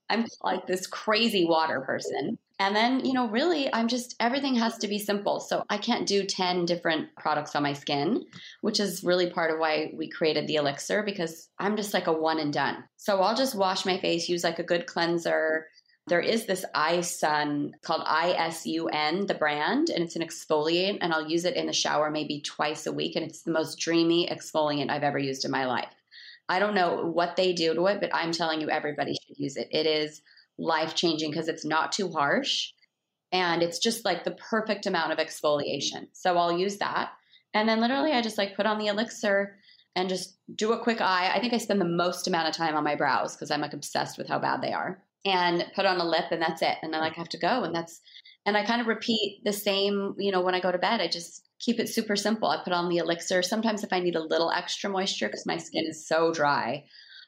I'm 0.10 0.26
like 0.43 0.65
this 0.67 0.88
crazy 0.88 1.45
water 1.45 1.82
person. 1.82 2.38
And 2.58 2.74
then, 2.74 3.04
you 3.06 3.12
know, 3.12 3.28
really, 3.28 3.72
I'm 3.74 3.89
just, 3.89 4.15
everything 4.20 4.56
has 4.56 4.78
to 4.78 4.88
be 4.88 4.98
simple. 4.98 5.41
So 5.41 5.65
I 5.70 5.78
can't 5.78 6.08
do 6.08 6.24
10 6.24 6.65
different 6.65 7.13
products 7.18 7.54
on 7.54 7.63
my 7.63 7.74
skin, 7.74 8.26
which 8.62 8.80
is 8.80 9.04
really 9.04 9.30
part 9.30 9.52
of 9.52 9.60
why 9.60 9.91
we 9.94 10.10
created 10.10 10.48
the 10.48 10.56
elixir 10.56 11.04
because 11.04 11.50
I'm 11.60 11.76
just 11.76 11.94
like 11.94 12.08
a 12.08 12.13
one 12.13 12.39
and 12.39 12.54
done. 12.54 12.86
So 12.96 13.22
I'll 13.22 13.36
just 13.36 13.56
wash 13.56 13.86
my 13.86 13.98
face, 14.00 14.30
use 14.30 14.46
like 14.46 14.60
a 14.60 14.63
good 14.63 14.88
cleanser. 14.88 15.68
There 16.08 16.22
is 16.22 16.46
this 16.46 16.63
iSun 16.74 17.72
called 17.82 18.06
ISUN, 18.06 19.28
the 19.28 19.34
brand, 19.34 19.89
and 19.89 20.04
it's 20.04 20.15
an 20.15 20.22
exfoliant, 20.22 21.00
and 21.02 21.12
I'll 21.12 21.28
use 21.28 21.46
it 21.46 21.56
in 21.56 21.65
the 21.65 21.74
shower 21.74 22.10
maybe 22.10 22.41
twice 22.41 22.86
a 22.86 22.94
week. 22.94 23.18
And 23.18 23.26
it's 23.26 23.41
the 23.41 23.52
most 23.52 23.80
dreamy 23.80 24.30
exfoliant 24.30 24.91
I've 24.91 25.04
ever 25.04 25.20
used 25.20 25.44
in 25.44 25.52
my 25.52 25.65
life. 25.65 25.94
I 26.48 26.60
don't 26.60 26.76
know 26.76 27.08
what 27.08 27.36
they 27.36 27.54
do 27.54 27.74
to 27.74 27.88
it, 27.88 28.00
but 28.00 28.13
I'm 28.13 28.32
telling 28.32 28.62
you, 28.62 28.70
everybody 28.70 29.15
should 29.15 29.39
use 29.39 29.58
it. 29.58 29.68
It 29.72 29.88
is 29.88 30.22
life 30.58 30.96
changing 30.96 31.32
because 31.32 31.48
it's 31.48 31.65
not 31.65 31.91
too 31.91 32.12
harsh 32.12 32.72
and 33.32 33.62
it's 33.62 33.80
just 33.80 34.06
like 34.06 34.24
the 34.24 34.32
perfect 34.32 34.86
amount 34.86 35.12
of 35.12 35.18
exfoliation. 35.18 36.08
So 36.13 36.38
I'll 36.38 36.58
use 36.58 36.78
that. 36.78 37.12
And 37.54 37.68
then 37.68 37.82
literally, 37.82 38.12
I 38.12 38.22
just 38.22 38.38
like 38.38 38.56
put 38.56 38.65
on 38.65 38.78
the 38.78 38.88
elixir 38.88 39.58
and 39.96 40.10
just 40.10 40.38
do 40.56 40.74
a 40.74 40.82
quick 40.82 41.02
eye. 41.02 41.32
I 41.34 41.39
think 41.39 41.54
I 41.54 41.58
spend 41.58 41.82
the 41.82 41.86
most 41.86 42.28
amount 42.28 42.50
of 42.50 42.56
time 42.56 42.76
on 42.76 42.84
my 42.84 42.96
brows 42.96 43.36
because 43.36 43.52
I'm 43.52 43.62
like 43.62 43.74
obsessed 43.74 44.18
with 44.18 44.28
how 44.28 44.39
bad 44.39 44.62
they 44.62 44.74
are. 44.74 45.02
And 45.26 45.65
put 45.76 45.88
on 45.88 46.00
a 46.00 46.06
lip, 46.06 46.26
and 46.30 46.39
that's 46.39 46.62
it. 46.62 46.78
And 46.84 46.96
I 46.96 47.00
like 47.00 47.15
have 47.15 47.30
to 47.30 47.39
go, 47.39 47.63
and 47.63 47.74
that's 47.74 48.00
and 48.46 48.56
I 48.56 48.63
kind 48.63 48.80
of 48.80 48.86
repeat 48.86 49.41
the 49.44 49.54
same. 49.54 50.13
You 50.20 50.32
know, 50.32 50.41
when 50.41 50.54
I 50.54 50.60
go 50.60 50.72
to 50.72 50.78
bed, 50.78 51.02
I 51.02 51.08
just 51.08 51.48
keep 51.60 51.80
it 51.80 51.89
super 51.89 52.15
simple. 52.15 52.48
I 52.48 52.63
put 52.63 52.74
on 52.74 52.89
the 52.89 52.98
elixir. 52.98 53.41
Sometimes 53.41 53.84
if 53.84 53.91
I 53.91 54.02
need 54.02 54.15
a 54.15 54.24
little 54.24 54.52
extra 54.52 54.88
moisture 54.88 55.28
because 55.28 55.48
my 55.48 55.58
skin 55.58 55.86
is 55.88 56.08
so 56.08 56.32
dry, 56.32 56.84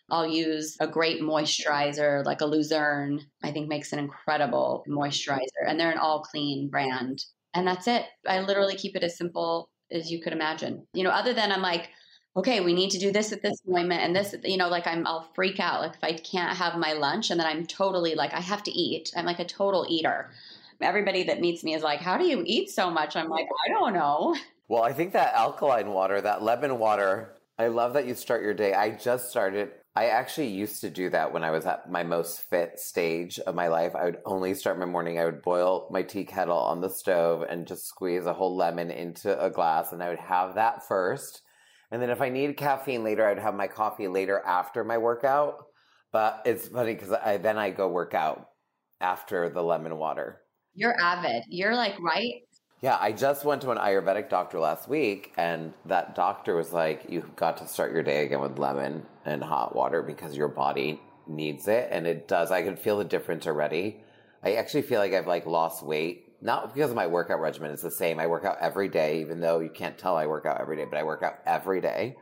I'll 0.10 0.28
use 0.28 0.78
a 0.80 0.88
great 0.88 1.22
moisturizer 1.22 2.24
like 2.26 2.41
a 2.41 2.46
Luzern, 2.46 3.22
I 3.43 3.52
think 3.52 3.67
makes 3.67 3.91
an 3.93 4.00
incredible 4.00 4.86
moisturizer. 4.88 5.67
And 5.67 5.80
they're 5.80 5.91
an 5.91 5.98
all 5.98 6.22
clean 6.22 6.70
brand. 6.70 7.24
And 7.54 7.67
that's 7.67 7.88
it. 7.88 8.06
I 8.28 8.39
literally 8.41 8.76
keep 8.76 8.96
it 8.96 9.04
as 9.04 9.17
simple 9.17 9.70
as 9.91 10.12
you 10.12 10.22
could 10.22 10.34
imagine. 10.34 10.86
You 10.93 11.04
know, 11.04 11.10
other 11.10 11.34
than 11.34 11.52
I'm 11.52 11.62
like, 11.62 11.89
okay, 12.38 12.62
we 12.62 12.74
need 12.74 12.91
to 12.91 13.00
do 13.00 13.12
this 13.12 13.32
at 13.32 13.41
this 13.41 13.60
moment 13.65 14.02
and 14.02 14.15
this, 14.15 14.36
you 14.43 14.58
know, 14.58 14.70
like 14.70 14.86
I'm, 14.86 15.08
I'll 15.08 15.28
freak 15.34 15.60
out. 15.60 15.82
Like 15.82 15.96
if 15.96 16.04
I 16.04 16.13
can't 16.13 16.56
have 16.56 16.78
my 16.78 16.93
lunch 16.93 17.32
and 17.32 17.39
then 17.39 17.48
I'm 17.48 17.65
totally 17.65 18.13
like, 18.15 18.34
I 18.34 18.41
have 18.41 18.63
to 18.63 18.72
eat. 18.72 19.12
I'm 19.15 19.26
like 19.26 19.39
a 19.39 19.46
total 19.46 19.86
eater. 19.89 20.30
Everybody 20.80 21.24
that 21.24 21.41
meets 21.41 21.63
me 21.63 21.74
is 21.74 21.82
like, 21.82 22.00
how 22.00 22.17
do 22.17 22.28
you 22.28 22.43
eat 22.46 22.70
so 22.70 22.91
much? 22.91 23.15
I'm 23.15 23.30
like, 23.30 23.48
I 23.65 23.70
don't 23.70 23.93
know. 23.93 24.36
Well, 24.67 24.84
I 24.84 24.93
think 24.93 25.13
that 25.13 25.34
alkaline 25.34 25.89
water, 25.89 26.22
that 26.22 26.43
lemon 26.43 26.78
water, 26.78 27.34
I 27.58 27.67
love 27.67 27.93
that 27.93 28.06
you 28.06 28.13
start 28.13 28.43
your 28.43 28.54
day. 28.54 28.74
I 28.74 28.91
just 28.91 29.32
started 29.32 29.72
I 29.97 30.10
actually 30.10 30.49
used 30.49 30.81
to 30.81 30.91
do 30.91 31.10
that 31.10 31.33
when 31.33 31.43
I 31.43 31.49
was 31.49 31.65
at 31.65 31.89
my 31.89 32.03
most 32.03 32.41
fit 32.51 32.79
stage 32.79 33.39
of 33.39 33.55
my 33.55 33.67
life. 33.67 33.95
I 33.95 34.05
would 34.05 34.19
only 34.25 34.53
start 34.53 34.77
my 34.77 34.86
morning. 34.86 35.17
I 35.17 35.25
would 35.25 35.41
boil 35.41 35.88
my 35.89 36.03
tea 36.03 36.23
kettle 36.23 36.60
on 36.60 36.81
the 36.81 36.89
stove 36.91 37.43
and 37.49 37.65
just 37.65 37.88
squeeze 37.88 38.27
a 38.27 38.33
whole 38.33 38.55
lemon 38.55 38.91
into 38.91 39.43
a 39.43 39.49
glass, 39.49 39.93
and 39.93 40.03
I 40.03 40.10
would 40.10 40.19
have 40.19 40.53
that 40.53 40.88
first. 40.88 41.41
And 41.89 41.99
then 41.99 42.12
if 42.12 42.21
I 42.21 42.29
needed 42.29 42.57
caffeine 42.57 43.03
later, 43.03 43.27
I'd 43.27 43.39
have 43.39 43.55
my 43.55 43.65
coffee 43.65 44.07
later 44.07 44.39
after 44.45 44.83
my 44.83 44.99
workout. 44.99 45.65
But 46.12 46.43
it's 46.45 46.67
funny 46.67 46.93
because 46.93 47.13
I 47.13 47.38
then 47.38 47.57
I 47.57 47.71
go 47.71 47.89
work 47.89 48.13
out 48.13 48.49
after 49.01 49.49
the 49.49 49.63
lemon 49.63 49.97
water. 49.97 50.41
You're 50.75 50.95
avid. 51.01 51.41
You're 51.49 51.75
like 51.75 51.99
right 51.99 52.43
yeah, 52.82 52.98
I 53.00 53.12
just 53.12 53.44
went 53.44 53.62
to 53.63 53.72
an 53.72 53.78
Ayurvedic 53.78 54.30
doctor 54.30 54.60
last 54.60 54.88
week, 54.88 55.34
and 55.36 55.74
that 55.86 56.16
doctor 56.16 56.56
was 56.56 56.72
like, 56.72 57.06
You've 57.10 57.36
got 57.36 57.58
to 57.58 57.68
start 57.68 57.92
your 57.92 58.04
day 58.04 58.24
again 58.26 58.40
with 58.40 58.60
lemon 58.60 59.04
and 59.26 59.44
hot 59.44 59.76
water 59.76 60.04
because 60.04 60.38
your 60.38 60.48
body 60.48 61.02
needs 61.26 61.68
it. 61.68 61.90
And 61.92 62.06
it 62.06 62.28
does. 62.28 62.52
I 62.52 62.62
can 62.62 62.78
feel 62.78 62.98
the 63.00 63.04
difference 63.04 63.48
already. 63.48 63.98
I 64.44 64.54
actually 64.54 64.84
feel 64.84 65.00
like 65.00 65.13
I've 65.13 65.28
like 65.28 65.46
lost 65.46 65.84
weight. 65.84 66.26
Not 66.40 66.74
because 66.74 66.92
of 66.92 66.96
my 66.96 67.08
workout 67.08 67.42
regimen, 67.42 67.72
it's 67.72 67.82
the 67.82 67.90
same. 67.90 68.20
I 68.20 68.28
work 68.28 68.46
out 68.46 68.58
every 68.62 68.90
day, 68.90 69.22
even 69.22 69.40
though 69.40 69.60
you 69.60 69.70
can't 69.70 69.98
tell 69.98 70.16
I 70.16 70.28
work 70.28 70.46
out 70.46 70.62
every 70.62 70.78
day, 70.78 70.86
but 70.86 71.00
I 71.00 71.04
work 71.04 71.24
out 71.24 71.40
every 71.48 71.82
day. 71.82 72.16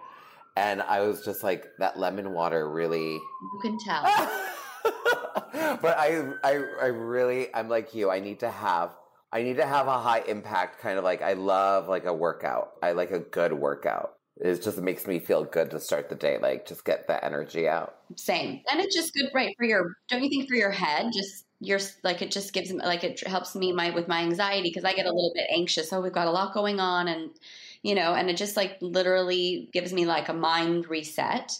And 0.56 0.82
I 0.82 1.02
was 1.02 1.26
just 1.26 1.44
like, 1.44 1.66
that 1.80 2.00
lemon 2.00 2.32
water 2.32 2.70
really. 2.70 3.12
You 3.16 3.60
can 3.62 3.78
tell. 3.78 4.04
but 5.82 5.98
I, 6.00 6.32
I, 6.46 6.64
I 6.82 6.86
really, 6.86 7.54
I'm 7.54 7.68
like 7.68 7.94
you. 7.94 8.10
I 8.10 8.22
need 8.22 8.40
to 8.40 8.50
have 8.50 8.96
I 9.36 9.44
need 9.44 9.58
to 9.58 9.66
have 9.66 9.88
a 9.88 10.00
high 10.00 10.22
impact 10.22 10.80
kind 10.80 10.98
of 10.98 11.04
like 11.04 11.22
I 11.22 11.34
love 11.34 11.90
like 11.90 12.06
a 12.06 12.14
workout. 12.14 12.72
I 12.82 12.94
like 12.94 13.12
a 13.12 13.20
good 13.20 13.52
workout. 13.52 14.16
It 14.38 14.64
just 14.64 14.78
makes 14.78 15.06
me 15.06 15.20
feel 15.20 15.44
good 15.44 15.72
to 15.72 15.80
start 15.82 16.08
the 16.08 16.16
day, 16.16 16.38
like 16.42 16.66
just 16.66 16.86
get 16.86 17.10
that 17.10 17.26
energy 17.26 17.68
out. 17.68 17.98
Same. 18.16 18.62
And 18.72 18.80
it's 18.80 18.96
just 18.96 19.14
good, 19.14 19.30
right? 19.34 19.54
For 19.58 19.66
your, 19.66 19.98
don't 20.08 20.24
you 20.24 20.30
think 20.30 20.48
for 20.48 20.56
your 20.56 20.72
head, 20.72 21.12
just 21.14 21.44
you're 21.60 21.82
like, 22.02 22.22
it 22.22 22.32
just 22.32 22.54
gives, 22.54 22.72
like, 22.72 23.04
it 23.04 23.28
helps 23.28 23.56
me 23.56 23.74
my, 23.74 23.90
with 23.90 24.08
my 24.08 24.22
anxiety 24.22 24.70
because 24.70 24.86
I 24.86 24.94
get 24.94 25.06
a 25.06 25.12
little 25.12 25.34
bit 25.36 25.48
anxious. 25.50 25.92
Oh, 25.92 26.00
we've 26.00 26.14
got 26.14 26.28
a 26.28 26.32
lot 26.32 26.54
going 26.54 26.80
on. 26.80 27.10
And, 27.10 27.32
you 27.82 27.94
know, 27.94 28.14
and 28.14 28.30
it 28.30 28.38
just 28.38 28.56
like 28.56 28.78
literally 28.80 29.70
gives 29.74 29.92
me 29.92 30.06
like 30.06 30.30
a 30.30 30.34
mind 30.34 30.88
reset. 30.88 31.60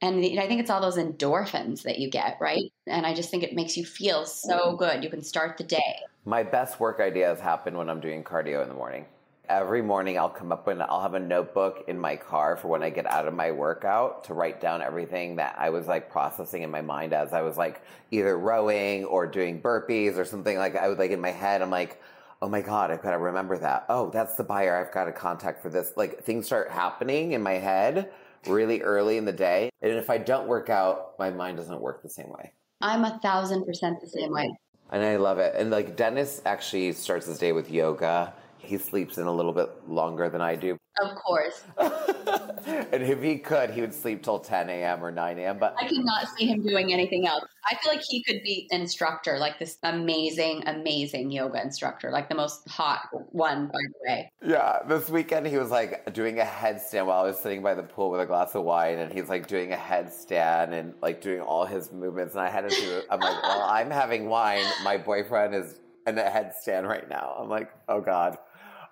And 0.00 0.24
I 0.24 0.46
think 0.46 0.62
it's 0.62 0.70
all 0.70 0.80
those 0.80 0.96
endorphins 0.96 1.82
that 1.82 1.98
you 1.98 2.08
get, 2.08 2.38
right? 2.40 2.72
And 2.86 3.04
I 3.04 3.12
just 3.12 3.30
think 3.30 3.42
it 3.42 3.54
makes 3.54 3.76
you 3.76 3.84
feel 3.84 4.24
so 4.24 4.56
mm-hmm. 4.56 4.76
good. 4.76 5.04
You 5.04 5.10
can 5.10 5.22
start 5.22 5.58
the 5.58 5.64
day. 5.64 5.96
My 6.26 6.42
best 6.42 6.78
work 6.78 7.00
ideas 7.00 7.40
happen 7.40 7.78
when 7.78 7.88
I'm 7.88 7.98
doing 7.98 8.22
cardio 8.22 8.62
in 8.62 8.68
the 8.68 8.74
morning. 8.74 9.06
Every 9.48 9.80
morning 9.80 10.18
I'll 10.18 10.28
come 10.28 10.52
up 10.52 10.68
and 10.68 10.82
I'll 10.82 11.00
have 11.00 11.14
a 11.14 11.18
notebook 11.18 11.84
in 11.88 11.98
my 11.98 12.14
car 12.14 12.58
for 12.58 12.68
when 12.68 12.82
I 12.82 12.90
get 12.90 13.06
out 13.06 13.26
of 13.26 13.32
my 13.32 13.50
workout 13.50 14.24
to 14.24 14.34
write 14.34 14.60
down 14.60 14.82
everything 14.82 15.36
that 15.36 15.56
I 15.58 15.70
was 15.70 15.86
like 15.86 16.10
processing 16.10 16.62
in 16.62 16.70
my 16.70 16.82
mind 16.82 17.14
as 17.14 17.32
I 17.32 17.40
was 17.40 17.56
like 17.56 17.80
either 18.10 18.38
rowing 18.38 19.06
or 19.06 19.26
doing 19.26 19.62
burpees 19.62 20.18
or 20.18 20.26
something 20.26 20.58
like 20.58 20.76
I 20.76 20.88
was 20.88 20.98
like 20.98 21.10
in 21.10 21.22
my 21.22 21.30
head, 21.30 21.62
I'm 21.62 21.70
like, 21.70 22.02
oh 22.42 22.50
my 22.50 22.60
God, 22.60 22.90
I've 22.90 23.02
got 23.02 23.12
to 23.12 23.18
remember 23.18 23.56
that. 23.56 23.86
Oh, 23.88 24.10
that's 24.10 24.34
the 24.34 24.44
buyer 24.44 24.76
I've 24.76 24.92
got 24.92 25.06
to 25.06 25.12
contact 25.12 25.62
for 25.62 25.70
this. 25.70 25.94
Like 25.96 26.22
things 26.22 26.44
start 26.44 26.70
happening 26.70 27.32
in 27.32 27.42
my 27.42 27.54
head 27.54 28.12
really 28.46 28.82
early 28.82 29.16
in 29.16 29.24
the 29.24 29.32
day. 29.32 29.70
And 29.80 29.92
if 29.92 30.10
I 30.10 30.18
don't 30.18 30.46
work 30.46 30.68
out, 30.68 31.18
my 31.18 31.30
mind 31.30 31.56
doesn't 31.56 31.80
work 31.80 32.02
the 32.02 32.10
same 32.10 32.28
way. 32.28 32.52
I'm 32.82 33.04
a 33.04 33.18
thousand 33.22 33.64
percent 33.64 34.02
the 34.02 34.08
same 34.08 34.32
way. 34.32 34.50
And 34.90 35.02
I 35.02 35.16
love 35.16 35.38
it. 35.38 35.54
And 35.56 35.70
like 35.70 35.96
Dennis 35.96 36.42
actually 36.44 36.92
starts 36.92 37.26
his 37.26 37.38
day 37.38 37.52
with 37.52 37.70
yoga. 37.70 38.32
He 38.70 38.78
sleeps 38.78 39.18
in 39.18 39.26
a 39.26 39.32
little 39.32 39.52
bit 39.52 39.68
longer 39.88 40.28
than 40.28 40.40
I 40.40 40.54
do. 40.54 40.78
Of 41.02 41.16
course. 41.16 41.64
and 41.78 43.02
if 43.02 43.20
he 43.20 43.38
could, 43.38 43.70
he 43.70 43.80
would 43.80 43.92
sleep 43.92 44.22
till 44.22 44.38
10 44.38 44.70
a.m. 44.70 45.04
or 45.04 45.10
9 45.10 45.38
a.m. 45.40 45.58
But 45.58 45.74
I 45.76 45.88
cannot 45.88 46.28
see 46.36 46.46
him 46.46 46.62
doing 46.62 46.92
anything 46.92 47.26
else. 47.26 47.44
I 47.68 47.74
feel 47.82 47.92
like 47.92 48.04
he 48.08 48.22
could 48.22 48.44
be 48.44 48.68
an 48.70 48.82
instructor, 48.82 49.38
like 49.40 49.58
this 49.58 49.76
amazing, 49.82 50.62
amazing 50.68 51.32
yoga 51.32 51.60
instructor, 51.60 52.12
like 52.12 52.28
the 52.28 52.36
most 52.36 52.68
hot 52.68 53.08
one, 53.32 53.66
by 53.66 53.72
the 53.72 54.08
way. 54.08 54.32
Yeah, 54.46 54.78
this 54.86 55.10
weekend 55.10 55.48
he 55.48 55.58
was 55.58 55.72
like 55.72 56.12
doing 56.14 56.38
a 56.38 56.44
headstand 56.44 57.06
while 57.06 57.24
I 57.24 57.26
was 57.26 57.40
sitting 57.40 57.64
by 57.64 57.74
the 57.74 57.82
pool 57.82 58.12
with 58.12 58.20
a 58.20 58.26
glass 58.26 58.54
of 58.54 58.62
wine, 58.62 59.00
and 59.00 59.12
he's 59.12 59.28
like 59.28 59.48
doing 59.48 59.72
a 59.72 59.76
headstand 59.76 60.74
and 60.74 60.94
like 61.02 61.20
doing 61.20 61.40
all 61.40 61.64
his 61.64 61.90
movements. 61.90 62.34
And 62.34 62.42
I 62.44 62.50
had 62.50 62.68
to 62.68 62.76
do. 62.76 63.02
I'm 63.10 63.18
like, 63.18 63.42
well, 63.42 63.62
I'm 63.62 63.90
having 63.90 64.28
wine. 64.28 64.64
My 64.84 64.96
boyfriend 64.96 65.56
is 65.56 65.80
in 66.06 66.18
a 66.18 66.22
headstand 66.22 66.86
right 66.86 67.08
now. 67.08 67.34
I'm 67.36 67.48
like, 67.48 67.72
oh 67.88 68.00
god. 68.00 68.38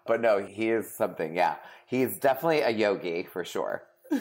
But 0.08 0.20
no, 0.20 0.38
he 0.38 0.70
is 0.70 0.90
something. 0.90 1.36
Yeah, 1.36 1.56
he's 1.86 2.18
definitely 2.18 2.62
a 2.62 2.70
yogi 2.70 3.24
for 3.24 3.44
sure. 3.44 3.84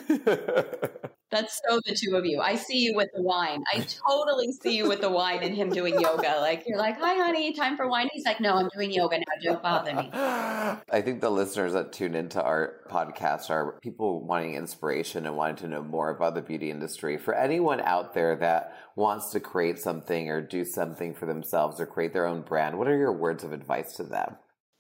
That's 1.30 1.60
so 1.68 1.82
the 1.86 1.94
two 1.94 2.16
of 2.16 2.26
you. 2.26 2.40
I 2.40 2.56
see 2.56 2.78
you 2.78 2.96
with 2.96 3.10
the 3.14 3.22
wine. 3.22 3.62
I 3.74 3.86
totally 4.08 4.52
see 4.54 4.78
you 4.78 4.88
with 4.88 5.02
the 5.02 5.10
wine 5.10 5.44
and 5.44 5.54
him 5.54 5.70
doing 5.70 6.00
yoga. 6.00 6.38
Like 6.40 6.64
you're 6.66 6.78
like, 6.78 6.98
"Hi, 7.00 7.16
honey, 7.16 7.54
time 7.54 7.76
for 7.76 7.90
wine." 7.90 8.10
He's 8.14 8.26
like, 8.26 8.40
"No, 8.40 8.56
I'm 8.56 8.70
doing 8.74 8.92
yoga 8.92 9.18
now. 9.18 9.24
Don't 9.44 9.62
bother 9.62 9.94
me." 9.94 10.10
I 10.14 11.02
think 11.02 11.20
the 11.20 11.30
listeners 11.30 11.74
that 11.74 11.92
tune 11.92 12.16
into 12.16 12.42
our 12.42 12.76
podcast 12.90 13.50
are 13.50 13.78
people 13.82 14.26
wanting 14.26 14.56
inspiration 14.56 15.26
and 15.26 15.36
wanting 15.36 15.58
to 15.58 15.68
know 15.68 15.84
more 15.84 16.10
about 16.10 16.36
the 16.36 16.42
beauty 16.42 16.72
industry. 16.72 17.18
For 17.18 17.34
anyone 17.34 17.82
out 17.82 18.14
there 18.14 18.36
that 18.38 18.74
wants 18.96 19.32
to 19.32 19.42
create 19.42 19.80
something 19.80 20.30
or 20.30 20.42
do 20.42 20.64
something 20.64 21.14
for 21.14 21.26
themselves 21.26 21.82
or 21.82 21.86
create 21.86 22.14
their 22.14 22.26
own 22.26 22.42
brand, 22.42 22.78
what 22.78 22.88
are 22.88 22.98
your 22.98 23.14
words 23.14 23.44
of 23.44 23.52
advice 23.52 23.94
to 23.98 24.04
them? 24.04 24.38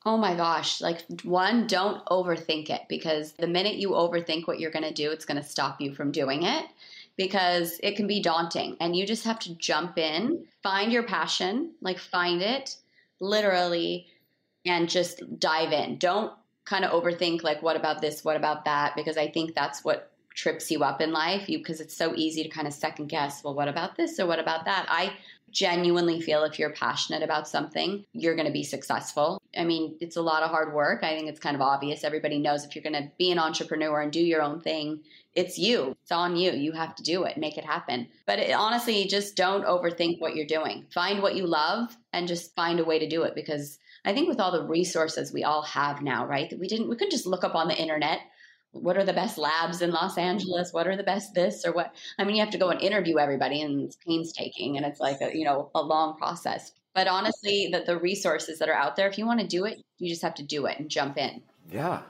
Oh 0.07 0.15
my 0.15 0.35
gosh. 0.35 0.79
Like, 0.79 1.03
one, 1.23 1.67
don't 1.67 2.05
overthink 2.05 2.69
it 2.69 2.83
because 2.87 3.33
the 3.33 3.45
minute 3.45 3.75
you 3.75 3.89
overthink 3.89 4.47
what 4.47 4.57
you're 4.57 4.71
going 4.71 4.85
to 4.85 4.93
do, 4.93 5.11
it's 5.11 5.25
going 5.25 5.35
to 5.35 5.43
stop 5.43 5.81
you 5.81 5.93
from 5.93 6.13
doing 6.13 6.43
it 6.43 6.63
because 7.17 7.77
it 7.83 7.97
can 7.97 8.07
be 8.07 8.21
daunting. 8.21 8.77
And 8.79 8.95
you 8.95 9.05
just 9.05 9.25
have 9.25 9.37
to 9.39 9.53
jump 9.55 9.97
in, 9.97 10.45
find 10.63 10.93
your 10.93 11.03
passion, 11.03 11.73
like, 11.81 11.99
find 11.99 12.41
it 12.41 12.77
literally, 13.19 14.07
and 14.65 14.87
just 14.87 15.41
dive 15.41 15.73
in. 15.73 15.97
Don't 15.97 16.31
kind 16.63 16.85
of 16.85 16.91
overthink, 16.91 17.43
like, 17.43 17.61
what 17.61 17.75
about 17.75 17.99
this? 17.99 18.23
What 18.23 18.37
about 18.37 18.63
that? 18.63 18.95
Because 18.95 19.17
I 19.17 19.27
think 19.27 19.55
that's 19.55 19.83
what 19.83 20.13
trips 20.37 20.71
you 20.71 20.83
up 20.83 21.01
in 21.01 21.11
life 21.11 21.49
you 21.49 21.57
because 21.57 21.81
it's 21.81 21.97
so 21.97 22.13
easy 22.15 22.43
to 22.43 22.49
kind 22.49 22.67
of 22.67 22.73
second 22.73 23.07
guess 23.07 23.43
well 23.43 23.55
what 23.55 23.67
about 23.67 23.97
this 23.97 24.19
or 24.19 24.25
what 24.25 24.39
about 24.39 24.65
that 24.65 24.85
i 24.89 25.11
genuinely 25.51 26.21
feel 26.21 26.43
if 26.43 26.59
you're 26.59 26.71
passionate 26.71 27.23
about 27.23 27.47
something, 27.47 28.05
you're 28.13 28.35
going 28.35 28.47
to 28.47 28.53
be 28.53 28.63
successful. 28.63 29.41
I 29.57 29.63
mean, 29.63 29.95
it's 29.99 30.17
a 30.17 30.21
lot 30.21 30.43
of 30.43 30.49
hard 30.49 30.73
work. 30.73 31.03
I 31.03 31.15
think 31.15 31.29
it's 31.29 31.39
kind 31.39 31.55
of 31.55 31.61
obvious. 31.61 32.03
Everybody 32.03 32.37
knows 32.37 32.63
if 32.63 32.75
you're 32.75 32.83
going 32.83 33.01
to 33.01 33.11
be 33.17 33.31
an 33.31 33.39
entrepreneur 33.39 34.01
and 34.01 34.11
do 34.11 34.19
your 34.19 34.41
own 34.41 34.59
thing, 34.59 35.01
it's 35.35 35.57
you. 35.57 35.95
It's 36.03 36.11
on 36.11 36.35
you. 36.35 36.51
You 36.51 36.73
have 36.73 36.95
to 36.95 37.03
do 37.03 37.23
it, 37.23 37.37
make 37.37 37.57
it 37.57 37.65
happen. 37.65 38.07
But 38.25 38.39
it, 38.39 38.51
honestly, 38.51 39.05
just 39.05 39.35
don't 39.35 39.65
overthink 39.65 40.19
what 40.19 40.35
you're 40.35 40.45
doing. 40.45 40.85
Find 40.93 41.21
what 41.21 41.35
you 41.35 41.47
love 41.47 41.95
and 42.13 42.27
just 42.27 42.55
find 42.55 42.79
a 42.79 42.85
way 42.85 42.99
to 42.99 43.07
do 43.07 43.23
it 43.23 43.35
because 43.35 43.79
I 44.05 44.13
think 44.13 44.27
with 44.27 44.39
all 44.39 44.51
the 44.51 44.67
resources 44.67 45.33
we 45.33 45.43
all 45.43 45.63
have 45.63 46.01
now, 46.01 46.25
right? 46.25 46.49
That 46.49 46.59
we 46.59 46.67
didn't 46.67 46.89
we 46.89 46.95
couldn't 46.95 47.11
just 47.11 47.25
look 47.25 47.43
up 47.43 47.55
on 47.55 47.67
the 47.67 47.77
internet 47.77 48.19
what 48.81 48.97
are 48.97 49.03
the 49.03 49.13
best 49.13 49.37
labs 49.37 49.81
in 49.81 49.91
Los 49.91 50.17
Angeles? 50.17 50.73
What 50.73 50.87
are 50.87 50.95
the 50.95 51.03
best 51.03 51.33
this 51.33 51.65
or 51.65 51.71
what? 51.71 51.93
I 52.17 52.23
mean, 52.23 52.35
you 52.35 52.41
have 52.41 52.51
to 52.51 52.57
go 52.57 52.69
and 52.69 52.81
interview 52.81 53.17
everybody, 53.17 53.61
and 53.61 53.81
it's 53.81 53.97
painstaking, 53.97 54.77
and 54.77 54.85
it's 54.85 54.99
like 54.99 55.21
a, 55.21 55.35
you 55.35 55.45
know 55.45 55.69
a 55.75 55.81
long 55.81 56.17
process. 56.17 56.73
But 56.93 57.07
honestly, 57.07 57.69
that 57.71 57.85
the 57.85 57.97
resources 57.97 58.59
that 58.59 58.69
are 58.69 58.75
out 58.75 58.95
there, 58.95 59.07
if 59.07 59.17
you 59.17 59.25
want 59.25 59.39
to 59.39 59.47
do 59.47 59.65
it, 59.65 59.83
you 59.99 60.09
just 60.09 60.23
have 60.23 60.35
to 60.35 60.43
do 60.43 60.65
it 60.65 60.79
and 60.79 60.89
jump 60.89 61.17
in. 61.17 61.41
Yeah, 61.71 62.01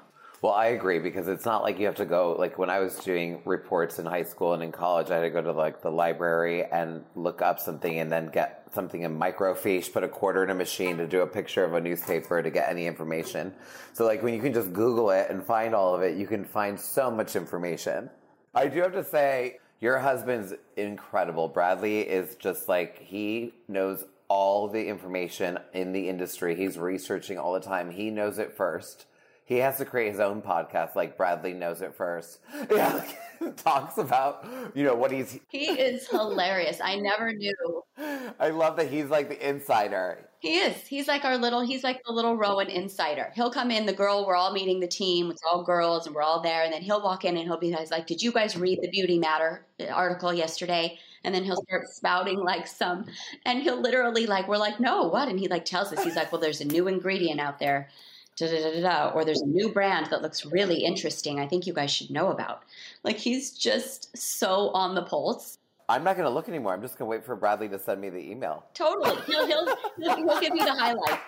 well, 0.47 0.55
I 0.55 0.67
agree 0.67 0.99
because 0.99 1.27
it's 1.27 1.43
not 1.43 1.61
like 1.61 1.77
you 1.77 1.87
have 1.87 1.95
to 1.95 2.05
go 2.05 2.33
like 2.39 2.57
when 2.57 2.69
I 2.69 2.79
was 2.79 2.95
doing 2.99 3.41
reports 3.43 3.99
in 3.99 4.05
high 4.05 4.23
school 4.23 4.53
and 4.53 4.63
in 4.63 4.71
college, 4.71 5.11
I 5.11 5.15
had 5.15 5.23
to 5.23 5.29
go 5.29 5.41
to 5.41 5.51
like 5.51 5.81
the 5.81 5.91
library 5.91 6.63
and 6.63 7.03
look 7.15 7.41
up 7.41 7.59
something 7.59 7.99
and 7.99 8.09
then 8.09 8.27
get 8.27 8.63
something 8.73 9.01
in 9.01 9.19
microfiche, 9.19 9.91
put 9.91 10.05
a 10.05 10.07
quarter 10.07 10.45
in 10.45 10.49
a 10.49 10.55
machine 10.55 10.95
to 10.99 11.05
do 11.05 11.19
a 11.19 11.27
picture 11.27 11.65
of 11.65 11.73
a 11.73 11.81
newspaper 11.81 12.41
to 12.41 12.49
get 12.49 12.69
any 12.69 12.87
information. 12.87 13.53
So 13.91 14.05
like 14.05 14.23
when 14.23 14.33
you 14.33 14.41
can 14.41 14.53
just 14.53 14.71
Google 14.71 15.11
it 15.11 15.29
and 15.29 15.43
find 15.43 15.75
all 15.75 15.93
of 15.93 16.01
it, 16.01 16.15
you 16.15 16.25
can 16.25 16.45
find 16.45 16.79
so 16.79 17.11
much 17.11 17.35
information. 17.35 18.09
I 18.55 18.67
do 18.67 18.79
have 18.83 18.93
to 18.93 19.03
say, 19.03 19.59
your 19.81 19.99
husband's 19.99 20.53
incredible. 20.77 21.49
Bradley 21.49 21.99
is 22.03 22.35
just 22.35 22.69
like 22.69 22.99
he 22.99 23.53
knows 23.67 24.05
all 24.29 24.69
the 24.69 24.87
information 24.87 25.59
in 25.73 25.91
the 25.91 26.07
industry. 26.07 26.55
He's 26.55 26.77
researching 26.77 27.37
all 27.37 27.51
the 27.51 27.59
time. 27.59 27.91
He 27.91 28.11
knows 28.11 28.39
it 28.39 28.55
first 28.55 29.07
he 29.47 29.59
has 29.59 29.77
to 29.77 29.85
create 29.85 30.11
his 30.11 30.19
own 30.19 30.41
podcast 30.41 30.93
like 30.93 31.15
Bradley 31.15 31.53
knows 31.53 31.81
it 31.81 31.95
first. 31.95 32.39
Yeah, 32.69 33.01
talks 33.55 33.97
about 33.97 34.45
you 34.75 34.83
know 34.83 34.93
what 34.93 35.11
he's. 35.11 35.39
He 35.47 35.67
is 35.67 36.07
hilarious. 36.07 36.81
I 36.83 36.97
never 36.97 37.31
knew. 37.31 37.83
I 38.39 38.49
love 38.49 38.75
that 38.75 38.89
he's 38.89 39.05
like 39.05 39.29
the 39.29 39.49
insider. 39.49 40.29
He 40.39 40.57
is. 40.57 40.75
He's 40.85 41.07
like 41.07 41.23
our 41.23 41.37
little. 41.37 41.61
He's 41.61 41.83
like 41.83 42.03
the 42.05 42.11
little 42.11 42.35
ROEN 42.35 42.69
insider. 42.69 43.31
He'll 43.35 43.49
come 43.51 43.71
in. 43.71 43.85
The 43.85 43.93
girl. 43.93 44.27
We're 44.27 44.35
all 44.35 44.51
meeting 44.51 44.81
the 44.81 44.87
team. 44.87 45.31
It's 45.31 45.41
all 45.49 45.63
girls, 45.63 46.07
and 46.07 46.15
we're 46.15 46.23
all 46.23 46.41
there. 46.41 46.63
And 46.63 46.73
then 46.73 46.81
he'll 46.81 47.01
walk 47.01 47.23
in 47.23 47.37
and 47.37 47.47
he'll 47.47 47.57
be 47.57 47.75
like, 47.89 48.05
"Did 48.05 48.21
you 48.21 48.33
guys 48.33 48.57
read 48.57 48.81
the 48.81 48.89
Beauty 48.89 49.17
Matter 49.17 49.65
article 49.89 50.33
yesterday?" 50.33 50.99
And 51.23 51.33
then 51.33 51.45
he'll 51.45 51.61
start 51.67 51.87
spouting 51.87 52.39
like 52.39 52.67
some, 52.67 53.05
and 53.45 53.63
he'll 53.63 53.81
literally 53.81 54.27
like, 54.27 54.47
we're 54.47 54.57
like, 54.57 54.79
"No, 54.79 55.03
what?" 55.03 55.29
And 55.29 55.39
he 55.39 55.47
like 55.47 55.63
tells 55.63 55.93
us, 55.93 56.03
he's 56.03 56.15
like, 56.17 56.31
"Well, 56.31 56.41
there's 56.41 56.61
a 56.61 56.65
new 56.65 56.87
ingredient 56.89 57.39
out 57.39 57.59
there." 57.59 57.89
Da, 58.37 58.47
da, 58.47 58.71
da, 58.71 58.81
da, 58.81 59.09
or 59.09 59.25
there's 59.25 59.41
a 59.41 59.47
new 59.47 59.69
brand 59.69 60.07
that 60.07 60.21
looks 60.21 60.45
really 60.45 60.83
interesting. 60.83 61.39
I 61.39 61.47
think 61.47 61.65
you 61.65 61.73
guys 61.73 61.91
should 61.91 62.11
know 62.11 62.29
about. 62.29 62.63
Like 63.03 63.17
he's 63.17 63.51
just 63.51 64.15
so 64.15 64.69
on 64.69 64.95
the 64.95 65.01
pulse. 65.01 65.57
I'm 65.89 66.03
not 66.03 66.17
going 66.17 66.27
to 66.27 66.33
look 66.33 66.47
anymore. 66.47 66.73
I'm 66.73 66.81
just 66.81 66.97
going 66.97 67.07
to 67.07 67.09
wait 67.09 67.25
for 67.25 67.35
Bradley 67.35 67.69
to 67.69 67.79
send 67.79 68.01
me 68.01 68.09
the 68.09 68.19
email. 68.19 68.65
Totally. 68.73 69.15
He'll, 69.25 69.47
he'll, 69.47 69.65
he'll, 69.97 70.15
he'll 70.17 70.41
give 70.41 70.53
me 70.53 70.59
the 70.59 70.73
highlights. 70.73 71.21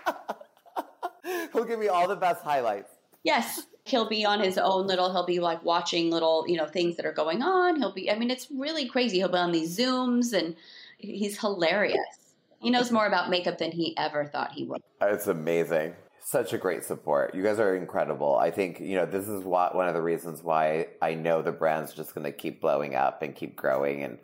he'll 1.54 1.64
give 1.64 1.80
me 1.80 1.88
all 1.88 2.08
the 2.08 2.16
best 2.16 2.44
highlights. 2.44 2.92
Yes. 3.24 3.68
He'll 3.86 4.10
be 4.10 4.26
on 4.26 4.42
his 4.42 4.58
own 4.58 4.86
little, 4.86 5.12
he'll 5.12 5.26
be 5.26 5.40
like 5.40 5.64
watching 5.64 6.12
little, 6.12 6.46
you 6.48 6.58
know, 6.58 6.68
things 6.68 6.96
that 6.98 7.06
are 7.06 7.14
going 7.14 7.42
on. 7.42 7.78
He'll 7.78 7.94
be, 7.94 8.12
I 8.12 8.20
mean, 8.20 8.30
it's 8.30 8.48
really 8.52 8.88
crazy. 8.88 9.18
He'll 9.18 9.30
be 9.30 9.38
on 9.38 9.52
these 9.52 9.76
Zooms 9.78 10.34
and 10.34 10.56
he's 10.98 11.40
hilarious. 11.40 11.98
He 12.60 12.70
knows 12.70 12.92
more 12.92 13.08
about 13.08 13.30
makeup 13.30 13.58
than 13.58 13.72
he 13.72 13.98
ever 13.98 14.26
thought 14.26 14.52
he 14.52 14.66
would. 14.66 14.82
It's 15.02 15.28
amazing 15.28 15.96
such 16.22 16.54
a 16.54 16.58
great 16.58 16.84
support. 16.84 17.34
You 17.34 17.44
guys 17.44 17.60
are 17.60 17.76
incredible. 17.76 18.36
I 18.36 18.52
think, 18.52 18.80
you 18.80 18.96
know, 18.96 19.06
this 19.06 19.28
is 19.28 19.44
what, 19.44 19.76
one 19.76 19.88
of 19.88 19.94
the 19.94 20.02
reasons 20.02 20.44
why 20.44 20.88
I 21.02 21.14
know 21.14 21.42
the 21.42 21.52
brand's 21.52 21.94
just 21.94 22.14
going 22.14 22.26
to 22.26 22.32
keep 22.32 22.62
blowing 22.62 22.96
up 22.96 23.22
and 23.22 23.36
keep 23.36 23.56
growing. 23.56 24.04
And 24.04 24.20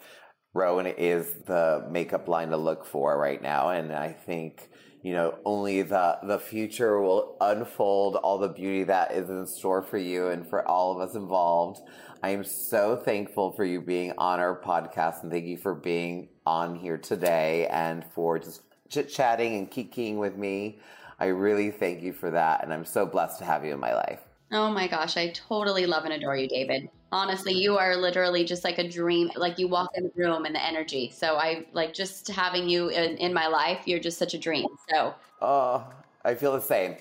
ROEN 0.53 0.87
is 0.87 1.33
the 1.45 1.85
makeup 1.89 2.27
line 2.27 2.49
to 2.49 2.57
look 2.57 2.85
for 2.85 3.17
right 3.19 3.41
now. 3.41 3.69
And 3.69 3.91
I 3.93 4.13
think, 4.13 4.69
you 5.03 5.13
know, 5.13 5.37
only 5.45 5.81
the, 5.83 6.17
the 6.23 6.39
future 6.39 6.99
will 6.99 7.37
unfold 7.41 8.15
all 8.15 8.37
the 8.37 8.49
beauty 8.49 8.83
that 8.85 9.11
is 9.11 9.29
in 9.29 9.45
store 9.45 9.81
for 9.81 9.97
you 9.97 10.27
and 10.29 10.47
for 10.47 10.67
all 10.67 10.93
of 10.93 11.07
us 11.07 11.15
involved. 11.15 11.79
I 12.23 12.29
am 12.29 12.43
so 12.43 12.95
thankful 12.95 13.51
for 13.51 13.63
you 13.63 13.81
being 13.81 14.13
on 14.17 14.39
our 14.39 14.59
podcast 14.59 15.21
and 15.21 15.31
thank 15.31 15.45
you 15.45 15.57
for 15.57 15.75
being 15.75 16.29
on 16.45 16.75
here 16.75 16.97
today 16.97 17.67
and 17.67 18.03
for 18.15 18.39
just 18.39 18.61
chit 18.89 19.09
chatting 19.09 19.57
and 19.57 19.69
kikiing 19.69 20.17
with 20.17 20.35
me. 20.37 20.79
I 21.19 21.27
really 21.27 21.71
thank 21.71 22.01
you 22.01 22.13
for 22.13 22.31
that. 22.31 22.63
And 22.63 22.73
I'm 22.73 22.85
so 22.85 23.05
blessed 23.05 23.39
to 23.39 23.45
have 23.45 23.65
you 23.65 23.73
in 23.73 23.79
my 23.79 23.93
life. 23.93 24.19
Oh 24.51 24.69
my 24.69 24.87
gosh, 24.87 25.17
I 25.17 25.29
totally 25.29 25.85
love 25.85 26.05
and 26.05 26.13
adore 26.13 26.37
you, 26.37 26.47
David. 26.47 26.89
Honestly, 27.11 27.53
you 27.53 27.77
are 27.77 27.95
literally 27.95 28.43
just 28.43 28.63
like 28.63 28.77
a 28.77 28.87
dream. 28.87 29.31
Like 29.35 29.57
you 29.57 29.67
walk 29.67 29.89
in 29.95 30.03
the 30.03 30.11
room 30.15 30.45
and 30.45 30.53
the 30.53 30.63
energy. 30.63 31.11
So 31.15 31.35
I 31.37 31.65
like 31.73 31.93
just 31.93 32.27
having 32.27 32.69
you 32.69 32.89
in, 32.89 33.17
in 33.17 33.33
my 33.33 33.47
life. 33.47 33.81
You're 33.85 33.99
just 33.99 34.17
such 34.17 34.33
a 34.33 34.37
dream. 34.37 34.67
So, 34.89 35.15
oh, 35.41 35.87
I 36.23 36.35
feel 36.35 36.53
the 36.53 36.61
same. 36.61 36.97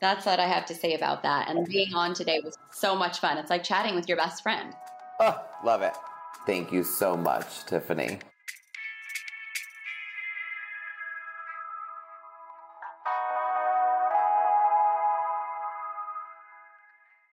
That's 0.00 0.26
what 0.26 0.38
I 0.38 0.46
have 0.46 0.64
to 0.66 0.74
say 0.74 0.94
about 0.94 1.22
that. 1.24 1.48
And 1.48 1.66
being 1.66 1.92
on 1.94 2.14
today 2.14 2.40
was 2.44 2.56
so 2.70 2.94
much 2.94 3.18
fun. 3.18 3.36
It's 3.36 3.50
like 3.50 3.64
chatting 3.64 3.94
with 3.94 4.08
your 4.08 4.16
best 4.16 4.42
friend. 4.42 4.74
Oh, 5.20 5.42
love 5.64 5.82
it. 5.82 5.94
Thank 6.46 6.72
you 6.72 6.84
so 6.84 7.16
much, 7.16 7.64
Tiffany. 7.66 8.20